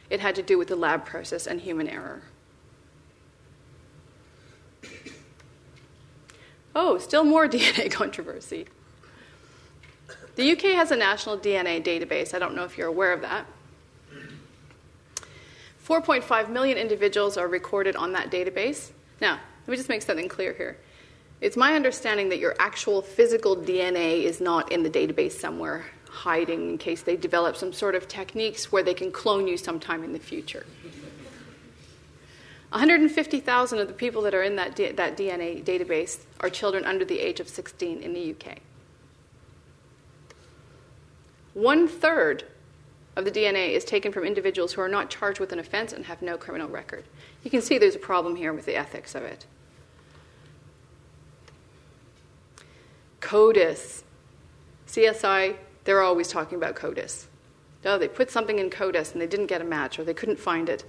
it 0.10 0.22
had 0.22 0.36
to 0.36 0.42
do 0.42 0.58
with 0.58 0.70
the 0.70 0.78
lab 0.78 1.06
process 1.06 1.46
and 1.46 1.60
human 1.60 1.90
error. 1.90 2.22
Oh, 6.74 6.98
still 7.00 7.26
more 7.26 7.48
DNA 7.50 7.92
controversy. 7.92 8.68
The 10.36 10.52
UK 10.52 10.76
has 10.76 10.92
a 10.92 10.96
national 10.96 11.38
DNA 11.38 11.84
database. 11.84 12.34
I 12.34 12.40
don't 12.40 12.56
know 12.56 12.64
if 12.64 12.78
you're 12.78 12.88
aware 12.88 13.14
of 13.14 13.22
that. 13.22 13.46
4.5 15.88 16.50
million 16.50 16.78
individuals 16.78 17.38
are 17.38 17.48
recorded 17.48 17.96
on 17.96 18.14
that 18.14 18.32
database. 18.32 18.92
Now, 19.20 19.40
let 19.68 19.72
me 19.72 19.78
just 19.78 19.90
make 19.90 20.02
something 20.02 20.30
clear 20.30 20.54
here. 20.54 20.78
It's 21.42 21.58
my 21.58 21.74
understanding 21.74 22.30
that 22.30 22.40
your 22.40 22.56
actual 22.60 23.02
physical 23.02 23.56
DNA 23.56 24.24
is 24.24 24.40
not 24.40 24.72
in 24.72 24.84
the 24.84 24.90
database 24.90 25.34
somewhere 25.34 25.86
hiding 26.12 26.70
in 26.70 26.78
case 26.78 27.02
they 27.02 27.16
develop 27.16 27.56
some 27.56 27.72
sort 27.72 27.96
of 27.96 28.08
techniques 28.08 28.72
where 28.72 28.84
they 28.84 28.94
can 28.94 29.12
clone 29.12 29.48
you 29.48 29.58
sometime 29.58 30.04
in 30.04 30.12
the 30.12 30.20
future. 30.20 30.66
150,000 32.70 33.80
of 33.80 33.88
the 33.88 33.94
people 33.94 34.22
that 34.22 34.34
are 34.34 34.44
in 34.44 34.56
that, 34.58 34.76
D- 34.76 34.92
that 34.92 35.18
DNA 35.18 35.64
database 35.64 36.20
are 36.42 36.50
children 36.50 36.86
under 36.86 37.04
the 37.04 37.20
age 37.20 37.40
of 37.40 37.50
16 37.50 38.02
in 38.02 38.14
the 38.14 38.32
UK. 38.32 38.60
One 41.54 41.88
third 41.88 42.46
of 43.16 43.26
the 43.26 43.32
DNA 43.32 43.72
is 43.72 43.84
taken 43.84 44.12
from 44.12 44.24
individuals 44.24 44.74
who 44.74 44.82
are 44.82 44.88
not 44.88 45.10
charged 45.10 45.40
with 45.40 45.52
an 45.52 45.60
offense 45.60 45.92
and 45.92 46.06
have 46.06 46.22
no 46.22 46.38
criminal 46.38 46.70
record. 46.70 47.04
You 47.44 47.52
can 47.52 47.62
see 47.62 47.78
there's 47.78 47.96
a 47.96 48.00
problem 48.00 48.36
here 48.36 48.54
with 48.54 48.66
the 48.66 48.76
ethics 48.76 49.16
of 49.16 49.24
it. 49.24 49.46
CODIS. 53.20 54.04
CSI, 54.88 55.56
they're 55.84 56.02
always 56.02 56.28
talking 56.28 56.58
about 56.58 56.76
CODIS. 56.76 57.28
Oh, 57.86 57.98
they 57.98 58.08
put 58.08 58.30
something 58.30 58.60
in 58.60 58.70
CODIS 58.70 59.14
and 59.14 59.22
they 59.22 59.28
didn't 59.28 59.48
get 59.48 59.62
a 59.62 59.66
match 59.66 60.00
or 60.00 60.04
they 60.04 60.14
couldn't 60.14 60.40
find 60.40 60.70
it. 60.70 60.86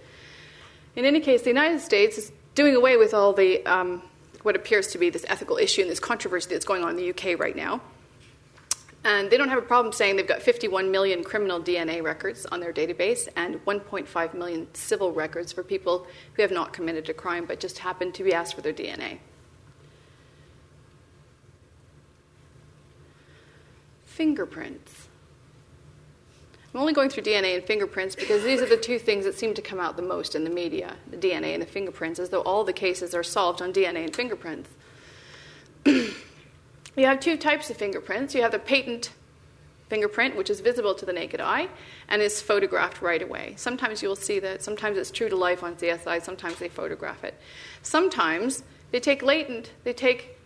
In 0.94 1.04
any 1.04 1.20
case, 1.20 1.42
the 1.42 1.50
United 1.50 1.80
States 1.80 2.18
is 2.18 2.32
doing 2.54 2.76
away 2.76 2.96
with 2.96 3.14
all 3.14 3.32
the 3.32 3.64
um, 3.64 4.02
what 4.42 4.56
appears 4.56 4.88
to 4.88 4.98
be 4.98 5.08
this 5.08 5.24
ethical 5.28 5.56
issue 5.56 5.82
and 5.82 5.90
this 5.90 6.00
controversy 6.00 6.50
that's 6.50 6.64
going 6.64 6.82
on 6.82 6.90
in 6.90 6.96
the 6.96 7.10
UK 7.10 7.38
right 7.38 7.56
now. 7.56 7.80
And 9.04 9.30
they 9.30 9.36
don't 9.36 9.48
have 9.48 9.58
a 9.58 9.62
problem 9.62 9.92
saying 9.92 10.16
they've 10.16 10.26
got 10.26 10.42
51 10.42 10.90
million 10.90 11.24
criminal 11.24 11.60
DNA 11.60 12.02
records 12.02 12.46
on 12.46 12.60
their 12.60 12.72
database 12.72 13.28
and 13.34 13.64
1.5 13.64 14.34
million 14.34 14.72
civil 14.74 15.12
records 15.12 15.52
for 15.52 15.64
people 15.64 16.06
who 16.34 16.42
have 16.42 16.52
not 16.52 16.72
committed 16.72 17.08
a 17.08 17.14
crime 17.14 17.44
but 17.44 17.58
just 17.58 17.78
happened 17.78 18.14
to 18.14 18.22
be 18.22 18.32
asked 18.32 18.54
for 18.54 18.60
their 18.60 18.72
DNA. 18.72 19.18
Fingerprints. 24.04 25.08
I'm 26.72 26.80
only 26.80 26.92
going 26.92 27.10
through 27.10 27.24
DNA 27.24 27.54
and 27.56 27.64
fingerprints 27.64 28.14
because 28.14 28.44
these 28.44 28.62
are 28.62 28.66
the 28.66 28.76
two 28.76 28.98
things 28.98 29.24
that 29.24 29.34
seem 29.34 29.52
to 29.54 29.62
come 29.62 29.80
out 29.80 29.96
the 29.96 30.02
most 30.02 30.34
in 30.34 30.44
the 30.44 30.50
media 30.50 30.96
the 31.10 31.16
DNA 31.16 31.52
and 31.52 31.60
the 31.60 31.66
fingerprints, 31.66 32.18
as 32.18 32.30
though 32.30 32.40
all 32.42 32.64
the 32.64 32.72
cases 32.72 33.14
are 33.14 33.22
solved 33.22 33.60
on 33.60 33.72
DNA 33.72 34.04
and 34.04 34.14
fingerprints. 34.14 34.70
You 36.96 37.06
have 37.06 37.20
two 37.20 37.36
types 37.36 37.70
of 37.70 37.76
fingerprints. 37.76 38.34
You 38.34 38.42
have 38.42 38.52
the 38.52 38.58
patent 38.58 39.10
fingerprint, 39.88 40.36
which 40.36 40.50
is 40.50 40.60
visible 40.60 40.94
to 40.94 41.04
the 41.06 41.12
naked 41.12 41.40
eye 41.40 41.68
and 42.08 42.22
is 42.22 42.40
photographed 42.40 43.02
right 43.02 43.22
away. 43.22 43.54
Sometimes 43.56 44.02
you'll 44.02 44.16
see 44.16 44.38
that. 44.40 44.62
Sometimes 44.62 44.96
it's 44.98 45.10
true 45.10 45.28
to 45.28 45.36
life 45.36 45.62
on 45.62 45.74
CSI. 45.74 46.22
Sometimes 46.22 46.58
they 46.58 46.68
photograph 46.68 47.24
it. 47.24 47.34
Sometimes 47.82 48.62
they 48.90 49.00
take 49.00 49.22
latent. 49.22 49.70
They 49.84 49.92
take 49.92 50.38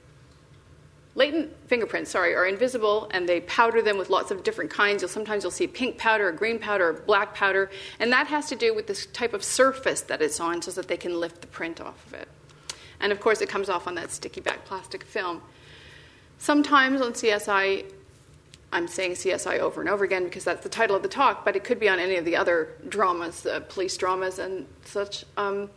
latent 1.17 1.53
fingerprints. 1.67 2.11
Sorry, 2.11 2.35
are 2.35 2.47
invisible, 2.47 3.09
and 3.13 3.29
they 3.29 3.41
powder 3.41 3.83
them 3.83 3.99
with 3.99 4.11
lots 4.11 4.31
of 4.31 4.45
different 4.45 4.71
kinds. 4.71 5.03
You'll 5.03 5.09
sometimes 5.09 5.43
you'll 5.43 5.51
see 5.51 5.67
pink 5.67 5.99
powder, 5.99 6.29
or 6.29 6.33
green 6.33 6.59
powder, 6.59 6.91
or 6.91 6.93
black 6.93 7.35
powder, 7.35 7.71
and 7.99 8.13
that 8.13 8.27
has 8.29 8.49
to 8.51 8.57
do 8.57 8.75
with 8.75 8.87
this 8.87 9.07
type 9.07 9.33
of 9.33 9.43
surface 9.43 10.03
that 10.03 10.23
it's 10.23 10.39
on, 10.39 10.63
so 10.63 10.71
that 10.73 10.89
they 10.89 10.97
can 10.97 11.19
lift 11.19 11.41
the 11.41 11.47
print 11.47 11.81
off 11.81 12.07
of 12.07 12.15
it. 12.15 12.29
And 13.01 13.13
of 13.13 13.21
course, 13.21 13.41
it 13.41 13.49
comes 13.49 13.69
off 13.69 13.87
on 13.87 13.95
that 13.95 14.11
sticky 14.11 14.41
back 14.41 14.65
plastic 14.65 15.05
film. 15.05 15.43
Sometimes 16.39 17.01
on 17.01 17.13
CSI, 17.13 17.91
I'm 18.73 18.89
saying 18.89 19.13
CSI 19.13 19.59
over 19.59 19.81
and 19.81 19.89
over 19.89 20.05
again 20.05 20.25
because 20.25 20.45
that's 20.45 20.63
the 20.63 20.69
title 20.69 20.97
of 20.97 21.03
the 21.03 21.09
talk, 21.09 21.45
but 21.45 21.57
it 21.57 21.65
could 21.65 21.81
be 21.81 21.89
on 21.89 21.99
any 21.99 22.17
of 22.17 22.25
the 22.25 22.37
other 22.37 22.69
dramas, 22.89 23.47
uh, 23.47 23.61
police 23.61 23.97
dramas 23.97 24.39
and 24.39 24.67
such. 24.85 25.25
Um, 25.37 25.71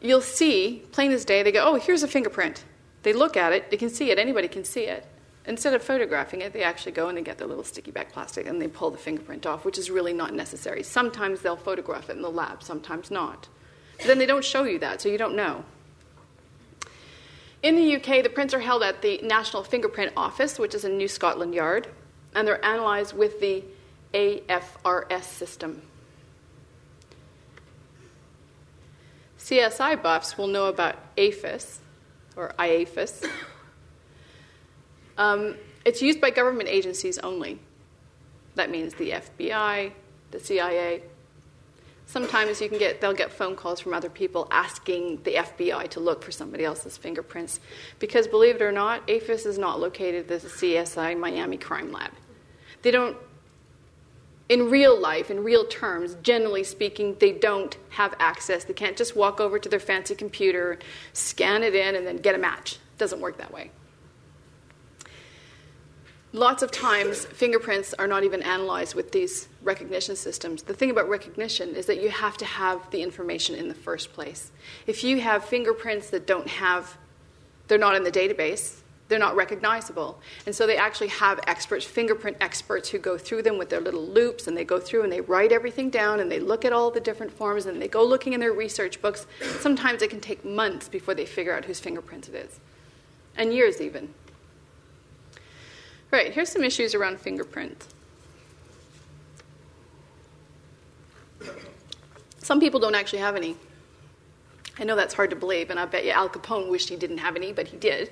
you'll 0.00 0.20
see, 0.20 0.82
plain 0.92 1.12
as 1.12 1.24
day, 1.24 1.42
they 1.42 1.52
go, 1.52 1.64
oh, 1.64 1.74
here's 1.76 2.02
a 2.02 2.08
fingerprint. 2.08 2.64
They 3.02 3.12
look 3.12 3.36
at 3.36 3.52
it, 3.52 3.70
they 3.70 3.76
can 3.76 3.90
see 3.90 4.10
it, 4.10 4.18
anybody 4.18 4.48
can 4.48 4.64
see 4.64 4.84
it. 4.84 5.06
Instead 5.46 5.72
of 5.72 5.82
photographing 5.82 6.42
it, 6.42 6.52
they 6.52 6.62
actually 6.62 6.92
go 6.92 7.08
and 7.08 7.16
they 7.16 7.22
get 7.22 7.38
their 7.38 7.46
little 7.46 7.64
sticky 7.64 7.90
back 7.90 8.12
plastic 8.12 8.46
and 8.46 8.60
they 8.60 8.68
pull 8.68 8.90
the 8.90 8.98
fingerprint 8.98 9.46
off, 9.46 9.64
which 9.64 9.78
is 9.78 9.90
really 9.90 10.12
not 10.12 10.34
necessary. 10.34 10.82
Sometimes 10.82 11.40
they'll 11.40 11.56
photograph 11.56 12.10
it 12.10 12.16
in 12.16 12.22
the 12.22 12.30
lab, 12.30 12.62
sometimes 12.62 13.10
not. 13.10 13.48
But 13.96 14.08
then 14.08 14.18
they 14.18 14.26
don't 14.26 14.44
show 14.44 14.64
you 14.64 14.78
that, 14.80 15.00
so 15.00 15.08
you 15.08 15.16
don't 15.16 15.34
know. 15.34 15.64
In 17.62 17.74
the 17.74 17.96
UK, 17.96 18.22
the 18.22 18.30
prints 18.30 18.54
are 18.54 18.60
held 18.60 18.82
at 18.82 19.02
the 19.02 19.18
National 19.22 19.64
Fingerprint 19.64 20.12
Office, 20.16 20.58
which 20.58 20.74
is 20.74 20.84
in 20.84 20.96
New 20.96 21.08
Scotland 21.08 21.54
Yard, 21.54 21.88
and 22.34 22.46
they're 22.46 22.60
analysed 22.62 23.14
with 23.14 23.40
the 23.40 23.64
AFRS 24.14 25.24
system. 25.24 25.82
CSI 29.38 30.00
buffs 30.00 30.38
will 30.38 30.46
know 30.46 30.66
about 30.66 30.96
AFIS, 31.16 31.80
or 32.36 32.54
IAFIS. 32.58 33.28
Um, 35.16 35.56
it's 35.84 36.00
used 36.00 36.20
by 36.20 36.30
government 36.30 36.68
agencies 36.68 37.18
only. 37.18 37.58
That 38.54 38.70
means 38.70 38.94
the 38.94 39.10
FBI, 39.10 39.90
the 40.30 40.38
CIA, 40.38 41.02
sometimes 42.08 42.60
you 42.60 42.68
can 42.68 42.78
get 42.78 43.00
they'll 43.00 43.12
get 43.12 43.30
phone 43.30 43.54
calls 43.54 43.78
from 43.80 43.92
other 43.94 44.08
people 44.08 44.48
asking 44.50 45.22
the 45.22 45.34
FBI 45.34 45.88
to 45.90 46.00
look 46.00 46.24
for 46.24 46.32
somebody 46.32 46.64
else's 46.64 46.96
fingerprints. 46.96 47.60
Because 48.00 48.26
believe 48.26 48.56
it 48.56 48.62
or 48.62 48.72
not 48.72 49.06
AFIS 49.06 49.46
is 49.46 49.58
not 49.58 49.78
located 49.78 50.30
at 50.30 50.40
the 50.40 50.48
CSI 50.48 51.16
Miami 51.18 51.58
crime 51.58 51.92
lab. 51.92 52.10
They 52.82 52.90
don't 52.90 53.16
in 54.48 54.70
real 54.70 54.98
life 54.98 55.30
in 55.30 55.44
real 55.44 55.66
terms 55.66 56.16
generally 56.22 56.64
speaking 56.64 57.14
they 57.20 57.32
don't 57.32 57.76
have 57.90 58.14
access. 58.18 58.64
They 58.64 58.72
can't 58.72 58.96
just 58.96 59.14
walk 59.14 59.40
over 59.40 59.58
to 59.58 59.68
their 59.68 59.78
fancy 59.78 60.14
computer 60.14 60.78
scan 61.12 61.62
it 61.62 61.74
in 61.74 61.94
and 61.94 62.06
then 62.06 62.16
get 62.16 62.34
a 62.34 62.38
match. 62.38 62.72
It 62.72 62.98
doesn't 62.98 63.20
work 63.20 63.36
that 63.36 63.52
way 63.52 63.70
lots 66.32 66.62
of 66.62 66.70
times 66.70 67.24
fingerprints 67.26 67.94
are 67.94 68.06
not 68.06 68.24
even 68.24 68.42
analyzed 68.42 68.94
with 68.94 69.12
these 69.12 69.48
recognition 69.62 70.16
systems. 70.16 70.62
The 70.62 70.74
thing 70.74 70.90
about 70.90 71.08
recognition 71.08 71.74
is 71.74 71.86
that 71.86 72.02
you 72.02 72.10
have 72.10 72.36
to 72.38 72.44
have 72.44 72.90
the 72.90 73.02
information 73.02 73.54
in 73.54 73.68
the 73.68 73.74
first 73.74 74.12
place. 74.12 74.52
If 74.86 75.02
you 75.02 75.20
have 75.20 75.44
fingerprints 75.44 76.10
that 76.10 76.26
don't 76.26 76.48
have, 76.48 76.96
they're 77.66 77.78
not 77.78 77.94
in 77.94 78.04
the 78.04 78.12
database, 78.12 78.80
they're 79.08 79.18
not 79.18 79.36
recognizable. 79.36 80.20
And 80.44 80.54
so 80.54 80.66
they 80.66 80.76
actually 80.76 81.08
have 81.08 81.40
experts, 81.46 81.86
fingerprint 81.86 82.36
experts, 82.42 82.90
who 82.90 82.98
go 82.98 83.16
through 83.16 83.42
them 83.42 83.56
with 83.56 83.70
their 83.70 83.80
little 83.80 84.06
loupes 84.06 84.46
and 84.46 84.56
they 84.56 84.64
go 84.64 84.78
through 84.78 85.02
and 85.02 85.10
they 85.10 85.22
write 85.22 85.50
everything 85.50 85.88
down 85.88 86.20
and 86.20 86.30
they 86.30 86.40
look 86.40 86.66
at 86.66 86.74
all 86.74 86.90
the 86.90 87.00
different 87.00 87.32
forms 87.32 87.64
and 87.64 87.80
they 87.80 87.88
go 87.88 88.04
looking 88.04 88.34
in 88.34 88.40
their 88.40 88.52
research 88.52 89.00
books. 89.00 89.26
Sometimes 89.60 90.02
it 90.02 90.10
can 90.10 90.20
take 90.20 90.44
months 90.44 90.90
before 90.90 91.14
they 91.14 91.24
figure 91.24 91.56
out 91.56 91.64
whose 91.64 91.80
fingerprint 91.80 92.28
it 92.28 92.34
is, 92.34 92.60
and 93.34 93.54
years 93.54 93.80
even. 93.80 94.12
Right, 96.10 96.32
here's 96.32 96.48
some 96.48 96.64
issues 96.64 96.94
around 96.94 97.20
fingerprints. 97.20 97.86
Some 102.38 102.60
people 102.60 102.80
don't 102.80 102.94
actually 102.94 103.18
have 103.18 103.36
any. 103.36 103.56
I 104.78 104.84
know 104.84 104.96
that's 104.96 105.12
hard 105.12 105.30
to 105.30 105.36
believe, 105.36 105.68
and 105.68 105.78
I 105.78 105.84
bet 105.84 106.04
you 106.04 106.12
Al 106.12 106.30
Capone 106.30 106.70
wished 106.70 106.88
he 106.88 106.96
didn't 106.96 107.18
have 107.18 107.36
any, 107.36 107.52
but 107.52 107.68
he 107.68 107.76
did. 107.76 108.10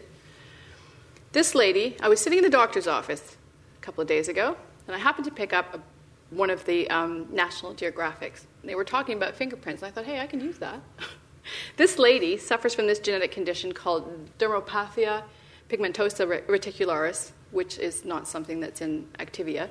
This 1.32 1.55
lady, 1.55 1.97
I 2.03 2.09
was 2.09 2.20
sitting 2.20 2.38
in 2.38 2.44
the 2.44 2.51
doctor's 2.51 2.86
office 2.86 3.36
a 3.78 3.80
couple 3.80 4.03
of 4.03 4.09
days 4.09 4.28
ago, 4.28 4.57
and 4.86 4.94
I 4.94 4.99
happened 4.99 5.24
to 5.24 5.30
pick 5.30 5.53
up 5.55 5.74
a, 5.74 5.80
one 6.34 6.51
of 6.51 6.64
the 6.66 6.88
um, 6.90 7.26
National 7.32 7.72
Geographics. 7.72 8.42
They 8.62 8.74
were 8.74 8.84
talking 8.84 9.16
about 9.16 9.34
fingerprints, 9.34 9.80
and 9.80 9.90
I 9.90 9.94
thought, 9.94 10.05
hey, 10.05 10.20
I 10.20 10.26
can 10.26 10.40
use 10.40 10.59
that. 10.59 10.80
this 11.76 11.99
lady 11.99 12.36
suffers 12.36 12.74
from 12.74 12.86
this 12.86 12.99
genetic 12.99 13.30
condition 13.30 13.72
called 13.72 14.28
dermatopathia 14.38 15.22
pigmentosa 15.70 16.47
reticularis, 16.47 17.30
which 17.51 17.78
is 17.78 18.05
not 18.05 18.28
something 18.28 18.61
that's 18.61 18.80
in 18.80 19.07
Activia. 19.18 19.68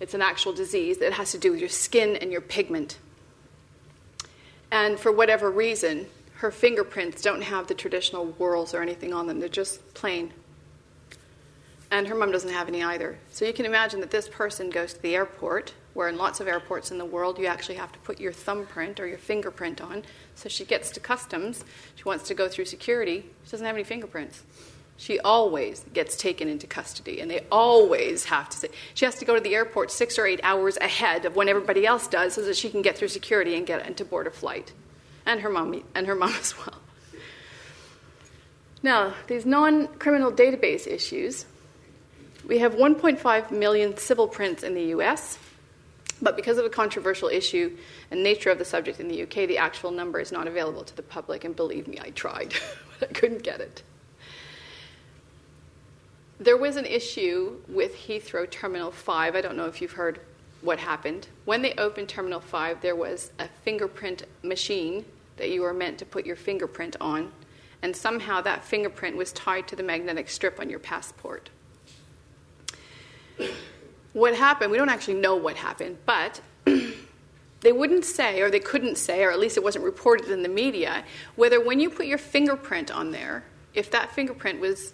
It's 0.00 0.14
an 0.14 0.22
actual 0.22 0.52
disease 0.52 0.98
that 0.98 1.12
has 1.14 1.32
to 1.32 1.38
do 1.38 1.50
with 1.50 1.60
your 1.60 1.68
skin 1.68 2.16
and 2.16 2.30
your 2.30 2.40
pigment. 2.40 2.98
And 4.70 4.98
for 4.98 5.10
whatever 5.10 5.50
reason, 5.50 6.06
her 6.34 6.50
fingerprints 6.50 7.20
don't 7.22 7.42
have 7.42 7.66
the 7.66 7.74
traditional 7.74 8.32
whorls 8.32 8.74
or 8.74 8.82
anything 8.82 9.12
on 9.12 9.26
them, 9.26 9.40
they're 9.40 9.48
just 9.48 9.94
plain. 9.94 10.32
And 11.90 12.06
her 12.06 12.14
mom 12.14 12.30
doesn't 12.30 12.52
have 12.52 12.68
any 12.68 12.82
either. 12.82 13.18
So 13.30 13.44
you 13.44 13.52
can 13.52 13.64
imagine 13.64 14.00
that 14.00 14.10
this 14.10 14.28
person 14.28 14.68
goes 14.68 14.92
to 14.92 15.02
the 15.02 15.16
airport, 15.16 15.72
where 15.94 16.08
in 16.08 16.18
lots 16.18 16.38
of 16.38 16.46
airports 16.46 16.90
in 16.90 16.98
the 16.98 17.04
world 17.04 17.38
you 17.38 17.46
actually 17.46 17.76
have 17.76 17.90
to 17.92 17.98
put 18.00 18.20
your 18.20 18.32
thumbprint 18.32 19.00
or 19.00 19.06
your 19.06 19.18
fingerprint 19.18 19.80
on. 19.80 20.04
So 20.34 20.48
she 20.48 20.64
gets 20.64 20.90
to 20.92 21.00
customs, 21.00 21.64
she 21.96 22.04
wants 22.04 22.28
to 22.28 22.34
go 22.34 22.46
through 22.48 22.66
security, 22.66 23.24
she 23.44 23.50
doesn't 23.50 23.66
have 23.66 23.74
any 23.74 23.84
fingerprints. 23.84 24.42
She 25.00 25.20
always 25.20 25.84
gets 25.94 26.16
taken 26.16 26.48
into 26.48 26.66
custody, 26.66 27.20
and 27.20 27.30
they 27.30 27.46
always 27.52 28.24
have 28.24 28.48
to 28.50 28.56
say 28.56 28.68
she 28.94 29.04
has 29.04 29.14
to 29.20 29.24
go 29.24 29.36
to 29.36 29.40
the 29.40 29.54
airport 29.54 29.92
six 29.92 30.18
or 30.18 30.26
eight 30.26 30.40
hours 30.42 30.76
ahead 30.76 31.24
of 31.24 31.36
when 31.36 31.48
everybody 31.48 31.86
else 31.86 32.08
does, 32.08 32.34
so 32.34 32.42
that 32.42 32.56
she 32.56 32.68
can 32.68 32.82
get 32.82 32.98
through 32.98 33.06
security 33.06 33.54
and 33.54 33.64
get 33.64 33.86
into 33.86 34.04
board 34.04 34.26
a 34.26 34.30
flight, 34.32 34.72
and 35.24 35.40
her 35.40 35.50
mom 35.50 35.84
and 35.94 36.08
her 36.08 36.16
mom 36.16 36.34
as 36.40 36.58
well. 36.58 36.74
Now, 38.82 39.14
these 39.28 39.46
non-criminal 39.46 40.32
database 40.32 40.88
issues, 40.88 41.46
we 42.44 42.58
have 42.58 42.74
1.5 42.74 43.52
million 43.52 43.96
civil 43.98 44.26
prints 44.26 44.64
in 44.64 44.74
the 44.74 44.84
U.S. 44.86 45.38
But 46.20 46.34
because 46.34 46.58
of 46.58 46.64
the 46.64 46.70
controversial 46.70 47.28
issue 47.28 47.76
and 48.10 48.24
nature 48.24 48.50
of 48.50 48.58
the 48.58 48.64
subject 48.64 48.98
in 48.98 49.06
the 49.06 49.22
UK, 49.22 49.46
the 49.46 49.58
actual 49.58 49.92
number 49.92 50.18
is 50.18 50.32
not 50.32 50.48
available 50.48 50.82
to 50.82 50.96
the 50.96 51.02
public. 51.02 51.44
And 51.44 51.54
believe 51.54 51.86
me, 51.86 52.00
I 52.02 52.10
tried, 52.10 52.54
but 52.98 53.10
I 53.10 53.12
couldn't 53.12 53.44
get 53.44 53.60
it. 53.60 53.84
There 56.40 56.56
was 56.56 56.76
an 56.76 56.86
issue 56.86 57.56
with 57.66 57.94
Heathrow 57.96 58.48
Terminal 58.48 58.92
5. 58.92 59.34
I 59.34 59.40
don't 59.40 59.56
know 59.56 59.66
if 59.66 59.82
you've 59.82 59.92
heard 59.92 60.20
what 60.60 60.78
happened. 60.78 61.26
When 61.44 61.62
they 61.62 61.74
opened 61.74 62.08
Terminal 62.08 62.38
5, 62.38 62.80
there 62.80 62.94
was 62.94 63.32
a 63.40 63.48
fingerprint 63.64 64.24
machine 64.44 65.04
that 65.36 65.50
you 65.50 65.62
were 65.62 65.72
meant 65.72 65.98
to 65.98 66.04
put 66.04 66.24
your 66.24 66.36
fingerprint 66.36 66.94
on, 67.00 67.32
and 67.82 67.94
somehow 67.94 68.40
that 68.42 68.64
fingerprint 68.64 69.16
was 69.16 69.32
tied 69.32 69.66
to 69.68 69.76
the 69.76 69.82
magnetic 69.82 70.28
strip 70.28 70.60
on 70.60 70.70
your 70.70 70.78
passport. 70.78 71.50
What 74.12 74.36
happened, 74.36 74.70
we 74.70 74.78
don't 74.78 74.88
actually 74.88 75.20
know 75.20 75.34
what 75.34 75.56
happened, 75.56 75.98
but 76.06 76.40
they 77.62 77.72
wouldn't 77.72 78.04
say, 78.04 78.40
or 78.40 78.50
they 78.50 78.60
couldn't 78.60 78.96
say, 78.96 79.24
or 79.24 79.32
at 79.32 79.40
least 79.40 79.56
it 79.56 79.64
wasn't 79.64 79.84
reported 79.84 80.28
in 80.28 80.44
the 80.44 80.48
media, 80.48 81.04
whether 81.34 81.60
when 81.60 81.80
you 81.80 81.90
put 81.90 82.06
your 82.06 82.18
fingerprint 82.18 82.92
on 82.92 83.10
there, 83.10 83.44
if 83.74 83.90
that 83.90 84.12
fingerprint 84.12 84.60
was 84.60 84.92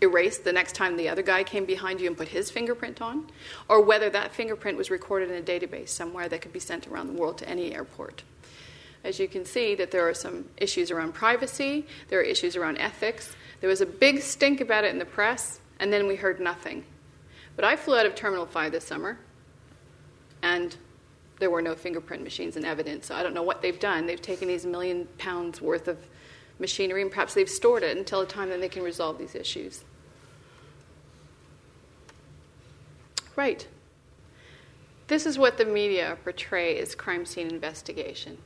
erased 0.00 0.44
the 0.44 0.52
next 0.52 0.74
time 0.74 0.96
the 0.96 1.08
other 1.08 1.22
guy 1.22 1.42
came 1.42 1.64
behind 1.64 2.00
you 2.00 2.06
and 2.06 2.16
put 2.16 2.28
his 2.28 2.50
fingerprint 2.50 3.00
on, 3.00 3.26
or 3.68 3.80
whether 3.80 4.10
that 4.10 4.34
fingerprint 4.34 4.76
was 4.76 4.90
recorded 4.90 5.30
in 5.30 5.36
a 5.36 5.42
database 5.42 5.88
somewhere 5.88 6.28
that 6.28 6.42
could 6.42 6.52
be 6.52 6.60
sent 6.60 6.86
around 6.86 7.06
the 7.06 7.20
world 7.20 7.38
to 7.38 7.48
any 7.48 7.74
airport. 7.74 8.22
As 9.04 9.18
you 9.18 9.28
can 9.28 9.44
see, 9.44 9.74
that 9.76 9.90
there 9.90 10.08
are 10.08 10.14
some 10.14 10.46
issues 10.56 10.90
around 10.90 11.14
privacy, 11.14 11.86
there 12.08 12.18
are 12.20 12.24
issues 12.24 12.56
around 12.56 12.78
ethics. 12.78 13.34
There 13.60 13.70
was 13.70 13.80
a 13.80 13.86
big 13.86 14.20
stink 14.20 14.60
about 14.60 14.84
it 14.84 14.90
in 14.90 14.98
the 14.98 15.06
press, 15.06 15.60
and 15.80 15.92
then 15.92 16.06
we 16.06 16.16
heard 16.16 16.40
nothing. 16.40 16.84
But 17.54 17.64
I 17.64 17.76
flew 17.76 17.96
out 17.96 18.04
of 18.04 18.14
Terminal 18.14 18.46
5 18.46 18.72
this 18.72 18.84
summer, 18.84 19.18
and 20.42 20.76
there 21.38 21.50
were 21.50 21.62
no 21.62 21.74
fingerprint 21.74 22.22
machines 22.22 22.56
in 22.56 22.64
evidence. 22.64 23.06
So 23.06 23.14
I 23.14 23.22
don't 23.22 23.34
know 23.34 23.42
what 23.42 23.62
they've 23.62 23.78
done. 23.78 24.06
They've 24.06 24.20
taken 24.20 24.48
these 24.48 24.66
million 24.66 25.06
pounds 25.18 25.60
worth 25.60 25.88
of 25.88 25.98
machinery, 26.58 27.02
and 27.02 27.10
perhaps 27.10 27.34
they've 27.34 27.48
stored 27.48 27.82
it 27.82 27.96
until 27.96 28.20
a 28.20 28.26
time 28.26 28.50
that 28.50 28.60
they 28.60 28.68
can 28.68 28.82
resolve 28.82 29.18
these 29.18 29.34
issues. 29.34 29.84
Right. 33.36 33.68
This 35.08 35.26
is 35.26 35.38
what 35.38 35.58
the 35.58 35.64
media 35.64 36.16
portray 36.24 36.78
as 36.78 36.94
crime 36.94 37.24
scene 37.26 37.48
investigation. 37.48 38.38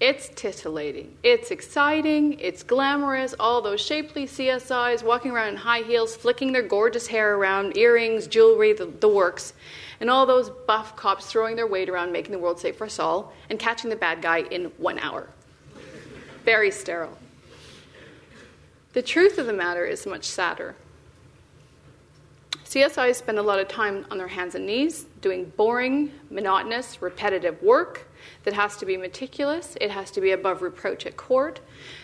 It's 0.00 0.30
titillating. 0.30 1.16
It's 1.22 1.52
exciting. 1.52 2.38
It's 2.40 2.64
glamorous. 2.64 3.36
All 3.38 3.62
those 3.62 3.80
shapely 3.80 4.26
CSIs 4.26 5.04
walking 5.04 5.30
around 5.30 5.50
in 5.50 5.56
high 5.56 5.82
heels, 5.82 6.16
flicking 6.16 6.52
their 6.52 6.62
gorgeous 6.62 7.06
hair 7.06 7.36
around, 7.36 7.76
earrings, 7.76 8.26
jewelry, 8.26 8.72
the, 8.72 8.86
the 8.86 9.08
works. 9.08 9.54
And 10.00 10.10
all 10.10 10.26
those 10.26 10.50
buff 10.50 10.96
cops 10.96 11.26
throwing 11.26 11.54
their 11.54 11.68
weight 11.68 11.88
around, 11.88 12.10
making 12.10 12.32
the 12.32 12.40
world 12.40 12.58
safe 12.58 12.76
for 12.76 12.86
us 12.86 12.98
all, 12.98 13.32
and 13.48 13.60
catching 13.60 13.90
the 13.90 13.96
bad 13.96 14.20
guy 14.20 14.38
in 14.38 14.64
one 14.76 14.98
hour. 14.98 15.28
Very 16.44 16.72
sterile. 16.72 17.16
The 18.94 19.02
truth 19.02 19.38
of 19.38 19.46
the 19.46 19.52
matter 19.52 19.86
is 19.86 20.04
much 20.04 20.24
sadder. 20.24 20.74
CSIs 22.72 23.16
spend 23.16 23.38
a 23.38 23.42
lot 23.42 23.58
of 23.58 23.68
time 23.68 24.06
on 24.10 24.16
their 24.16 24.28
hands 24.28 24.54
and 24.54 24.64
knees 24.64 25.04
doing 25.20 25.52
boring, 25.58 26.10
monotonous, 26.30 27.02
repetitive 27.02 27.62
work 27.62 28.08
that 28.44 28.54
has 28.54 28.78
to 28.78 28.86
be 28.86 28.96
meticulous. 28.96 29.76
It 29.78 29.90
has 29.90 30.10
to 30.12 30.22
be 30.22 30.30
above 30.30 30.62
reproach 30.62 31.04
at 31.04 31.18
court. 31.18 31.60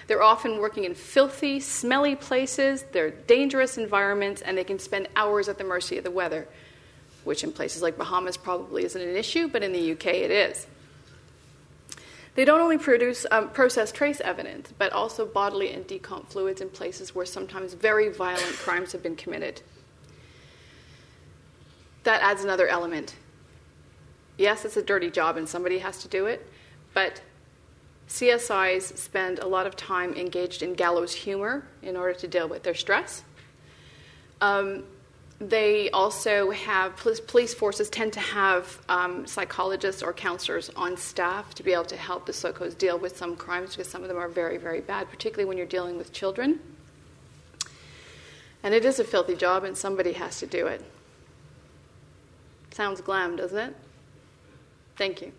They're 0.09 0.23
often 0.23 0.59
working 0.59 0.85
in 0.85 0.95
filthy, 0.95 1.59
smelly 1.59 2.17
places. 2.17 2.85
They're 2.93 3.09
dangerous 3.13 3.79
environments, 3.79 4.43
and 4.43 4.59
they 4.59 4.65
can 4.65 4.79
spend 4.79 5.09
hours 5.17 5.49
at 5.49 5.57
the 5.57 5.65
mercy 5.65 5.97
of 5.97 6.05
the 6.05 6.11
weather, 6.11 6.47
which 7.25 7.43
in 7.43 7.51
places 7.51 7.81
like 7.81 7.97
Bahamas 7.97 8.37
probably 8.37 8.85
isn't 8.85 9.01
an 9.01 9.17
issue, 9.17 9.49
but 9.49 9.63
in 9.63 9.73
the 9.73 9.93
UK 9.93 10.07
it 10.09 10.31
is. 10.31 10.67
They 12.35 12.45
don't 12.45 12.61
only 12.61 12.77
produce 12.77 13.25
um, 13.31 13.49
process 13.49 13.91
trace 13.91 14.21
evidence, 14.21 14.71
but 14.77 14.93
also 14.93 15.25
bodily 15.25 15.73
and 15.73 15.89
decomp 15.89 16.27
fluids 16.27 16.61
in 16.61 16.69
places 16.69 17.15
where 17.15 17.25
sometimes 17.25 17.73
very 17.73 18.11
violent 18.11 18.53
crimes 18.57 18.93
have 18.93 19.03
been 19.03 19.17
committed. 19.17 19.63
That 22.09 22.23
adds 22.23 22.43
another 22.43 22.67
element. 22.67 23.17
Yes, 24.39 24.65
it's 24.65 24.79
a 24.79 24.83
dirty 24.83 25.11
job 25.11 25.37
and 25.37 25.47
somebody 25.47 25.81
has 25.81 25.99
to 26.05 26.09
do 26.09 26.25
it, 26.25 26.51
but 26.95 27.21
CSIs 28.09 28.97
spend 28.97 29.41
a 29.41 29.47
lot 29.47 29.67
of 29.67 29.77
time 29.77 30.15
engaged 30.15 30.63
in 30.63 30.73
gallows 30.73 31.13
humor 31.13 31.67
in 31.83 31.99
order 31.99 32.15
to 32.15 32.27
deal 32.27 32.49
with 32.49 32.63
their 32.63 32.75
stress. 32.75 33.25
Um, 34.41 34.85
they 35.39 35.91
also 35.91 36.51
have 36.51 36.97
police 36.97 37.53
forces 37.53 37.91
tend 37.91 38.15
to 38.15 38.21
have 38.21 38.81
um, 38.89 39.27
psychologists 39.27 40.03
or 40.03 40.15
counselors 40.15 40.71
on 40.77 40.97
staff 40.97 41.55
to 41.57 41.63
be 41.63 41.75
able 41.75 41.85
to 41.85 41.97
help 41.99 42.25
the 42.25 42.33
SOCOs 42.33 42.79
deal 42.79 42.99
with 42.99 43.19
some 43.19 43.37
crimes 43.37 43.77
because 43.77 43.91
some 43.93 44.01
of 44.01 44.09
them 44.09 44.17
are 44.17 44.29
very, 44.29 44.57
very 44.57 44.81
bad, 44.81 45.11
particularly 45.11 45.47
when 45.47 45.59
you're 45.59 45.67
dealing 45.67 45.99
with 45.99 46.15
children. 46.15 46.59
And 48.63 48.73
it 48.73 48.87
is 48.87 48.99
a 48.99 49.05
filthy 49.05 49.35
job, 49.37 49.65
and 49.65 49.77
somebody 49.77 50.13
has 50.15 50.39
to 50.39 50.47
do 50.47 50.69
it 50.69 50.83
sounds 52.79 53.01
glam, 53.01 53.35
doesn't 53.35 53.59
it? 53.59 53.77
Thank 54.97 55.21
you. 55.21 55.33